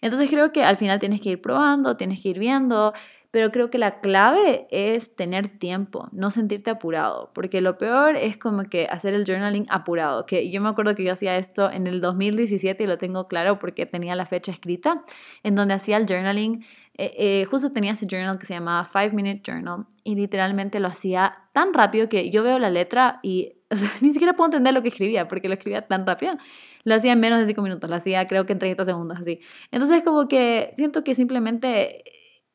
Entonces 0.00 0.30
creo 0.30 0.50
que 0.50 0.64
al 0.64 0.78
final 0.78 0.98
tienes 0.98 1.20
que 1.20 1.30
ir 1.30 1.42
probando, 1.42 1.96
tienes 1.96 2.22
que 2.22 2.30
ir 2.30 2.38
viendo, 2.38 2.94
pero 3.36 3.52
creo 3.52 3.68
que 3.68 3.76
la 3.76 4.00
clave 4.00 4.66
es 4.70 5.14
tener 5.14 5.58
tiempo, 5.58 6.08
no 6.10 6.30
sentirte 6.30 6.70
apurado, 6.70 7.32
porque 7.34 7.60
lo 7.60 7.76
peor 7.76 8.16
es 8.16 8.38
como 8.38 8.62
que 8.62 8.86
hacer 8.86 9.12
el 9.12 9.26
journaling 9.26 9.66
apurado, 9.68 10.24
que 10.24 10.50
yo 10.50 10.62
me 10.62 10.70
acuerdo 10.70 10.94
que 10.94 11.04
yo 11.04 11.12
hacía 11.12 11.36
esto 11.36 11.70
en 11.70 11.86
el 11.86 12.00
2017 12.00 12.82
y 12.82 12.86
lo 12.86 12.96
tengo 12.96 13.28
claro 13.28 13.58
porque 13.58 13.84
tenía 13.84 14.14
la 14.14 14.24
fecha 14.24 14.52
escrita, 14.52 15.04
en 15.42 15.54
donde 15.54 15.74
hacía 15.74 15.98
el 15.98 16.06
journaling, 16.06 16.64
eh, 16.96 17.12
eh, 17.18 17.44
justo 17.44 17.72
tenía 17.72 17.92
ese 17.92 18.06
journal 18.06 18.38
que 18.38 18.46
se 18.46 18.54
llamaba 18.54 18.84
Five 18.84 19.10
Minute 19.10 19.42
Journal 19.44 19.84
y 20.02 20.14
literalmente 20.14 20.80
lo 20.80 20.88
hacía 20.88 21.36
tan 21.52 21.74
rápido 21.74 22.08
que 22.08 22.30
yo 22.30 22.42
veo 22.42 22.58
la 22.58 22.70
letra 22.70 23.20
y 23.22 23.52
ni 24.00 24.12
siquiera 24.12 24.32
puedo 24.32 24.46
entender 24.46 24.72
lo 24.72 24.80
que 24.80 24.88
escribía 24.88 25.28
porque 25.28 25.48
lo 25.48 25.52
escribía 25.52 25.86
tan 25.86 26.06
rápido. 26.06 26.38
Lo 26.84 26.94
hacía 26.94 27.12
en 27.12 27.20
menos 27.20 27.40
de 27.40 27.46
5 27.46 27.60
minutos, 27.60 27.90
lo 27.90 27.96
hacía 27.96 28.26
creo 28.26 28.46
que 28.46 28.54
en 28.54 28.60
30 28.60 28.86
segundos 28.86 29.18
así. 29.20 29.40
Entonces 29.72 30.02
como 30.04 30.26
que 30.26 30.72
siento 30.76 31.04
que 31.04 31.14
simplemente 31.14 32.02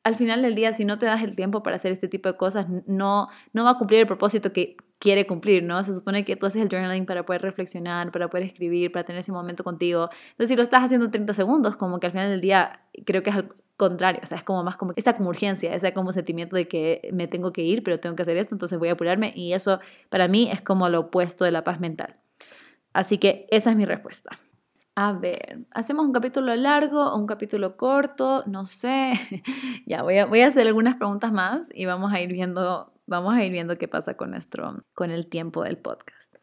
al 0.04 0.16
final 0.16 0.42
del 0.42 0.56
día, 0.56 0.74
si 0.74 0.86
no 0.86 0.98
te 0.98 1.06
das 1.06 1.24
el 1.24 1.36
tiempo 1.36 1.64
para 1.64 1.76
hacer 1.76 1.92
este 1.92 2.08
tipo 2.08 2.30
de 2.30 2.38
cosas, 2.38 2.68
no, 2.88 3.30
no 3.54 3.64
va 3.64 3.72
a 3.72 3.78
cumplir 3.78 4.02
el 4.02 4.08
propósito 4.08 4.52
que 4.52 4.78
quiere 5.00 5.26
cumplir, 5.26 5.64
¿no? 5.64 5.84
Se 5.84 5.96
supone 5.96 6.26
que 6.26 6.36
tú 6.36 6.46
haces 6.46 6.62
el 6.62 6.70
journaling 6.70 7.06
para 7.06 7.26
poder 7.26 7.42
reflexionar, 7.42 8.12
para 8.12 8.30
poder 8.30 8.46
escribir, 8.46 8.92
para 8.92 9.04
tener 9.04 9.22
ese 9.22 9.32
momento 9.32 9.64
contigo. 9.64 10.10
Entonces, 10.32 10.50
si 10.50 10.56
lo 10.56 10.64
estás 10.64 10.84
haciendo 10.84 11.06
en 11.06 11.12
30 11.12 11.34
segundos, 11.34 11.76
como 11.76 12.00
que 12.00 12.08
al 12.08 12.12
final 12.12 12.30
del 12.30 12.42
día 12.42 12.82
creo 13.06 13.24
que 13.24 13.32
es 13.32 13.36
al 13.36 13.54
contrario, 13.78 14.22
o 14.24 14.26
sea, 14.28 14.38
es 14.38 14.44
como 14.44 14.64
más 14.64 14.78
como 14.78 14.94
esta 14.96 15.16
como 15.16 15.30
urgencia, 15.30 15.74
ese 15.74 15.92
como 15.94 16.14
sentimiento 16.14 16.56
de 16.56 16.68
que 16.68 17.10
me 17.14 17.28
tengo 17.28 17.52
que 17.52 17.64
ir, 17.64 17.82
pero 17.82 18.00
tengo 18.00 18.16
que 18.16 18.22
hacer 18.22 18.38
esto, 18.38 18.54
entonces 18.54 18.78
voy 18.78 18.90
a 18.90 18.94
apurarme 18.94 19.34
y 19.36 19.54
eso 19.54 19.80
para 20.10 20.28
mí 20.28 20.52
es 20.52 20.62
como 20.62 20.88
lo 20.88 21.00
opuesto 21.00 21.46
de 21.46 21.52
la 21.52 21.64
paz 21.64 21.80
mental. 21.80 22.16
Así 22.94 23.18
que 23.18 23.48
esa 23.50 23.72
es 23.72 23.76
mi 23.76 23.86
respuesta. 23.86 24.40
A 24.96 25.14
ver, 25.14 25.60
¿hacemos 25.72 26.06
un 26.06 26.12
capítulo 26.12 26.54
largo 26.56 27.02
o 27.02 27.18
un 27.18 27.26
capítulo 27.26 27.78
corto? 27.78 28.44
No 28.46 28.66
sé. 28.66 29.14
ya, 29.86 30.04
voy 30.04 30.18
a, 30.18 30.26
voy 30.26 30.42
a 30.42 30.48
hacer 30.48 30.68
algunas 30.68 30.96
preguntas 30.96 31.32
más 31.32 31.68
y 31.74 31.86
vamos 31.86 32.12
a 32.12 32.20
ir 32.20 32.34
viendo, 32.34 32.92
vamos 33.08 33.34
a 33.34 33.44
ir 33.44 33.52
viendo 33.54 33.78
qué 33.78 33.88
pasa 33.88 34.16
con, 34.16 34.32
nuestro, 34.32 34.84
con 34.94 35.10
el 35.10 35.28
tiempo 35.28 35.64
del 35.64 35.78
podcast. 35.78 36.36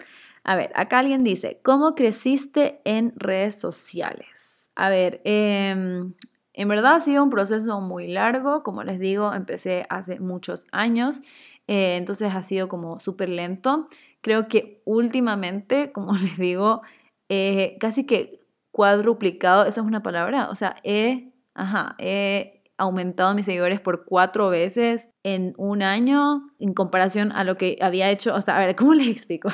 A 0.45 0.57
ver, 0.57 0.73
acá 0.75 1.01
alguien 1.01 1.25
dice, 1.25 1.61
¿cómo 1.63 1.95
creciste 1.95 2.81
en 2.85 3.13
redes 3.17 3.61
sociales? 3.61 4.71
A 4.75 4.89
ver, 4.89 5.21
em, 5.25 6.15
en 6.55 6.69
verdad 6.69 6.95
ha 6.95 7.01
sido 7.01 7.23
un 7.23 7.31
proceso 7.31 7.83
muy 7.83 8.09
largo, 8.09 8.63
como 8.63 8.83
les 8.83 8.99
digo, 8.99 9.35
empecé 9.35 9.85
hace 9.91 10.21
muchos 10.21 10.67
años, 10.73 11.21
eh, 11.67 11.97
entonces 11.97 12.33
ha 12.35 12.43
sido 12.43 12.69
como 12.69 12.99
súper 12.99 13.29
lento. 13.29 13.89
Creo 14.23 14.49
que 14.49 14.81
últimamente, 14.87 15.93
como 15.93 16.13
les 16.17 16.39
digo, 16.39 16.81
eh, 17.29 17.77
casi 17.81 18.05
que 18.05 18.47
cuadruplicado, 18.71 19.65
esa 19.65 19.81
es 19.81 19.87
una 19.87 20.03
palabra, 20.03 20.51
o 20.51 20.55
sea, 20.55 20.77
he, 20.85 21.33
ajá, 21.55 21.97
he 21.99 22.59
aumentado 22.79 23.35
mis 23.35 23.45
seguidores 23.45 23.81
por 23.81 24.05
cuatro 24.05 24.49
veces 24.51 25.09
en 25.25 25.53
un 25.59 25.83
año 25.83 26.49
en 26.61 26.75
comparación 26.75 27.33
a 27.33 27.43
lo 27.43 27.57
que 27.57 27.77
había 27.81 28.09
hecho, 28.09 28.35
o 28.35 28.41
sea, 28.41 28.57
a 28.57 28.61
ver, 28.61 28.77
¿cómo 28.77 28.95
les 28.95 29.09
explico? 29.09 29.51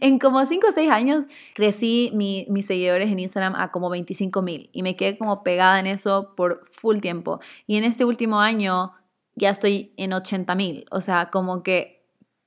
En 0.00 0.18
como 0.18 0.46
cinco 0.46 0.68
o 0.68 0.72
seis 0.72 0.90
años 0.90 1.24
crecí 1.54 2.12
mis 2.14 2.66
seguidores 2.66 3.10
en 3.10 3.18
Instagram 3.18 3.56
a 3.56 3.72
como 3.72 3.90
25 3.90 4.42
mil 4.42 4.70
y 4.72 4.82
me 4.82 4.94
quedé 4.94 5.18
como 5.18 5.42
pegada 5.42 5.80
en 5.80 5.88
eso 5.88 6.34
por 6.36 6.64
full 6.70 7.00
tiempo. 7.00 7.40
Y 7.66 7.76
en 7.76 7.84
este 7.84 8.04
último 8.04 8.40
año 8.40 8.92
ya 9.34 9.50
estoy 9.50 9.92
en 9.96 10.12
80 10.12 10.54
mil. 10.54 10.86
O 10.90 11.00
sea, 11.00 11.30
como 11.30 11.62
que, 11.62 11.97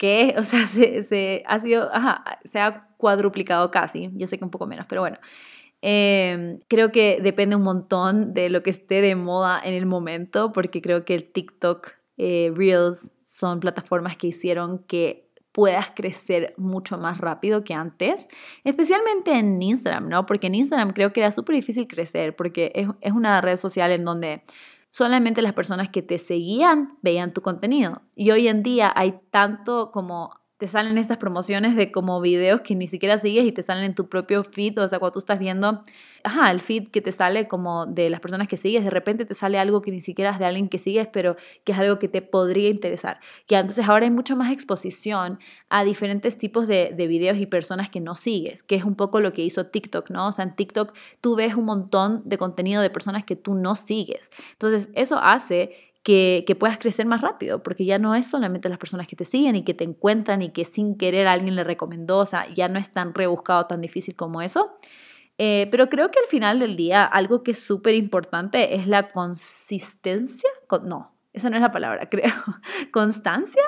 que, 0.01 0.33
o 0.39 0.43
sea, 0.43 0.65
se, 0.65 1.43
ha 1.45 1.59
sido, 1.59 1.91
se 2.43 2.59
ha 2.59 2.87
cuadruplicado 2.97 3.69
casi. 3.69 4.09
Yo 4.15 4.25
sé 4.25 4.39
que 4.39 4.43
un 4.43 4.49
poco 4.49 4.65
menos, 4.65 4.87
pero 4.89 5.01
bueno. 5.01 5.19
Em, 5.83 6.59
creo 6.67 6.91
que 6.91 7.19
depende 7.21 7.55
un 7.55 7.61
montón 7.61 8.33
de 8.33 8.49
lo 8.49 8.63
que 8.63 8.71
esté 8.71 9.01
de 9.01 9.15
moda 9.15 9.61
en 9.63 9.75
el 9.75 9.85
momento, 9.85 10.53
porque 10.53 10.81
creo 10.81 11.05
que 11.05 11.13
el 11.13 11.31
TikTok 11.31 11.91
eh, 12.17 12.51
Reels 12.55 13.11
son 13.23 13.59
plataformas 13.59 14.17
que 14.17 14.27
hicieron 14.27 14.79
que 14.85 15.27
puedas 15.51 15.91
crecer 15.91 16.55
mucho 16.57 16.97
más 16.97 17.19
rápido 17.19 17.63
que 17.63 17.75
antes, 17.75 18.27
especialmente 18.63 19.31
en 19.37 19.61
Instagram, 19.61 20.07
¿no? 20.07 20.25
Porque 20.25 20.47
en 20.47 20.55
Instagram 20.55 20.93
creo 20.93 21.13
que 21.13 21.19
era 21.19 21.31
súper 21.31 21.55
difícil 21.55 21.87
crecer, 21.87 22.35
porque 22.35 22.71
es, 22.73 22.87
es 23.01 23.11
una 23.11 23.39
red 23.41 23.57
social 23.57 23.91
en 23.91 24.05
donde 24.05 24.43
solamente 24.91 25.41
las 25.41 25.53
personas 25.53 25.89
que 25.89 26.03
te 26.03 26.19
seguían 26.19 26.97
veían 27.01 27.33
tu 27.33 27.41
contenido. 27.41 28.03
Y 28.13 28.29
hoy 28.29 28.47
en 28.47 28.61
día 28.61 28.91
hay 28.95 29.19
tanto 29.31 29.89
como 29.91 30.39
te 30.57 30.67
salen 30.67 30.99
estas 30.99 31.17
promociones 31.17 31.75
de 31.75 31.91
como 31.91 32.21
videos 32.21 32.61
que 32.61 32.75
ni 32.75 32.85
siquiera 32.85 33.17
sigues 33.17 33.45
y 33.45 33.51
te 33.51 33.63
salen 33.63 33.85
en 33.85 33.95
tu 33.95 34.09
propio 34.09 34.43
feed, 34.43 34.77
o 34.79 34.87
sea, 34.87 34.99
cuando 34.99 35.13
tú 35.13 35.19
estás 35.19 35.39
viendo, 35.39 35.83
ajá, 36.23 36.51
el 36.51 36.61
feed 36.61 36.89
que 36.89 37.01
te 37.01 37.11
sale 37.11 37.47
como 37.47 37.85
de 37.85 38.09
las 38.09 38.19
personas 38.19 38.47
que 38.47 38.57
sigues, 38.57 38.83
de 38.83 38.89
repente 38.89 39.25
te 39.25 39.33
sale 39.33 39.59
algo 39.59 39.81
que 39.81 39.91
ni 39.91 40.01
siquiera 40.01 40.31
es 40.31 40.39
de 40.39 40.45
alguien 40.45 40.69
que 40.69 40.79
sigues, 40.79 41.07
pero 41.07 41.35
que 41.63 41.71
es 41.71 41.79
algo 41.79 41.99
que 41.99 42.07
te 42.07 42.21
podría 42.21 42.69
interesar. 42.69 43.19
Que 43.47 43.55
entonces 43.55 43.87
ahora 43.87 44.05
hay 44.05 44.11
mucha 44.11 44.35
más 44.35 44.51
exposición 44.51 45.39
a 45.69 45.83
diferentes 45.83 46.37
tipos 46.37 46.67
de, 46.67 46.93
de 46.95 47.07
videos 47.07 47.37
y 47.37 47.45
personas 47.45 47.89
que 47.89 47.99
no 47.99 48.15
sigues, 48.15 48.63
que 48.63 48.75
es 48.75 48.83
un 48.83 48.95
poco 48.95 49.19
lo 49.19 49.33
que 49.33 49.43
hizo 49.43 49.67
TikTok, 49.67 50.09
¿no? 50.09 50.27
O 50.27 50.31
sea, 50.31 50.43
en 50.43 50.55
TikTok 50.55 50.93
tú 51.21 51.35
ves 51.35 51.55
un 51.55 51.65
montón 51.65 52.21
de 52.25 52.37
contenido 52.37 52.81
de 52.81 52.89
personas 52.89 53.23
que 53.23 53.35
tú 53.35 53.53
no 53.53 53.75
sigues. 53.75 54.29
Entonces, 54.53 54.89
eso 54.93 55.17
hace 55.17 55.91
que, 56.03 56.55
puedas 56.59 56.77
crecer 56.77 57.05
más 57.05 57.21
rápido, 57.21 57.61
porque 57.63 57.85
ya 57.85 57.99
no 57.99 58.15
es 58.15 58.27
solamente 58.27 58.69
las 58.69 58.77
personas 58.77 59.07
que 59.07 59.15
te 59.15 59.25
siguen 59.25 59.55
y 59.55 59.63
que 59.63 59.73
te 59.73 59.83
encuentran 59.83 60.41
y 60.41 60.51
que 60.51 60.65
sin 60.65 60.97
querer 60.97 61.27
alguien 61.27 61.55
le 61.55 61.63
recomendó, 61.63 62.19
o 62.19 62.25
sea, 62.25 62.47
ya 62.53 62.67
no 62.67 62.79
es 62.79 62.91
tan 62.91 63.13
rebuscado, 63.13 63.67
tan 63.67 63.81
difícil 63.81 64.15
como 64.15 64.41
eso. 64.41 64.71
Eh, 65.43 65.67
pero 65.71 65.89
creo 65.89 66.11
que 66.11 66.19
al 66.19 66.27
final 66.27 66.59
del 66.59 66.77
día 66.77 67.03
algo 67.03 67.41
que 67.41 67.49
es 67.49 67.57
súper 67.57 67.95
importante 67.95 68.75
es 68.75 68.85
la 68.85 69.11
consistencia, 69.11 70.47
no, 70.83 71.15
esa 71.33 71.49
no 71.49 71.55
es 71.55 71.63
la 71.63 71.71
palabra, 71.71 72.09
creo, 72.11 72.31
constancia, 72.91 73.63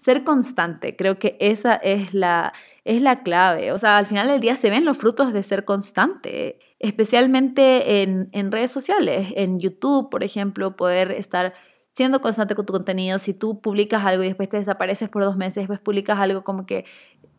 ser 0.00 0.24
constante, 0.24 0.96
creo 0.96 1.18
que 1.18 1.36
esa 1.38 1.74
es 1.74 2.14
la, 2.14 2.54
es 2.86 3.02
la 3.02 3.22
clave, 3.22 3.72
o 3.72 3.78
sea, 3.78 3.98
al 3.98 4.06
final 4.06 4.28
del 4.28 4.40
día 4.40 4.56
se 4.56 4.70
ven 4.70 4.86
los 4.86 4.96
frutos 4.96 5.34
de 5.34 5.42
ser 5.42 5.66
constante 5.66 6.60
especialmente 6.78 8.02
en, 8.02 8.30
en 8.32 8.50
redes 8.50 8.70
sociales, 8.70 9.34
en 9.36 9.60
YouTube, 9.60 10.08
por 10.08 10.24
ejemplo, 10.24 10.76
poder 10.76 11.10
estar 11.10 11.52
siendo 11.96 12.20
constante 12.20 12.54
con 12.54 12.66
tu 12.66 12.74
contenido. 12.74 13.18
Si 13.18 13.32
tú 13.32 13.62
publicas 13.62 14.04
algo 14.04 14.22
y 14.22 14.26
después 14.26 14.50
te 14.50 14.58
desapareces 14.58 15.08
por 15.08 15.24
dos 15.24 15.38
meses, 15.38 15.62
después 15.62 15.80
publicas 15.80 16.18
algo 16.18 16.44
como 16.44 16.66
que 16.66 16.84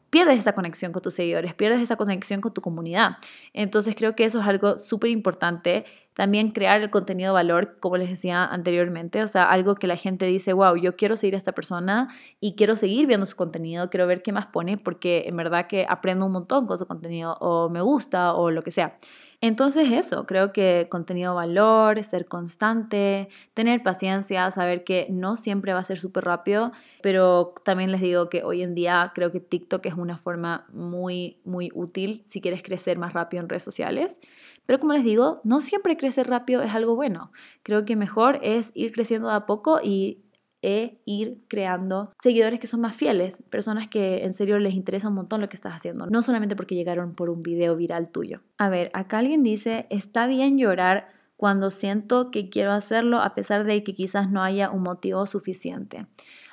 pierdes 0.10 0.40
esa 0.40 0.54
conexión 0.54 0.92
con 0.92 1.02
tus 1.02 1.14
seguidores, 1.14 1.54
pierdes 1.54 1.82
esa 1.82 1.96
conexión 1.96 2.42
con 2.42 2.54
tu 2.54 2.62
comunidad. 2.62 3.18
Entonces 3.54 3.96
creo 3.96 4.16
que 4.16 4.26
eso 4.26 4.40
es 4.40 4.48
algo 4.48 4.78
súper 4.78 5.10
importante. 5.10 5.86
También 6.14 6.50
crear 6.50 6.82
el 6.82 6.90
contenido 6.90 7.30
de 7.30 7.34
valor, 7.34 7.78
como 7.80 7.98
les 7.98 8.10
decía 8.10 8.44
anteriormente, 8.44 9.22
o 9.22 9.28
sea, 9.28 9.52
algo 9.52 9.76
que 9.76 9.86
la 9.86 9.98
gente 9.98 10.26
dice, 10.26 10.52
wow, 10.54 10.76
yo 10.76 10.96
quiero 10.96 11.16
seguir 11.16 11.36
a 11.36 11.38
esta 11.38 11.52
persona 11.52 12.10
y 12.40 12.56
quiero 12.56 12.76
seguir 12.76 13.06
viendo 13.06 13.28
su 13.28 13.36
contenido, 13.36 13.90
quiero 13.92 14.08
ver 14.08 14.24
qué 14.24 14.32
más 14.32 14.48
pone, 14.48 14.78
porque 14.78 15.26
en 15.28 15.38
verdad 15.38 15.68
que 15.68 15.86
aprendo 15.88 16.26
un 16.26 16.32
montón 16.32 16.66
con 16.66 16.78
su 16.78 16.88
contenido 16.88 17.38
o 17.40 17.70
me 17.70 17.82
gusta 17.82 18.34
o 18.34 18.50
lo 18.50 18.64
que 18.64 18.72
sea. 18.72 18.98
Entonces 19.40 19.92
eso, 19.92 20.26
creo 20.26 20.52
que 20.52 20.88
contenido 20.90 21.36
valor, 21.36 22.04
ser 22.04 22.26
constante, 22.26 23.30
tener 23.54 23.84
paciencia, 23.84 24.50
saber 24.50 24.84
que 24.84 25.06
no 25.12 25.36
siempre 25.36 25.74
va 25.74 25.80
a 25.80 25.84
ser 25.84 26.00
súper 26.00 26.24
rápido, 26.26 26.72
pero 27.04 27.54
también 27.64 27.92
les 27.92 28.02
digo 28.02 28.30
que 28.30 28.44
hoy 28.44 28.64
en 28.64 28.74
día 28.74 29.12
creo 29.14 29.32
que 29.32 29.40
TikTok 29.40 29.86
es 29.86 29.94
una 29.94 30.18
forma 30.18 30.66
muy, 30.74 31.38
muy 31.46 31.70
útil 31.76 32.24
si 32.26 32.42
quieres 32.42 32.64
crecer 32.64 32.98
más 32.98 33.14
rápido 33.14 33.44
en 33.44 33.50
redes 33.50 33.64
sociales. 33.64 34.18
Pero 34.66 34.80
como 34.80 34.94
les 34.94 35.04
digo, 35.04 35.40
no 35.44 35.62
siempre 35.62 35.98
crecer 35.98 36.28
rápido 36.28 36.64
es 36.64 36.74
algo 36.74 36.96
bueno. 36.96 37.32
Creo 37.62 37.86
que 37.86 37.96
mejor 37.96 38.40
es 38.42 38.72
ir 38.74 38.92
creciendo 38.92 39.30
a 39.30 39.46
poco 39.46 39.80
y 39.84 40.24
e 40.62 41.00
ir 41.06 41.40
creando 41.48 42.12
seguidores 42.22 42.60
que 42.60 42.68
son 42.68 42.82
más 42.82 42.96
fieles, 42.96 43.44
personas 43.50 43.88
que 43.88 44.24
en 44.24 44.34
serio 44.34 44.58
les 44.60 44.74
interesa 44.74 45.08
un 45.08 45.16
montón 45.16 45.42
lo 45.42 45.50
que 45.50 45.56
estás 45.56 45.74
haciendo, 45.74 46.08
no 46.08 46.22
solamente 46.22 46.56
porque 46.56 46.76
llegaron 46.76 47.14
por 47.14 47.30
un 47.30 47.42
video 47.42 47.76
viral 47.76 48.10
tuyo. 48.10 48.42
A 48.58 48.70
ver, 48.70 48.90
acá 48.94 49.20
alguien 49.20 49.44
dice, 49.44 49.86
está 49.90 50.28
bien 50.28 50.58
llorar 50.58 51.10
cuando 51.36 51.70
siento 51.70 52.32
que 52.32 52.50
quiero 52.50 52.72
hacerlo 52.72 53.22
a 53.22 53.36
pesar 53.36 53.64
de 53.64 53.84
que 53.84 53.94
quizás 53.94 54.32
no 54.32 54.42
haya 54.42 54.72
un 54.72 54.82
motivo 54.82 55.26
suficiente. 55.28 56.08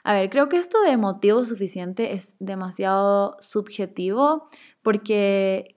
A 0.05 0.12
ver, 0.12 0.29
creo 0.29 0.51
que 0.51 0.59
esto 0.59 0.83
de 0.83 0.99
motivo 0.99 1.47
suficiente 1.47 2.12
es 2.12 2.37
demasiado 2.38 3.37
subjetivo 3.40 4.47
porque 4.83 5.77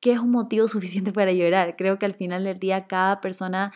¿qué 0.00 0.12
es 0.12 0.18
un 0.18 0.30
motivo 0.30 0.68
suficiente 0.68 1.12
para 1.12 1.32
llorar? 1.32 1.76
Creo 1.76 1.98
que 1.98 2.04
al 2.06 2.14
final 2.14 2.44
del 2.44 2.58
día 2.58 2.86
cada 2.86 3.22
persona 3.22 3.72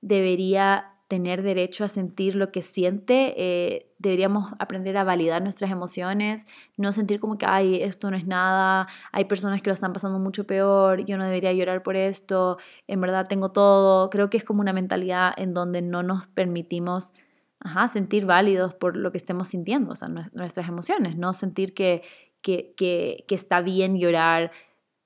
debería 0.00 0.93
tener 1.14 1.44
derecho 1.44 1.84
a 1.84 1.88
sentir 1.88 2.34
lo 2.34 2.50
que 2.50 2.62
siente, 2.62 3.34
eh, 3.36 3.86
deberíamos 4.00 4.52
aprender 4.58 4.96
a 4.96 5.04
validar 5.04 5.40
nuestras 5.44 5.70
emociones, 5.70 6.44
no 6.76 6.90
sentir 6.90 7.20
como 7.20 7.38
que, 7.38 7.46
ay, 7.46 7.80
esto 7.80 8.10
no 8.10 8.16
es 8.16 8.26
nada, 8.26 8.88
hay 9.12 9.26
personas 9.26 9.62
que 9.62 9.70
lo 9.70 9.74
están 9.74 9.92
pasando 9.92 10.18
mucho 10.18 10.44
peor, 10.44 11.04
yo 11.06 11.16
no 11.16 11.24
debería 11.24 11.52
llorar 11.52 11.84
por 11.84 11.94
esto, 11.94 12.58
en 12.88 13.00
verdad 13.00 13.28
tengo 13.28 13.52
todo. 13.52 14.10
Creo 14.10 14.28
que 14.28 14.38
es 14.38 14.42
como 14.42 14.60
una 14.60 14.72
mentalidad 14.72 15.32
en 15.36 15.54
donde 15.54 15.82
no 15.82 16.02
nos 16.02 16.26
permitimos 16.26 17.12
sentir 17.92 18.26
válidos 18.26 18.74
por 18.74 18.96
lo 18.96 19.12
que 19.12 19.18
estemos 19.18 19.46
sintiendo, 19.46 19.92
o 19.92 19.94
sea, 19.94 20.08
nuestras 20.08 20.68
emociones, 20.68 21.16
no 21.16 21.32
sentir 21.32 21.74
que, 21.74 22.02
que, 22.42 22.74
que, 22.76 23.24
que 23.28 23.36
está 23.36 23.60
bien 23.60 24.00
llorar, 24.00 24.50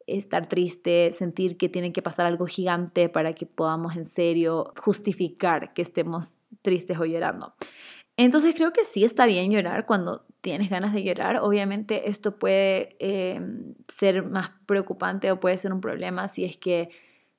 estar 0.09 0.49
triste, 0.49 1.13
sentir 1.13 1.57
que 1.57 1.69
tiene 1.69 1.93
que 1.93 2.03
pasar 2.03 2.27
algo 2.27 2.47
gigante 2.47 3.09
para 3.09 3.35
que 3.35 3.47
podamos 3.47 3.97
en 3.97 4.05
serio 4.05 4.73
justificar 4.77 5.75
que 5.75 5.83
estemos 5.83 6.37
tristes 6.63 6.99
o 6.99 7.05
llorando. 7.05 7.55
Entonces 8.17 8.55
creo 8.57 8.73
que 8.73 8.85
sí 8.85 9.05
está 9.05 9.27
bien 9.27 9.53
llorar 9.53 9.87
cuando 9.87 10.25
tienes 10.41 10.71
ganas 10.71 10.93
de 10.93 11.05
llorar. 11.05 11.39
Obviamente 11.41 12.09
esto 12.09 12.39
puede 12.39 12.97
em, 12.99 13.75
ser 13.87 14.29
más 14.29 14.51
preocupante 14.67 15.31
o 15.31 15.39
puede 15.39 15.59
ser 15.59 15.73
un 15.73 15.81
problema 15.81 16.29
si 16.29 16.45
es 16.45 16.57
que 16.57 16.91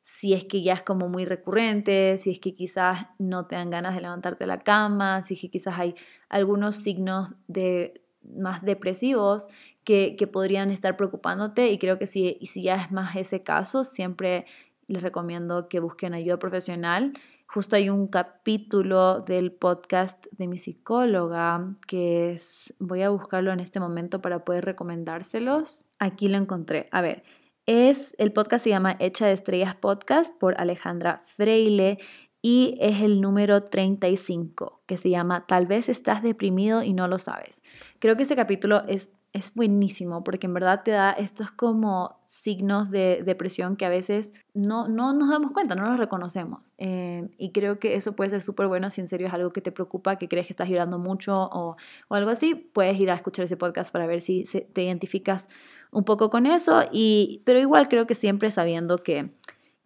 si 0.03 0.33
es 0.33 0.43
que 0.45 0.61
ya 0.61 0.73
es 0.73 0.81
como 0.81 1.07
muy 1.07 1.23
recurrente, 1.23 2.17
si 2.17 2.31
es 2.31 2.39
que 2.39 2.53
quizás 2.53 3.07
no 3.19 3.45
te 3.45 3.55
dan 3.55 3.69
ganas 3.69 3.95
de 3.95 4.01
levantarte 4.01 4.43
de 4.43 4.47
la 4.47 4.59
cama, 4.59 5.21
si 5.21 5.35
es 5.35 5.41
que 5.41 5.49
quizás 5.49 5.79
hay 5.79 5.95
algunos 6.27 6.75
signos 6.75 7.29
de 7.47 8.01
más 8.21 8.61
depresivos 8.63 9.47
que, 9.89 10.27
podrían 10.27 10.69
estar 10.69 10.95
preocupándote 10.97 11.71
y 11.71 11.79
creo 11.79 11.97
que 11.97 12.05
si, 12.05 12.37
si 12.43 12.61
ya 12.61 12.75
es 12.75 12.91
más 12.91 13.15
ese 13.15 13.41
caso, 13.41 13.83
siempre 13.83 14.45
les 14.85 15.01
recomiendo 15.01 15.67
que 15.67 15.79
busquen 15.79 16.13
ayuda 16.13 16.37
profesional. 16.37 17.13
Justo 17.47 17.75
hay 17.75 17.89
un 17.89 18.05
capítulo 18.05 19.21
del 19.21 19.51
podcast 19.51 20.27
de 20.29 20.45
mi 20.45 20.59
psicóloga 20.59 21.75
que 21.87 22.33
es, 22.33 22.71
voy 22.77 23.01
a 23.01 23.09
buscarlo 23.09 23.51
en 23.51 23.59
este 23.59 23.79
momento 23.79 24.21
para 24.21 24.45
poder 24.45 24.63
recomendárselos. 24.63 25.87
Aquí 25.97 26.27
lo 26.27 26.37
encontré. 26.37 26.87
A 26.91 27.01
ver, 27.01 27.23
es 27.65 28.13
el 28.19 28.31
podcast 28.31 28.65
se 28.65 28.69
llama 28.69 28.95
Hecha 28.99 29.25
de 29.25 29.33
Estrellas 29.33 29.73
Podcast 29.73 30.31
por 30.39 30.53
Alejandra 30.61 31.23
Freile 31.35 31.97
y 32.43 32.77
es 32.79 33.01
el 33.01 33.21
número 33.21 33.63
35 33.63 34.83
que 34.85 34.97
se 34.97 35.09
llama 35.09 35.47
Tal 35.47 35.65
vez 35.65 35.89
estás 35.89 36.21
deprimido 36.21 36.83
y 36.83 36.93
no 36.93 37.07
lo 37.07 37.17
sabes. 37.17 37.63
Creo 37.97 38.15
que 38.15 38.23
ese 38.23 38.35
capítulo 38.35 38.83
es 38.87 39.11
es 39.31 39.53
buenísimo 39.53 40.23
porque 40.23 40.47
en 40.47 40.53
verdad 40.53 40.81
te 40.83 40.91
da 40.91 41.11
estos 41.11 41.51
como 41.51 42.19
signos 42.25 42.89
de 42.89 43.21
depresión 43.23 43.75
que 43.75 43.85
a 43.85 43.89
veces 43.89 44.33
no, 44.53 44.87
no 44.87 45.13
nos 45.13 45.29
damos 45.29 45.51
cuenta, 45.51 45.75
no 45.75 45.87
los 45.87 45.99
reconocemos. 45.99 46.73
Eh, 46.77 47.29
y 47.37 47.51
creo 47.51 47.79
que 47.79 47.95
eso 47.95 48.13
puede 48.13 48.31
ser 48.31 48.43
súper 48.43 48.67
bueno 48.67 48.89
si 48.89 49.01
en 49.01 49.07
serio 49.07 49.27
es 49.27 49.33
algo 49.33 49.51
que 49.51 49.61
te 49.61 49.71
preocupa, 49.71 50.17
que 50.17 50.27
crees 50.27 50.47
que 50.47 50.53
estás 50.53 50.67
llorando 50.67 50.97
mucho 50.97 51.35
o, 51.35 51.77
o 52.07 52.15
algo 52.15 52.31
así, 52.31 52.55
puedes 52.55 52.99
ir 52.99 53.11
a 53.11 53.15
escuchar 53.15 53.45
ese 53.45 53.57
podcast 53.57 53.91
para 53.91 54.07
ver 54.07 54.21
si 54.21 54.45
te 54.73 54.83
identificas 54.83 55.47
un 55.91 56.03
poco 56.03 56.29
con 56.29 56.45
eso. 56.45 56.83
Y, 56.91 57.41
pero 57.45 57.59
igual 57.59 57.87
creo 57.87 58.07
que 58.07 58.15
siempre 58.15 58.49
sabiendo 58.51 58.97
que 59.03 59.29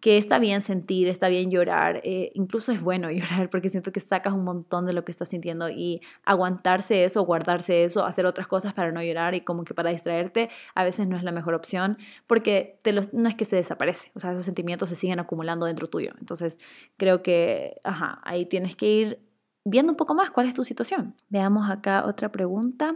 que 0.04 0.18
está 0.18 0.38
bien 0.38 0.60
sentir, 0.60 1.08
está 1.08 1.28
bien 1.28 1.50
llorar, 1.50 2.02
eh, 2.04 2.30
incluso 2.34 2.72
es 2.72 2.82
bueno 2.82 3.10
llorar 3.10 3.48
porque 3.48 3.70
siento 3.70 3.90
que 3.90 4.00
sacas 4.00 4.34
un 4.34 4.44
montón 4.44 4.84
de 4.84 4.92
lo 4.92 5.02
que 5.02 5.10
estás 5.10 5.30
sintiendo 5.30 5.70
y 5.70 6.02
aguantarse 6.26 7.06
eso, 7.06 7.22
guardarse 7.22 7.84
eso, 7.84 8.04
hacer 8.04 8.26
otras 8.26 8.46
cosas 8.46 8.74
para 8.74 8.92
no 8.92 9.02
llorar 9.02 9.34
y 9.34 9.40
como 9.40 9.64
que 9.64 9.72
para 9.72 9.88
distraerte 9.88 10.50
a 10.74 10.84
veces 10.84 11.08
no 11.08 11.16
es 11.16 11.22
la 11.22 11.32
mejor 11.32 11.54
opción 11.54 11.96
porque 12.26 12.78
te 12.82 12.92
no 12.92 13.28
es 13.30 13.34
que 13.34 13.46
se 13.46 13.56
desaparece, 13.56 14.10
o 14.14 14.20
sea, 14.20 14.32
esos 14.32 14.44
sentimientos 14.44 14.90
se 14.90 14.94
siguen 14.94 15.20
acumulando 15.20 15.64
dentro 15.64 15.88
tuyo. 15.88 16.12
Entonces 16.20 16.58
creo 16.98 17.22
que, 17.22 17.80
ajá, 17.82 18.20
ahí 18.24 18.44
tienes 18.44 18.76
que 18.76 18.86
ir 18.86 19.20
viendo 19.64 19.90
un 19.90 19.96
poco 19.96 20.14
más 20.14 20.30
cuál 20.30 20.48
es 20.48 20.54
tu 20.54 20.64
situación. 20.64 21.14
Veamos 21.30 21.70
acá 21.70 22.04
otra 22.04 22.30
pregunta. 22.30 22.94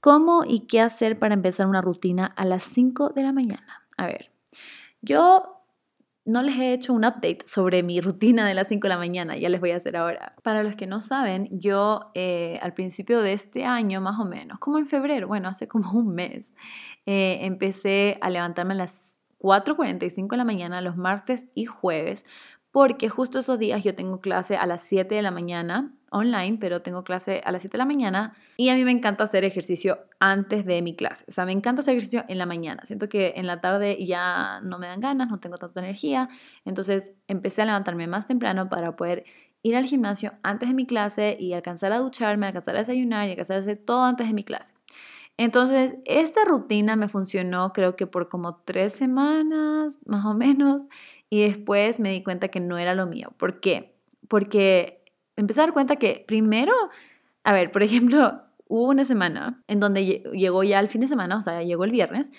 ¿Cómo 0.00 0.44
y 0.46 0.68
qué 0.68 0.80
hacer 0.80 1.18
para 1.18 1.34
empezar 1.34 1.66
una 1.66 1.80
rutina 1.80 2.26
a 2.26 2.44
las 2.44 2.62
5 2.62 3.08
de 3.08 3.22
la 3.24 3.32
mañana? 3.32 3.82
A 3.96 4.06
ver, 4.06 4.30
yo 5.02 5.59
no 6.30 6.42
les 6.42 6.56
he 6.58 6.72
hecho 6.72 6.92
un 6.92 7.04
update 7.04 7.40
sobre 7.46 7.82
mi 7.82 8.00
rutina 8.00 8.46
de 8.46 8.54
las 8.54 8.68
5 8.68 8.84
de 8.84 8.88
la 8.88 8.98
mañana, 8.98 9.36
ya 9.36 9.48
les 9.48 9.60
voy 9.60 9.72
a 9.72 9.76
hacer 9.76 9.96
ahora. 9.96 10.34
Para 10.42 10.62
los 10.62 10.76
que 10.76 10.86
no 10.86 11.00
saben, 11.00 11.48
yo 11.50 12.10
eh, 12.14 12.58
al 12.62 12.72
principio 12.72 13.20
de 13.20 13.32
este 13.32 13.64
año, 13.64 14.00
más 14.00 14.18
o 14.20 14.24
menos, 14.24 14.58
como 14.58 14.78
en 14.78 14.86
febrero, 14.86 15.26
bueno, 15.28 15.48
hace 15.48 15.66
como 15.68 15.92
un 15.92 16.14
mes, 16.14 16.52
eh, 17.06 17.38
empecé 17.42 18.18
a 18.20 18.30
levantarme 18.30 18.74
a 18.74 18.78
las 18.78 19.12
4.45 19.40 20.28
de 20.30 20.36
la 20.36 20.44
mañana 20.44 20.80
los 20.80 20.96
martes 20.96 21.48
y 21.54 21.64
jueves, 21.64 22.24
porque 22.72 23.08
justo 23.08 23.38
esos 23.38 23.58
días 23.58 23.82
yo 23.82 23.94
tengo 23.94 24.20
clase 24.20 24.56
a 24.56 24.66
las 24.66 24.82
7 24.82 25.14
de 25.14 25.22
la 25.22 25.30
mañana 25.30 25.92
online, 26.10 26.58
pero 26.60 26.82
tengo 26.82 27.04
clase 27.04 27.40
a 27.44 27.52
las 27.52 27.62
7 27.62 27.72
de 27.72 27.78
la 27.78 27.84
mañana 27.84 28.34
y 28.56 28.68
a 28.68 28.74
mí 28.74 28.84
me 28.84 28.90
encanta 28.90 29.24
hacer 29.24 29.44
ejercicio 29.44 29.98
antes 30.18 30.64
de 30.64 30.82
mi 30.82 30.94
clase. 30.94 31.24
O 31.28 31.32
sea, 31.32 31.44
me 31.46 31.52
encanta 31.52 31.80
hacer 31.80 31.92
ejercicio 31.92 32.24
en 32.28 32.38
la 32.38 32.46
mañana. 32.46 32.82
Siento 32.84 33.08
que 33.08 33.34
en 33.36 33.46
la 33.46 33.60
tarde 33.60 34.04
ya 34.04 34.60
no 34.62 34.78
me 34.78 34.86
dan 34.86 35.00
ganas, 35.00 35.30
no 35.30 35.40
tengo 35.40 35.56
tanta 35.56 35.80
energía. 35.80 36.28
Entonces 36.64 37.12
empecé 37.26 37.62
a 37.62 37.66
levantarme 37.66 38.06
más 38.06 38.26
temprano 38.26 38.68
para 38.68 38.96
poder 38.96 39.24
ir 39.62 39.76
al 39.76 39.84
gimnasio 39.84 40.32
antes 40.42 40.68
de 40.68 40.74
mi 40.74 40.86
clase 40.86 41.36
y 41.38 41.52
alcanzar 41.52 41.92
a 41.92 41.98
ducharme, 41.98 42.46
alcanzar 42.46 42.76
a 42.76 42.80
desayunar 42.80 43.28
y 43.28 43.30
alcanzar 43.32 43.56
a 43.56 43.60
hacer 43.60 43.78
todo 43.78 44.04
antes 44.04 44.26
de 44.26 44.34
mi 44.34 44.44
clase. 44.44 44.74
Entonces, 45.36 45.94
esta 46.04 46.44
rutina 46.44 46.96
me 46.96 47.08
funcionó 47.08 47.72
creo 47.72 47.96
que 47.96 48.06
por 48.06 48.28
como 48.28 48.56
tres 48.56 48.92
semanas, 48.94 49.98
más 50.04 50.26
o 50.26 50.34
menos, 50.34 50.82
y 51.30 51.42
después 51.42 52.00
me 52.00 52.10
di 52.10 52.22
cuenta 52.22 52.48
que 52.48 52.60
no 52.60 52.76
era 52.76 52.94
lo 52.94 53.06
mío. 53.06 53.32
¿Por 53.38 53.60
qué? 53.60 53.94
Porque 54.28 55.02
empecé 55.36 55.60
a 55.60 55.64
dar 55.64 55.72
cuenta 55.72 55.96
que 55.96 56.24
primero, 56.26 56.74
a 57.44 57.52
ver, 57.52 57.70
por 57.70 57.82
ejemplo, 57.82 58.42
hubo 58.68 58.88
una 58.88 59.04
semana 59.04 59.62
en 59.68 59.80
donde 59.80 60.04
llegó 60.32 60.62
ya 60.62 60.80
el 60.80 60.88
fin 60.88 61.00
de 61.00 61.08
semana, 61.08 61.38
o 61.38 61.42
sea, 61.42 61.62
llegó 61.62 61.84
el 61.84 61.92
viernes, 61.92 62.30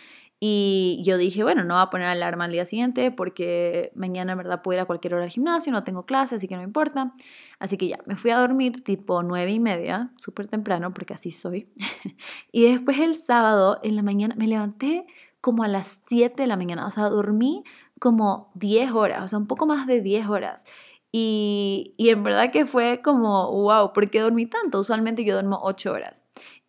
y 0.44 1.04
yo 1.04 1.20
dije, 1.20 1.44
bueno, 1.44 1.64
no 1.64 1.76
voy 1.76 1.84
a 1.84 1.92
poner 1.92 2.08
alarma 2.08 2.46
al 2.46 2.52
día 2.52 2.66
siguiente 2.66 3.12
porque 3.12 3.92
mañana 3.94 4.32
en 4.32 4.40
verdad 4.40 4.64
puedo 4.64 4.76
ir 4.76 4.82
a 4.82 4.86
cualquier 4.86 5.14
hora 5.14 5.26
al 5.26 5.30
gimnasio, 5.30 5.72
no 5.72 5.84
tengo 5.84 6.08
clase, 6.08 6.34
así 6.34 6.48
que 6.48 6.56
no 6.56 6.64
importa. 6.64 7.14
Así 7.60 7.78
que 7.78 7.88
ya, 7.88 8.00
me 8.08 8.16
fui 8.16 8.32
a 8.32 8.40
dormir 8.40 8.84
tipo 8.84 9.22
nueve 9.22 9.52
y 9.52 9.60
media, 9.60 10.10
súper 10.18 10.48
temprano 10.48 10.90
porque 10.90 11.14
así 11.14 11.30
soy. 11.30 11.70
y 12.52 12.64
después 12.64 12.98
el 12.98 13.14
sábado 13.14 13.80
en 13.84 13.96
la 13.96 14.02
mañana 14.02 14.34
me 14.36 14.48
levanté 14.48 15.06
como 15.42 15.62
a 15.62 15.68
las 15.68 16.00
7 16.08 16.42
de 16.42 16.48
la 16.48 16.58
mañana, 16.58 16.88
o 16.88 16.90
sea, 16.90 17.10
dormí 17.10 17.64
como 18.02 18.52
10 18.56 18.92
horas, 18.94 19.24
o 19.24 19.28
sea, 19.28 19.38
un 19.38 19.46
poco 19.46 19.68
más 19.68 19.86
de 19.86 20.02
10 20.02 20.28
horas. 20.28 20.66
Y, 21.12 21.94
en 22.00 22.24
verdad 22.24 22.52
que 22.52 22.66
fue 22.66 23.02
como, 23.04 23.52
wow, 23.52 23.94
¿por 23.94 24.10
qué 24.10 24.22
dormí 24.22 24.48
tanto? 24.48 24.80
Usualmente 24.80 25.24
yo 25.24 25.36
duermo 25.36 25.60
ocho 25.62 25.92
horas. 25.94 26.20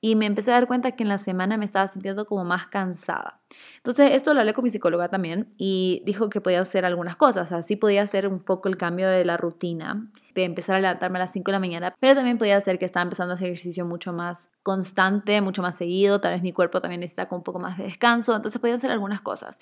Y 0.02 0.14
me 0.14 0.26
empecé 0.26 0.50
a 0.50 0.54
dar 0.54 0.66
cuenta 0.66 0.92
que 0.92 1.04
en 1.04 1.08
la 1.08 1.18
semana 1.18 1.56
me 1.56 1.64
estaba 1.64 1.88
sintiendo 1.88 2.26
como 2.26 2.44
más 2.44 2.66
cansada. 2.66 3.40
Entonces, 3.84 4.12
esto 4.12 4.32
lo 4.32 4.38
hablé 4.38 4.54
con 4.54 4.62
mi 4.62 4.70
psicóloga 4.70 5.08
también 5.08 5.52
y 5.58 6.02
dijo 6.06 6.28
que 6.28 6.40
podía 6.40 6.60
hacer 6.60 6.84
algunas 6.84 7.16
cosas. 7.16 7.50
Así 7.50 7.74
podía 7.74 8.02
hacer 8.02 8.28
un 8.28 8.38
poco 8.38 8.68
el 8.68 8.76
cambio 8.76 9.08
de 9.08 9.24
la 9.24 9.36
rutina, 9.36 10.08
de 10.36 10.44
empezar 10.44 10.76
a 10.76 10.80
levantarme 10.80 11.18
a 11.18 11.22
las 11.22 11.32
5 11.32 11.50
de 11.50 11.52
la 11.52 11.58
mañana, 11.58 11.94
pero 11.98 12.14
también 12.14 12.38
podía 12.38 12.56
hacer 12.56 12.78
que 12.78 12.84
estaba 12.84 13.02
empezando 13.02 13.32
a 13.32 13.34
hacer 13.34 13.48
ejercicio 13.48 13.84
mucho 13.84 14.12
más 14.12 14.48
constante, 14.62 15.40
mucho 15.40 15.62
más 15.62 15.76
seguido. 15.76 16.20
Tal 16.20 16.32
vez 16.32 16.42
mi 16.42 16.52
cuerpo 16.52 16.80
también 16.80 17.00
necesita 17.00 17.26
un 17.32 17.42
poco 17.42 17.58
más 17.58 17.76
de 17.76 17.84
descanso. 17.84 18.36
Entonces, 18.36 18.60
podía 18.60 18.76
hacer 18.76 18.92
algunas 18.92 19.20
cosas. 19.20 19.58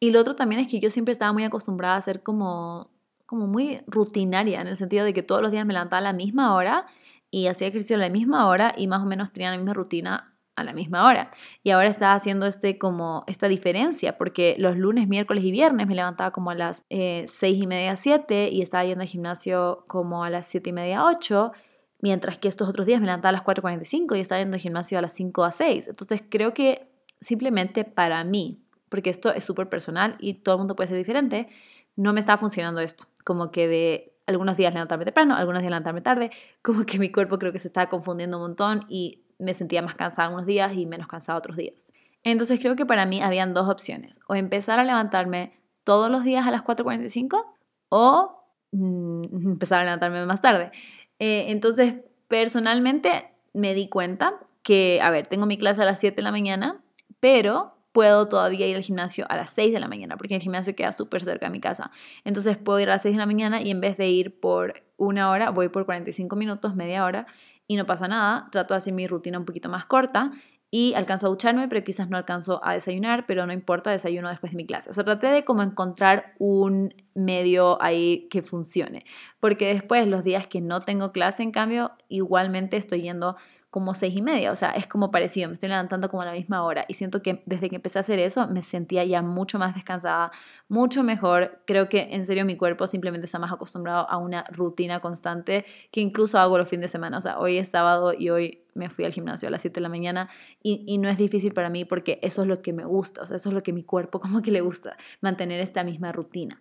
Y 0.00 0.10
lo 0.10 0.20
otro 0.20 0.34
también 0.34 0.60
es 0.60 0.68
que 0.68 0.80
yo 0.80 0.90
siempre 0.90 1.12
estaba 1.12 1.32
muy 1.32 1.44
acostumbrada 1.44 1.94
a 1.94 1.98
hacer 1.98 2.22
como 2.24 2.90
como 3.26 3.46
muy 3.46 3.80
rutinaria, 3.86 4.60
en 4.60 4.66
el 4.66 4.76
sentido 4.76 5.04
de 5.04 5.14
que 5.14 5.22
todos 5.22 5.40
los 5.40 5.52
días 5.52 5.64
me 5.64 5.72
levantaba 5.72 5.98
a 5.98 6.02
la 6.02 6.12
misma 6.12 6.52
hora 6.56 6.86
y 7.30 7.46
hacía 7.46 7.68
ejercicio 7.68 7.94
a 7.94 8.00
la 8.00 8.08
misma 8.08 8.48
hora 8.48 8.74
y 8.76 8.88
más 8.88 9.02
o 9.02 9.06
menos 9.06 9.32
tenía 9.32 9.52
la 9.52 9.56
misma 9.56 9.72
rutina 9.72 10.29
a 10.60 10.64
la 10.64 10.72
misma 10.72 11.06
hora. 11.06 11.30
Y 11.62 11.70
ahora 11.70 11.88
estaba 11.88 12.14
haciendo 12.14 12.46
este 12.46 12.78
como 12.78 13.24
esta 13.26 13.48
diferencia, 13.48 14.16
porque 14.18 14.56
los 14.58 14.76
lunes, 14.76 15.08
miércoles 15.08 15.44
y 15.44 15.50
viernes 15.50 15.86
me 15.86 15.94
levantaba 15.94 16.30
como 16.30 16.50
a 16.50 16.54
las 16.54 16.84
eh, 16.90 17.24
seis 17.26 17.62
y 17.62 17.66
media, 17.66 17.96
siete 17.96 18.48
y 18.48 18.62
estaba 18.62 18.84
yendo 18.84 19.02
al 19.02 19.08
gimnasio 19.08 19.84
como 19.88 20.24
a 20.24 20.30
las 20.30 20.46
siete 20.46 20.70
y 20.70 20.72
media, 20.72 21.04
ocho, 21.04 21.52
mientras 22.00 22.38
que 22.38 22.48
estos 22.48 22.68
otros 22.68 22.86
días 22.86 23.00
me 23.00 23.06
levantaba 23.06 23.30
a 23.30 23.32
las 23.32 23.42
4.45 23.42 24.16
y 24.16 24.20
estaba 24.20 24.40
yendo 24.40 24.54
al 24.54 24.60
gimnasio 24.60 24.98
a 24.98 25.02
las 25.02 25.12
5 25.12 25.44
a 25.44 25.52
6. 25.52 25.88
Entonces 25.88 26.22
creo 26.28 26.54
que 26.54 26.88
simplemente 27.20 27.84
para 27.84 28.24
mí, 28.24 28.62
porque 28.88 29.10
esto 29.10 29.32
es 29.32 29.44
súper 29.44 29.68
personal 29.68 30.16
y 30.18 30.34
todo 30.34 30.54
el 30.54 30.58
mundo 30.60 30.76
puede 30.76 30.88
ser 30.88 30.96
diferente, 30.96 31.48
no 31.96 32.12
me 32.12 32.20
estaba 32.20 32.38
funcionando 32.38 32.80
esto 32.80 33.04
como 33.24 33.50
que 33.50 33.68
de 33.68 34.12
algunos 34.26 34.56
días 34.56 34.72
levantarme 34.72 35.04
temprano, 35.04 35.34
algunos 35.36 35.60
días 35.62 35.70
levantarme 35.70 36.00
tarde, 36.00 36.30
como 36.62 36.84
que 36.84 36.98
mi 36.98 37.10
cuerpo 37.10 37.38
creo 37.38 37.52
que 37.52 37.58
se 37.58 37.68
estaba 37.68 37.88
confundiendo 37.88 38.36
un 38.36 38.42
montón 38.42 38.86
y 38.88 39.22
me 39.40 39.54
sentía 39.54 39.82
más 39.82 39.94
cansada 39.94 40.28
unos 40.28 40.46
días 40.46 40.72
y 40.76 40.86
menos 40.86 41.08
cansada 41.08 41.38
otros 41.38 41.56
días. 41.56 41.84
Entonces 42.22 42.60
creo 42.60 42.76
que 42.76 42.86
para 42.86 43.06
mí 43.06 43.22
habían 43.22 43.54
dos 43.54 43.68
opciones, 43.68 44.20
o 44.28 44.34
empezar 44.34 44.78
a 44.78 44.84
levantarme 44.84 45.52
todos 45.84 46.10
los 46.10 46.24
días 46.24 46.46
a 46.46 46.50
las 46.50 46.62
4.45 46.62 47.44
o 47.88 48.44
mm, 48.72 49.24
empezar 49.52 49.80
a 49.80 49.84
levantarme 49.84 50.24
más 50.26 50.40
tarde. 50.40 50.70
Eh, 51.18 51.46
entonces, 51.48 51.94
personalmente 52.28 53.30
me 53.52 53.74
di 53.74 53.88
cuenta 53.88 54.34
que, 54.62 55.00
a 55.02 55.10
ver, 55.10 55.26
tengo 55.26 55.46
mi 55.46 55.56
clase 55.56 55.82
a 55.82 55.84
las 55.84 55.98
7 56.00 56.16
de 56.16 56.22
la 56.22 56.30
mañana, 56.30 56.80
pero 57.18 57.74
puedo 57.92 58.28
todavía 58.28 58.66
ir 58.66 58.76
al 58.76 58.82
gimnasio 58.82 59.26
a 59.28 59.36
las 59.36 59.50
6 59.50 59.72
de 59.72 59.80
la 59.80 59.88
mañana, 59.88 60.16
porque 60.16 60.36
el 60.36 60.40
gimnasio 60.40 60.76
queda 60.76 60.92
súper 60.92 61.24
cerca 61.24 61.46
de 61.46 61.52
mi 61.52 61.60
casa. 61.60 61.90
Entonces 62.24 62.56
puedo 62.56 62.78
ir 62.78 62.88
a 62.88 62.94
las 62.94 63.02
6 63.02 63.14
de 63.14 63.18
la 63.18 63.26
mañana 63.26 63.60
y 63.62 63.70
en 63.70 63.80
vez 63.80 63.96
de 63.96 64.08
ir 64.08 64.38
por 64.38 64.82
una 64.96 65.30
hora, 65.30 65.50
voy 65.50 65.68
por 65.68 65.86
45 65.86 66.36
minutos, 66.36 66.76
media 66.76 67.04
hora, 67.04 67.26
y 67.70 67.76
no 67.76 67.86
pasa 67.86 68.08
nada. 68.08 68.48
Trato 68.50 68.74
de 68.74 68.78
hacer 68.78 68.92
mi 68.92 69.06
rutina 69.06 69.38
un 69.38 69.44
poquito 69.44 69.68
más 69.68 69.84
corta 69.84 70.32
y 70.72 70.92
alcanzo 70.94 71.28
a 71.28 71.30
ducharme, 71.30 71.68
pero 71.68 71.84
quizás 71.84 72.10
no 72.10 72.16
alcanzo 72.16 72.60
a 72.64 72.72
desayunar, 72.72 73.26
pero 73.26 73.46
no 73.46 73.52
importa, 73.52 73.92
desayuno 73.92 74.28
después 74.28 74.50
de 74.50 74.56
mi 74.56 74.66
clase. 74.66 74.90
O 74.90 74.92
sea, 74.92 75.04
traté 75.04 75.28
de 75.28 75.44
como 75.44 75.62
encontrar 75.62 76.34
un 76.40 76.92
medio 77.14 77.80
ahí 77.80 78.26
que 78.28 78.42
funcione, 78.42 79.04
porque 79.38 79.72
después 79.72 80.08
los 80.08 80.24
días 80.24 80.48
que 80.48 80.60
no 80.60 80.80
tengo 80.80 81.12
clase, 81.12 81.44
en 81.44 81.52
cambio, 81.52 81.92
igualmente 82.08 82.76
estoy 82.76 83.02
yendo 83.02 83.36
como 83.70 83.94
seis 83.94 84.16
y 84.16 84.22
media, 84.22 84.50
o 84.50 84.56
sea, 84.56 84.72
es 84.72 84.88
como 84.88 85.12
parecido, 85.12 85.48
me 85.48 85.54
estoy 85.54 85.68
levantando 85.68 86.08
como 86.08 86.22
a 86.22 86.26
la 86.26 86.32
misma 86.32 86.64
hora. 86.64 86.84
Y 86.88 86.94
siento 86.94 87.22
que 87.22 87.42
desde 87.46 87.70
que 87.70 87.76
empecé 87.76 87.98
a 87.98 88.02
hacer 88.02 88.18
eso 88.18 88.46
me 88.48 88.62
sentía 88.62 89.04
ya 89.04 89.22
mucho 89.22 89.58
más 89.60 89.74
descansada, 89.74 90.32
mucho 90.68 91.04
mejor, 91.04 91.60
creo 91.66 91.88
que 91.88 92.14
en 92.14 92.26
serio 92.26 92.44
mi 92.44 92.56
cuerpo 92.56 92.88
simplemente 92.88 93.26
está 93.26 93.38
más 93.38 93.52
acostumbrado 93.52 94.10
a 94.10 94.18
una 94.18 94.44
rutina 94.50 95.00
constante 95.00 95.64
que 95.92 96.00
incluso 96.00 96.38
hago 96.38 96.58
los 96.58 96.68
fines 96.68 96.82
de 96.82 96.88
semana, 96.88 97.18
o 97.18 97.20
sea, 97.20 97.38
hoy 97.38 97.58
es 97.58 97.68
sábado 97.68 98.12
y 98.12 98.30
hoy 98.30 98.64
me 98.74 98.88
fui 98.88 99.04
al 99.04 99.12
gimnasio 99.12 99.48
a 99.48 99.50
las 99.50 99.62
7 99.62 99.74
de 99.74 99.80
la 99.80 99.88
mañana 99.88 100.30
y, 100.62 100.84
y, 100.86 100.98
no 100.98 101.08
es 101.08 101.18
difícil 101.18 101.52
para 101.52 101.70
mí 101.70 101.84
porque 101.84 102.18
eso 102.22 102.42
es 102.42 102.48
lo 102.48 102.62
que 102.62 102.72
me 102.72 102.84
gusta, 102.84 103.22
o 103.22 103.26
sea, 103.26 103.36
eso 103.36 103.50
es 103.50 103.54
lo 103.54 103.62
que 103.62 103.72
mi 103.72 103.84
cuerpo 103.84 104.20
como 104.20 104.42
que 104.42 104.50
le 104.50 104.60
gusta, 104.60 104.96
mantener 105.20 105.60
esta 105.60 105.84
misma 105.84 106.12
rutina. 106.12 106.60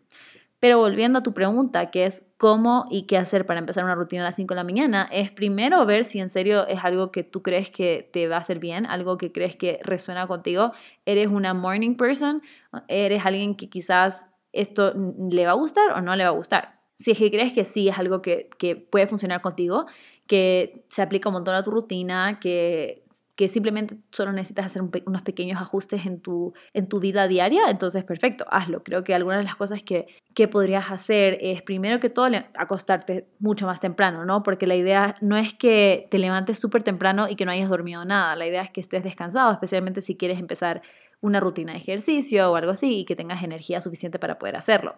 Pero 0.59 0.77
volviendo 0.77 1.19
a 1.19 1.23
tu 1.23 1.33
pregunta, 1.33 1.89
que 1.89 2.05
es 2.05 2.21
cómo 2.37 2.85
y 2.89 3.03
qué 3.03 3.17
hacer 3.17 3.45
para 3.45 3.59
empezar 3.59 3.83
una 3.83 3.95
rutina 3.95 4.23
a 4.23 4.25
las 4.25 4.35
5 4.35 4.53
de 4.53 4.55
la 4.55 4.63
mañana, 4.63 5.07
es 5.11 5.31
primero 5.31 5.85
ver 5.85 6.05
si 6.05 6.19
en 6.19 6.29
serio 6.29 6.67
es 6.67 6.83
algo 6.83 7.11
que 7.11 7.23
tú 7.23 7.41
crees 7.41 7.69
que 7.69 8.09
te 8.11 8.27
va 8.27 8.35
a 8.35 8.39
hacer 8.39 8.59
bien, 8.59 8.85
algo 8.85 9.17
que 9.17 9.31
crees 9.31 9.55
que 9.55 9.79
resuena 9.83 10.27
contigo. 10.27 10.73
¿Eres 11.05 11.27
una 11.27 11.53
morning 11.53 11.95
person? 11.95 12.41
¿Eres 12.87 13.25
alguien 13.25 13.55
que 13.55 13.69
quizás 13.69 14.25
esto 14.51 14.93
le 14.95 15.45
va 15.45 15.51
a 15.51 15.55
gustar 15.55 15.91
o 15.91 16.01
no 16.01 16.15
le 16.15 16.23
va 16.23 16.29
a 16.29 16.33
gustar? 16.33 16.79
Si 16.97 17.11
es 17.11 17.17
que 17.17 17.31
crees 17.31 17.53
que 17.53 17.63
sí 17.63 17.87
es 17.87 17.97
algo 17.97 18.21
que, 18.21 18.49
que 18.57 18.75
puede 18.75 19.07
funcionar 19.07 19.41
contigo, 19.41 19.85
que 20.27 20.85
se 20.89 21.01
aplica 21.01 21.29
un 21.29 21.33
montón 21.33 21.55
a 21.55 21.63
tu 21.63 21.71
rutina, 21.71 22.39
que 22.39 23.05
que 23.39 23.47
simplemente 23.47 23.95
solo 24.11 24.33
necesitas 24.33 24.65
hacer 24.65 24.81
unos 24.81 25.21
pequeños 25.21 25.61
ajustes 25.61 26.05
en 26.05 26.19
tu, 26.19 26.51
en 26.73 26.89
tu 26.89 26.99
vida 26.99 27.25
diaria, 27.29 27.69
entonces 27.69 28.03
perfecto, 28.03 28.43
hazlo. 28.51 28.83
Creo 28.83 29.05
que 29.05 29.15
algunas 29.15 29.39
de 29.39 29.45
las 29.45 29.55
cosas 29.55 29.81
que, 29.81 30.07
que 30.35 30.49
podrías 30.49 30.91
hacer 30.91 31.37
es 31.39 31.61
primero 31.61 32.01
que 32.01 32.09
todo 32.09 32.27
acostarte 32.55 33.29
mucho 33.39 33.65
más 33.65 33.79
temprano, 33.79 34.25
¿no? 34.25 34.43
Porque 34.43 34.67
la 34.67 34.75
idea 34.75 35.15
no 35.21 35.37
es 35.37 35.53
que 35.53 36.05
te 36.11 36.19
levantes 36.19 36.59
súper 36.59 36.83
temprano 36.83 37.29
y 37.29 37.37
que 37.37 37.45
no 37.45 37.51
hayas 37.51 37.69
dormido 37.69 38.03
nada, 38.03 38.35
la 38.35 38.45
idea 38.45 38.61
es 38.61 38.71
que 38.71 38.81
estés 38.81 39.05
descansado, 39.05 39.53
especialmente 39.53 40.01
si 40.01 40.17
quieres 40.17 40.37
empezar 40.37 40.81
una 41.21 41.39
rutina 41.39 41.71
de 41.71 41.77
ejercicio 41.77 42.51
o 42.51 42.57
algo 42.57 42.73
así 42.73 42.93
y 42.99 43.05
que 43.05 43.15
tengas 43.15 43.41
energía 43.41 43.79
suficiente 43.79 44.19
para 44.19 44.37
poder 44.37 44.57
hacerlo. 44.57 44.95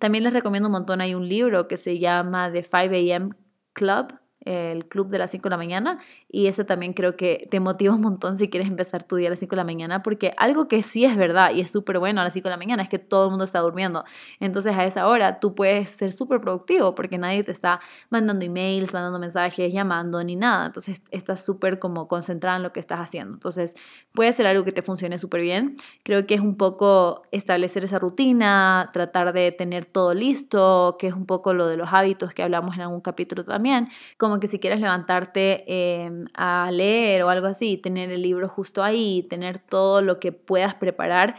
También 0.00 0.24
les 0.24 0.32
recomiendo 0.32 0.66
un 0.66 0.72
montón, 0.72 1.00
hay 1.00 1.14
un 1.14 1.28
libro 1.28 1.68
que 1.68 1.76
se 1.76 2.00
llama 2.00 2.50
The 2.50 2.64
5 2.64 2.76
a.m. 2.76 3.30
Club, 3.72 4.14
el 4.44 4.86
club 4.86 5.08
de 5.10 5.18
las 5.18 5.30
5 5.30 5.44
de 5.44 5.50
la 5.50 5.56
mañana 5.56 6.00
y 6.34 6.48
ese 6.48 6.64
también 6.64 6.94
creo 6.94 7.16
que 7.16 7.46
te 7.48 7.60
motiva 7.60 7.94
un 7.94 8.00
montón 8.00 8.36
si 8.36 8.50
quieres 8.50 8.68
empezar 8.68 9.04
tu 9.04 9.14
día 9.14 9.28
a 9.28 9.30
las 9.30 9.38
5 9.38 9.50
de 9.50 9.56
la 9.56 9.64
mañana 9.64 10.00
porque 10.00 10.34
algo 10.36 10.66
que 10.66 10.82
sí 10.82 11.04
es 11.04 11.16
verdad 11.16 11.52
y 11.52 11.60
es 11.60 11.70
súper 11.70 12.00
bueno 12.00 12.20
a 12.20 12.24
las 12.24 12.32
5 12.32 12.48
de 12.48 12.50
la 12.50 12.56
mañana 12.56 12.82
es 12.82 12.88
que 12.88 12.98
todo 12.98 13.26
el 13.26 13.30
mundo 13.30 13.44
está 13.44 13.60
durmiendo. 13.60 14.04
Entonces 14.40 14.74
a 14.74 14.84
esa 14.84 15.06
hora 15.06 15.38
tú 15.38 15.54
puedes 15.54 15.90
ser 15.90 16.12
súper 16.12 16.40
productivo 16.40 16.96
porque 16.96 17.18
nadie 17.18 17.44
te 17.44 17.52
está 17.52 17.80
mandando 18.10 18.44
emails, 18.44 18.92
mandando 18.92 19.20
mensajes, 19.20 19.72
llamando 19.72 20.24
ni 20.24 20.34
nada. 20.34 20.66
Entonces 20.66 21.02
estás 21.12 21.44
súper 21.44 21.78
como 21.78 22.08
concentrado 22.08 22.56
en 22.56 22.64
lo 22.64 22.72
que 22.72 22.80
estás 22.80 22.98
haciendo. 22.98 23.34
Entonces 23.34 23.76
puede 24.12 24.32
ser 24.32 24.48
algo 24.48 24.64
que 24.64 24.72
te 24.72 24.82
funcione 24.82 25.18
súper 25.18 25.40
bien. 25.40 25.76
Creo 26.02 26.26
que 26.26 26.34
es 26.34 26.40
un 26.40 26.56
poco 26.56 27.22
establecer 27.30 27.84
esa 27.84 28.00
rutina, 28.00 28.88
tratar 28.92 29.32
de 29.32 29.52
tener 29.52 29.84
todo 29.84 30.14
listo, 30.14 30.96
que 30.98 31.06
es 31.06 31.14
un 31.14 31.26
poco 31.26 31.54
lo 31.54 31.68
de 31.68 31.76
los 31.76 31.92
hábitos 31.92 32.34
que 32.34 32.42
hablamos 32.42 32.74
en 32.74 32.82
algún 32.82 33.02
capítulo 33.02 33.44
también. 33.44 33.88
Como 34.18 34.40
que 34.40 34.48
si 34.48 34.58
quieres 34.58 34.80
levantarte 34.80 35.62
em, 35.66 36.23
a 36.34 36.70
leer 36.70 37.22
o 37.22 37.28
algo 37.28 37.46
así, 37.46 37.76
tener 37.76 38.10
el 38.10 38.22
libro 38.22 38.48
justo 38.48 38.82
ahí, 38.82 39.26
tener 39.28 39.58
todo 39.58 40.02
lo 40.02 40.18
que 40.20 40.32
puedas 40.32 40.74
preparar 40.74 41.36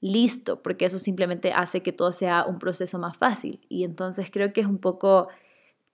listo, 0.00 0.62
porque 0.62 0.86
eso 0.86 0.98
simplemente 0.98 1.52
hace 1.52 1.82
que 1.82 1.92
todo 1.92 2.12
sea 2.12 2.44
un 2.44 2.58
proceso 2.58 2.98
más 2.98 3.16
fácil. 3.16 3.60
Y 3.68 3.84
entonces 3.84 4.30
creo 4.30 4.52
que 4.52 4.60
es 4.60 4.66
un 4.66 4.78
poco 4.78 5.28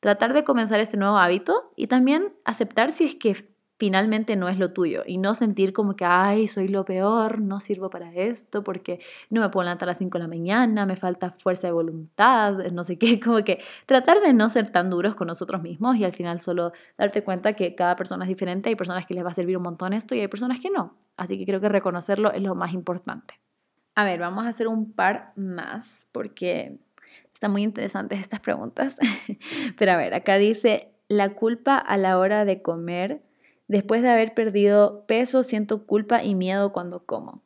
tratar 0.00 0.32
de 0.32 0.44
comenzar 0.44 0.80
este 0.80 0.96
nuevo 0.96 1.16
hábito 1.16 1.72
y 1.76 1.88
también 1.88 2.32
aceptar 2.44 2.92
si 2.92 3.04
es 3.04 3.14
que 3.14 3.55
finalmente 3.78 4.36
no 4.36 4.48
es 4.48 4.58
lo 4.58 4.72
tuyo 4.72 5.02
y 5.06 5.18
no 5.18 5.34
sentir 5.34 5.72
como 5.72 5.96
que, 5.96 6.04
ay, 6.04 6.48
soy 6.48 6.68
lo 6.68 6.84
peor, 6.84 7.40
no 7.40 7.60
sirvo 7.60 7.90
para 7.90 8.12
esto 8.14 8.62
porque 8.62 9.00
no 9.30 9.40
me 9.40 9.48
puedo 9.50 9.64
levantar 9.64 9.88
a 9.88 9.90
las 9.90 9.98
5 9.98 10.18
de 10.18 10.24
la 10.24 10.28
mañana, 10.28 10.86
me 10.86 10.96
falta 10.96 11.36
fuerza 11.42 11.66
de 11.66 11.72
voluntad, 11.72 12.54
no 12.72 12.84
sé 12.84 12.98
qué, 12.98 13.20
como 13.20 13.44
que 13.44 13.62
tratar 13.86 14.20
de 14.20 14.32
no 14.32 14.48
ser 14.48 14.70
tan 14.70 14.90
duros 14.90 15.14
con 15.14 15.26
nosotros 15.26 15.62
mismos 15.62 15.96
y 15.96 16.04
al 16.04 16.12
final 16.12 16.40
solo 16.40 16.72
darte 16.96 17.22
cuenta 17.22 17.52
que 17.52 17.74
cada 17.74 17.96
persona 17.96 18.24
es 18.24 18.28
diferente, 18.28 18.68
hay 18.68 18.76
personas 18.76 19.06
que 19.06 19.14
les 19.14 19.24
va 19.24 19.30
a 19.30 19.34
servir 19.34 19.56
un 19.56 19.64
montón 19.64 19.92
esto 19.92 20.14
y 20.14 20.20
hay 20.20 20.28
personas 20.28 20.60
que 20.60 20.70
no. 20.70 20.94
Así 21.16 21.38
que 21.38 21.46
creo 21.46 21.60
que 21.60 21.68
reconocerlo 21.68 22.32
es 22.32 22.42
lo 22.42 22.54
más 22.54 22.72
importante. 22.72 23.34
A 23.94 24.04
ver, 24.04 24.20
vamos 24.20 24.44
a 24.44 24.48
hacer 24.48 24.68
un 24.68 24.92
par 24.92 25.32
más 25.36 26.06
porque 26.12 26.78
están 27.32 27.50
muy 27.52 27.62
interesantes 27.62 28.20
estas 28.20 28.40
preguntas. 28.40 28.96
Pero 29.78 29.92
a 29.92 29.96
ver, 29.96 30.14
acá 30.14 30.36
dice, 30.36 30.92
la 31.08 31.34
culpa 31.34 31.76
a 31.78 31.96
la 31.96 32.18
hora 32.18 32.44
de 32.44 32.62
comer 32.62 33.22
Después 33.68 34.02
de 34.02 34.10
haber 34.10 34.34
perdido 34.34 35.04
peso, 35.06 35.42
siento 35.42 35.86
culpa 35.86 36.22
y 36.22 36.34
miedo 36.34 36.72
cuando 36.72 37.04
como. 37.04 37.42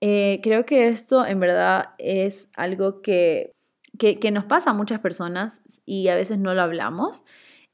Eh, 0.00 0.40
creo 0.42 0.64
que 0.64 0.88
esto 0.88 1.26
en 1.26 1.40
verdad 1.40 1.90
es 1.98 2.48
algo 2.56 3.02
que, 3.02 3.52
que, 3.98 4.30
nos 4.30 4.44
pasa 4.44 4.70
a 4.70 4.74
muchas 4.74 5.00
personas 5.00 5.60
y 5.84 6.08
a 6.08 6.14
veces 6.14 6.38
no 6.38 6.54
lo 6.54 6.62
hablamos. 6.62 7.24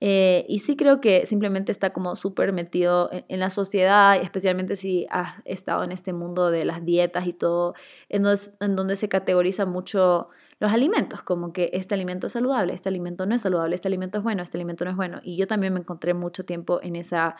Eh, 0.01 0.45
y 0.49 0.59
sí 0.59 0.77
creo 0.77 1.01
que 1.01 1.25
simplemente 1.25 1.73
está 1.73 1.91
como 1.95 2.17
súper 2.17 2.53
metido 2.53 3.09
en, 3.13 3.41
la 3.41 3.49
sociedad, 3.49 4.21
especialmente 4.21 4.77
si 4.77 5.07
has 5.09 5.37
estado 5.47 5.85
en 5.85 5.93
este 5.93 6.13
mundo 6.13 6.51
de 6.51 6.67
las 6.67 6.85
dietas 6.85 7.27
y 7.27 7.33
todo, 7.33 7.75
en 8.11 8.23
donde, 8.23 8.43
en 8.61 8.77
donde 8.77 8.97
se 8.97 9.09
categoriza 9.09 9.65
mucho 9.65 10.29
los 10.59 10.73
alimentos, 10.73 11.23
como 11.23 11.53
que 11.53 11.71
este 11.73 11.95
alimento 11.95 12.27
es 12.27 12.35
saludable, 12.35 12.75
este 12.75 12.89
alimento 12.91 13.25
no 13.25 13.35
es 13.35 13.43
saludable, 13.43 13.75
este 13.75 13.89
alimento 13.89 14.19
es 14.19 14.25
bueno, 14.25 14.43
este 14.43 14.59
alimento 14.59 14.85
no 14.85 14.91
es 14.91 14.97
bueno. 14.97 15.21
Y 15.23 15.37
yo 15.37 15.47
también 15.47 15.73
me 15.73 15.81
encontré 15.81 16.13
mucho 16.13 16.45
tiempo 16.45 16.81
en 16.83 16.97
esa 16.97 17.37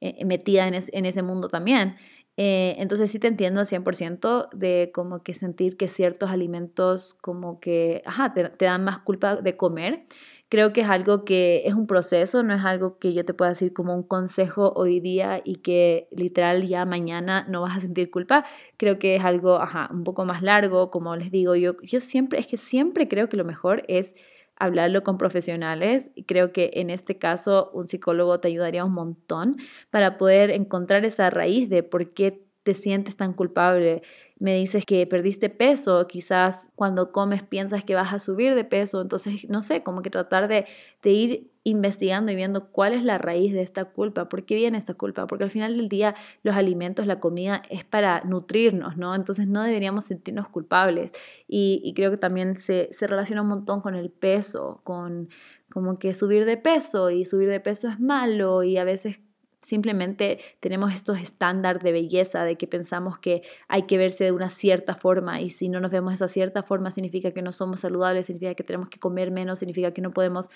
eh, 0.00 0.24
metida 0.24 0.68
en, 0.68 0.74
ese 0.74 1.22
mundo 1.22 1.48
también. 1.48 1.96
Eh, 2.36 2.76
entonces 2.78 3.10
sí 3.10 3.18
te 3.18 3.26
entiendo 3.26 3.60
al 3.60 3.66
100% 3.66 4.48
de 4.52 4.92
como 4.94 5.24
que 5.24 5.34
sentir 5.34 5.76
que 5.76 5.88
ciertos 5.88 6.30
alimentos 6.30 7.14
como 7.20 7.58
que, 7.58 8.02
ajá, 8.06 8.32
te, 8.32 8.48
te, 8.50 8.66
dan 8.66 8.84
más 8.84 8.98
culpa 9.00 9.36
de 9.36 9.56
comer. 9.56 10.06
Creo 10.48 10.72
que 10.72 10.82
es 10.82 10.88
algo 10.88 11.24
que 11.24 11.62
es 11.66 11.74
un 11.74 11.86
proceso, 11.86 12.42
no 12.42 12.54
es 12.54 12.64
algo 12.64 12.98
que 12.98 13.12
yo 13.12 13.24
te 13.24 13.34
pueda 13.34 13.50
decir 13.50 13.72
como 13.72 13.94
un 13.94 14.02
consejo 14.02 14.72
hoy 14.76 15.00
día 15.00 15.42
y 15.44 15.56
que 15.56 16.08
literal 16.12 16.66
ya 16.66 16.84
mañana 16.86 17.44
no 17.48 17.62
vas 17.62 17.76
a 17.76 17.80
sentir 17.80 18.10
culpa. 18.10 18.44
Creo 18.76 18.98
que 18.98 19.16
es 19.16 19.24
algo, 19.24 19.56
ajá, 19.56 19.88
un 19.92 20.04
poco 20.04 20.24
más 20.24 20.40
largo, 20.42 20.90
como 20.90 21.16
les 21.16 21.30
digo, 21.32 21.56
yo, 21.56 21.74
yo 21.82 22.00
siempre, 22.00 22.38
es 22.38 22.46
que 22.46 22.56
siempre 22.56 23.08
creo 23.08 23.28
que 23.28 23.36
lo 23.36 23.44
mejor 23.44 23.84
es 23.88 24.14
hablarlo 24.58 25.02
con 25.02 25.18
profesionales. 25.18 26.10
Y 26.14 26.24
creo 26.24 26.52
que 26.52 26.70
en 26.74 26.90
este 26.90 27.18
caso 27.18 27.70
un 27.72 27.88
psicólogo 27.88 28.40
te 28.40 28.48
ayudaría 28.48 28.84
un 28.84 28.92
montón 28.92 29.56
para 29.90 30.18
poder 30.18 30.50
encontrar 30.50 31.04
esa 31.04 31.30
raíz 31.30 31.68
de 31.68 31.82
por 31.82 32.12
qué 32.12 32.44
te 32.62 32.74
sientes 32.74 33.16
tan 33.16 33.32
culpable. 33.32 34.02
Me 34.38 34.54
dices 34.54 34.84
que 34.84 35.06
perdiste 35.06 35.50
peso, 35.50 36.06
quizás 36.06 36.66
cuando 36.76 37.12
comes 37.12 37.42
piensas 37.42 37.84
que 37.84 37.94
vas 37.94 38.12
a 38.12 38.18
subir 38.18 38.54
de 38.54 38.64
peso, 38.64 39.00
entonces 39.00 39.48
no 39.48 39.62
sé, 39.62 39.82
como 39.82 40.02
que 40.02 40.10
tratar 40.10 40.48
de, 40.48 40.66
de 41.02 41.10
ir 41.10 41.50
investigando 41.64 42.32
y 42.32 42.36
viendo 42.36 42.70
cuál 42.70 42.92
es 42.94 43.04
la 43.04 43.18
raíz 43.18 43.52
de 43.52 43.60
esta 43.62 43.84
culpa, 43.84 44.28
por 44.28 44.44
qué 44.44 44.54
viene 44.54 44.78
esta 44.78 44.94
culpa, 44.94 45.26
porque 45.26 45.44
al 45.44 45.50
final 45.50 45.76
del 45.76 45.88
día 45.88 46.14
los 46.42 46.56
alimentos, 46.56 47.06
la 47.06 47.20
comida 47.20 47.62
es 47.68 47.84
para 47.84 48.22
nutrirnos, 48.22 48.96
¿no? 48.96 49.14
Entonces 49.14 49.46
no 49.46 49.62
deberíamos 49.62 50.06
sentirnos 50.06 50.48
culpables 50.48 51.10
y, 51.46 51.92
creo 51.94 52.10
que 52.10 52.16
también 52.16 52.58
se, 52.58 52.90
se 52.92 53.06
relaciona 53.06 53.42
un 53.42 53.48
montón 53.48 53.80
con 53.80 53.94
el 53.94 54.10
peso, 54.10 54.80
con 54.84 55.28
como 55.70 55.98
que 55.98 56.14
subir 56.14 56.44
de 56.46 56.56
peso 56.56 57.10
y 57.10 57.24
subir 57.24 57.48
de 57.48 57.60
peso 57.60 57.88
es 57.88 58.00
malo 58.00 58.62
y 58.62 58.78
a 58.78 58.84
veces 58.84 59.20
Simplemente 59.60 60.38
tenemos 60.60 60.94
estos 60.94 61.18
estándares 61.18 61.82
de 61.82 61.90
belleza 61.92 62.44
de 62.44 62.56
que 62.56 62.68
pensamos 62.68 63.18
que 63.18 63.42
hay 63.66 63.82
que 63.82 63.98
verse 63.98 64.24
de 64.24 64.32
una 64.32 64.50
cierta 64.50 64.94
forma 64.94 65.40
y 65.40 65.50
si 65.50 65.68
no 65.68 65.80
nos 65.80 65.90
vemos 65.90 66.12
de 66.12 66.14
esa 66.14 66.28
cierta 66.28 66.62
forma 66.62 66.92
significa 66.92 67.32
que 67.32 67.42
no 67.42 67.52
somos 67.52 67.80
saludables, 67.80 68.26
significa 68.26 68.54
que 68.54 68.62
tenemos 68.62 68.88
que 68.88 69.00
comer 69.00 69.32
menos, 69.32 69.58
significa 69.58 69.92
que 69.92 70.00
no 70.00 70.12
podemos 70.12 70.48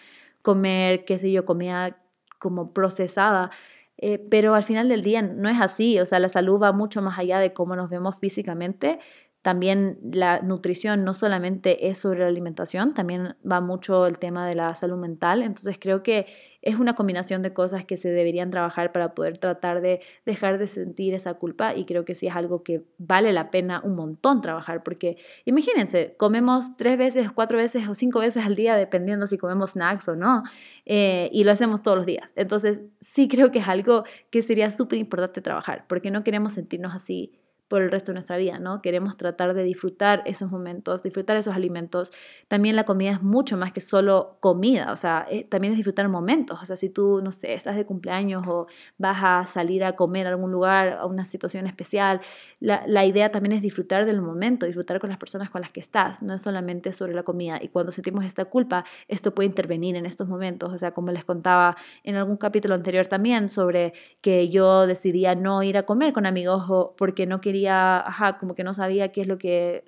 comer, 0.43 1.05
qué 1.05 1.19
sé 1.19 1.33
yo, 1.33 1.45
comida 1.45 1.97
como 2.39 2.73
procesada. 2.73 3.51
Eh, 3.99 4.19
pero 4.19 4.55
al 4.55 4.63
final 4.65 4.89
del 4.89 5.03
día 5.03 5.23
no 5.23 5.49
es 5.49 5.61
así, 5.61 6.01
o 6.01 6.07
sea, 6.07 6.19
la 6.19 6.29
salud 6.29 6.61
va 6.61 6.73
mucho 6.73 7.03
más 7.03 7.19
allá 7.19 7.39
de 7.39 7.53
cómo 7.53 7.77
nos 7.77 7.91
vemos 7.91 8.19
físicamente. 8.19 8.99
También 9.43 9.99
la 10.03 10.41
nutrición 10.41 11.05
no 11.05 11.15
solamente 11.15 11.89
es 11.89 11.99
sobre 11.99 12.21
la 12.21 12.29
alimentación, 12.29 12.95
también 12.95 13.35
va 13.51 13.61
mucho 13.61 14.07
el 14.07 14.19
tema 14.19 14.47
de 14.47 14.55
la 14.55 14.75
salud 14.77 14.97
mental. 14.97 15.43
Entonces 15.43 15.79
creo 15.81 16.05
que 16.05 16.27
es 16.63 16.77
una 16.77 16.95
combinación 16.95 17.43
de 17.43 17.53
cosas 17.53 17.85
que 17.85 17.97
se 17.97 18.09
deberían 18.09 18.51
trabajar 18.51 18.93
para 18.93 19.15
poder 19.15 19.39
tratar 19.39 19.81
de 19.81 20.01
dejar 20.25 20.59
de 20.59 20.69
sentir 20.69 21.13
esa 21.13 21.35
culpa 21.35 21.75
y 21.75 21.85
creo 21.85 22.05
que 22.05 22.15
sí 22.15 22.29
es 22.29 22.37
algo 22.37 22.63
que 22.63 22.85
vale 22.99 23.33
la 23.33 23.51
pena 23.51 23.81
un 23.83 23.97
montón 23.97 24.41
trabajar 24.41 24.85
porque 24.85 25.17
imagínense, 25.45 26.15
comemos 26.17 26.77
tres 26.77 26.97
veces, 26.97 27.33
cuatro 27.33 27.59
veces 27.59 27.89
o 27.89 27.97
cinco 27.97 28.21
veces 28.21 28.47
al 28.47 28.55
día 28.55 28.77
dependiendo 28.77 29.27
si 29.27 29.39
comemos 29.39 29.73
snacks 29.73 30.07
o 30.09 30.15
no 30.15 30.45
eh, 30.87 31.29
y 31.33 31.43
lo 31.43 31.51
hacemos 31.51 31.83
todos 31.83 31.97
los 31.97 32.07
días. 32.07 32.33
Entonces 32.37 32.81
sí 33.01 33.27
creo 33.27 33.51
que 33.51 33.59
es 33.59 33.69
algo 33.69 34.05
que 34.31 34.43
sería 34.43 34.71
súper 34.71 35.01
importante 35.01 35.41
trabajar 35.41 35.85
porque 35.89 36.13
no 36.13 36.23
queremos 36.23 36.53
sentirnos 36.53 36.95
así 36.95 37.33
por 37.73 37.81
el 37.81 37.91
resto 37.91 38.13
de 38.13 38.17
nuestra 38.17 38.37
vida, 38.37 38.59
¿no? 38.59 38.83
Queremos 38.83 39.17
tratar 39.17 39.55
de 39.55 39.63
disfrutar 39.63 40.23
esos 40.27 40.51
momentos, 40.51 41.03
disfrutar 41.03 41.39
esos 41.39 41.57
alimentos. 41.57 42.13
También 42.47 42.77
la 42.77 42.85
comida 42.85 43.13
es 43.13 43.23
mucho 43.23 43.57
más 43.57 43.73
que 43.73 43.81
solo 43.81 44.37
comida, 44.41 44.93
o 44.93 44.97
sea, 44.99 45.27
eh, 45.31 45.45
también 45.45 45.73
es 45.73 45.79
disfrutar 45.79 46.07
momentos. 46.11 46.61
O 46.61 46.67
sea, 46.67 46.77
si 46.77 46.91
tú, 46.91 47.23
no 47.23 47.33
sé, 47.33 47.55
estás 47.55 47.77
de 47.77 47.87
cumpleaños 47.87 48.47
o 48.47 48.67
vas 48.99 49.17
a 49.23 49.47
salir 49.47 49.85
a 49.85 49.97
comer 49.97 50.27
a 50.27 50.31
algún 50.31 50.53
lugar, 50.53 50.99
a 51.01 51.07
una 51.07 51.25
situación 51.25 51.67
especial, 51.67 52.21
la, 52.61 52.83
la 52.87 53.07
idea 53.07 53.33
también 53.33 53.55
es 53.55 53.63
disfrutar 53.63 54.05
del 54.05 54.21
momento, 54.21 54.67
disfrutar 54.67 55.01
con 55.01 55.09
las 55.09 55.19
personas 55.19 55.49
con 55.49 55.63
las 55.63 55.71
que 55.71 55.81
estás, 55.81 56.23
no 56.23 56.35
es 56.35 56.43
solamente 56.43 56.93
sobre 56.93 57.15
la 57.15 57.23
comida. 57.23 57.59
Y 57.59 57.69
cuando 57.69 57.91
sentimos 57.91 58.27
esta 58.27 58.45
culpa, 58.45 58.85
esto 59.09 59.35
puede 59.35 59.47
intervenir 59.47 59.97
en 59.97 60.05
estos 60.05 60.29
momentos. 60.29 60.75
O 60.75 60.77
sea, 60.77 60.91
como 60.91 61.11
les 61.11 61.25
contaba 61.25 61.79
en 62.05 62.17
algún 62.17 62.37
capítulo 62.37 62.75
anterior 62.75 63.07
también 63.07 63.49
sobre 63.49 63.95
que 64.21 64.51
yo 64.51 64.87
decidía 64.87 65.35
no 65.35 65.63
ir 65.63 65.79
a 65.79 65.85
comer 65.85 66.13
con 66.13 66.27
amigos 66.27 66.65
porque 66.99 67.25
no 67.25 67.41
quería 67.41 67.62
ajá, 67.69 68.39
como 68.39 68.55
que 68.55 68.65
no 68.65 68.75
sabía 68.75 69.13
qué 69.13 69.23
es 69.23 69.27
lo 69.27 69.39
que, 69.39 69.85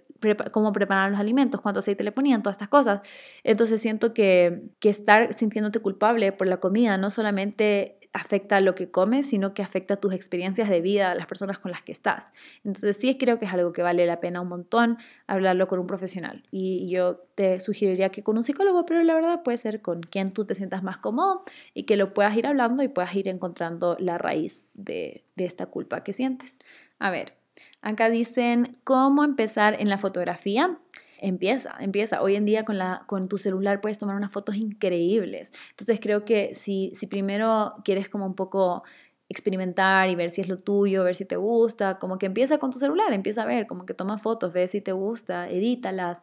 cómo 0.52 0.72
preparar 0.72 1.10
los 1.10 1.20
alimentos, 1.20 1.60
cuánto 1.60 1.80
aceite 1.80 2.04
le 2.04 2.12
ponían, 2.12 2.42
todas 2.42 2.54
estas 2.56 2.68
cosas. 2.68 3.00
Entonces 3.42 3.80
siento 3.80 4.14
que, 4.14 4.62
que 4.80 4.88
estar 4.88 5.32
sintiéndote 5.34 5.80
culpable 5.80 6.32
por 6.32 6.46
la 6.46 6.58
comida 6.58 6.96
no 6.96 7.10
solamente 7.10 7.98
afecta 8.14 8.56
a 8.56 8.60
lo 8.60 8.76
que 8.76 8.90
comes, 8.92 9.26
sino 9.28 9.54
que 9.54 9.62
afecta 9.62 9.94
a 9.94 9.96
tus 9.96 10.14
experiencias 10.14 10.68
de 10.68 10.80
vida, 10.80 11.10
a 11.10 11.14
las 11.16 11.26
personas 11.26 11.58
con 11.58 11.72
las 11.72 11.82
que 11.82 11.90
estás. 11.90 12.32
Entonces 12.62 12.96
sí 12.96 13.18
creo 13.18 13.40
que 13.40 13.44
es 13.44 13.52
algo 13.52 13.72
que 13.72 13.82
vale 13.82 14.06
la 14.06 14.20
pena 14.20 14.40
un 14.40 14.48
montón 14.48 14.98
hablarlo 15.26 15.66
con 15.66 15.80
un 15.80 15.88
profesional. 15.88 16.44
Y 16.52 16.88
yo 16.88 17.16
te 17.34 17.58
sugeriría 17.58 18.10
que 18.10 18.22
con 18.22 18.38
un 18.38 18.44
psicólogo, 18.44 18.86
pero 18.86 19.02
la 19.02 19.14
verdad 19.14 19.42
puede 19.42 19.58
ser 19.58 19.82
con 19.82 20.00
quien 20.00 20.32
tú 20.32 20.44
te 20.44 20.54
sientas 20.54 20.84
más 20.84 20.98
cómodo 20.98 21.42
y 21.74 21.82
que 21.82 21.96
lo 21.96 22.14
puedas 22.14 22.36
ir 22.36 22.46
hablando 22.46 22.84
y 22.84 22.88
puedas 22.88 23.14
ir 23.16 23.26
encontrando 23.26 23.96
la 23.98 24.16
raíz 24.16 24.64
de, 24.74 25.24
de 25.34 25.44
esta 25.44 25.66
culpa 25.66 26.04
que 26.04 26.12
sientes. 26.12 26.56
A 27.00 27.10
ver, 27.10 27.34
Acá 27.82 28.10
dicen 28.10 28.72
cómo 28.84 29.24
empezar 29.24 29.76
en 29.80 29.88
la 29.88 29.98
fotografía. 29.98 30.78
Empieza, 31.20 31.74
empieza. 31.80 32.22
Hoy 32.22 32.36
en 32.36 32.44
día 32.44 32.64
con, 32.64 32.78
la, 32.78 33.04
con 33.06 33.28
tu 33.28 33.38
celular 33.38 33.80
puedes 33.80 33.98
tomar 33.98 34.16
unas 34.16 34.32
fotos 34.32 34.56
increíbles. 34.56 35.52
Entonces 35.70 36.00
creo 36.00 36.24
que 36.24 36.54
si, 36.54 36.92
si 36.94 37.06
primero 37.06 37.74
quieres 37.84 38.08
como 38.08 38.26
un 38.26 38.34
poco 38.34 38.82
experimentar 39.28 40.08
y 40.10 40.14
ver 40.16 40.30
si 40.30 40.40
es 40.40 40.48
lo 40.48 40.58
tuyo, 40.58 41.04
ver 41.04 41.14
si 41.14 41.24
te 41.24 41.36
gusta, 41.36 41.98
como 41.98 42.18
que 42.18 42.26
empieza 42.26 42.58
con 42.58 42.70
tu 42.70 42.78
celular, 42.78 43.12
empieza 43.12 43.42
a 43.42 43.46
ver, 43.46 43.66
como 43.66 43.86
que 43.86 43.94
toma 43.94 44.18
fotos, 44.18 44.52
ve 44.52 44.68
si 44.68 44.80
te 44.80 44.92
gusta, 44.92 45.48
edítalas, 45.48 46.20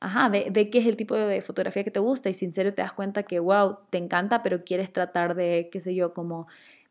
ajá, 0.00 0.28
ve, 0.28 0.48
ve, 0.50 0.70
qué 0.70 0.78
es 0.78 0.86
el 0.86 0.96
tipo 0.96 1.14
de 1.14 1.42
fotografía 1.42 1.84
que 1.84 1.90
te 1.90 2.00
gusta 2.00 2.28
y 2.28 2.34
sincero 2.34 2.74
te 2.74 2.82
das 2.82 2.92
cuenta 2.92 3.22
que, 3.22 3.38
wow, 3.38 3.78
te 3.90 3.98
encanta, 3.98 4.42
pero 4.42 4.64
quieres 4.64 4.92
tratar 4.92 5.34
de, 5.34 5.68
qué 5.70 5.80
sé 5.80 5.94
yo, 5.94 6.14
como 6.14 6.48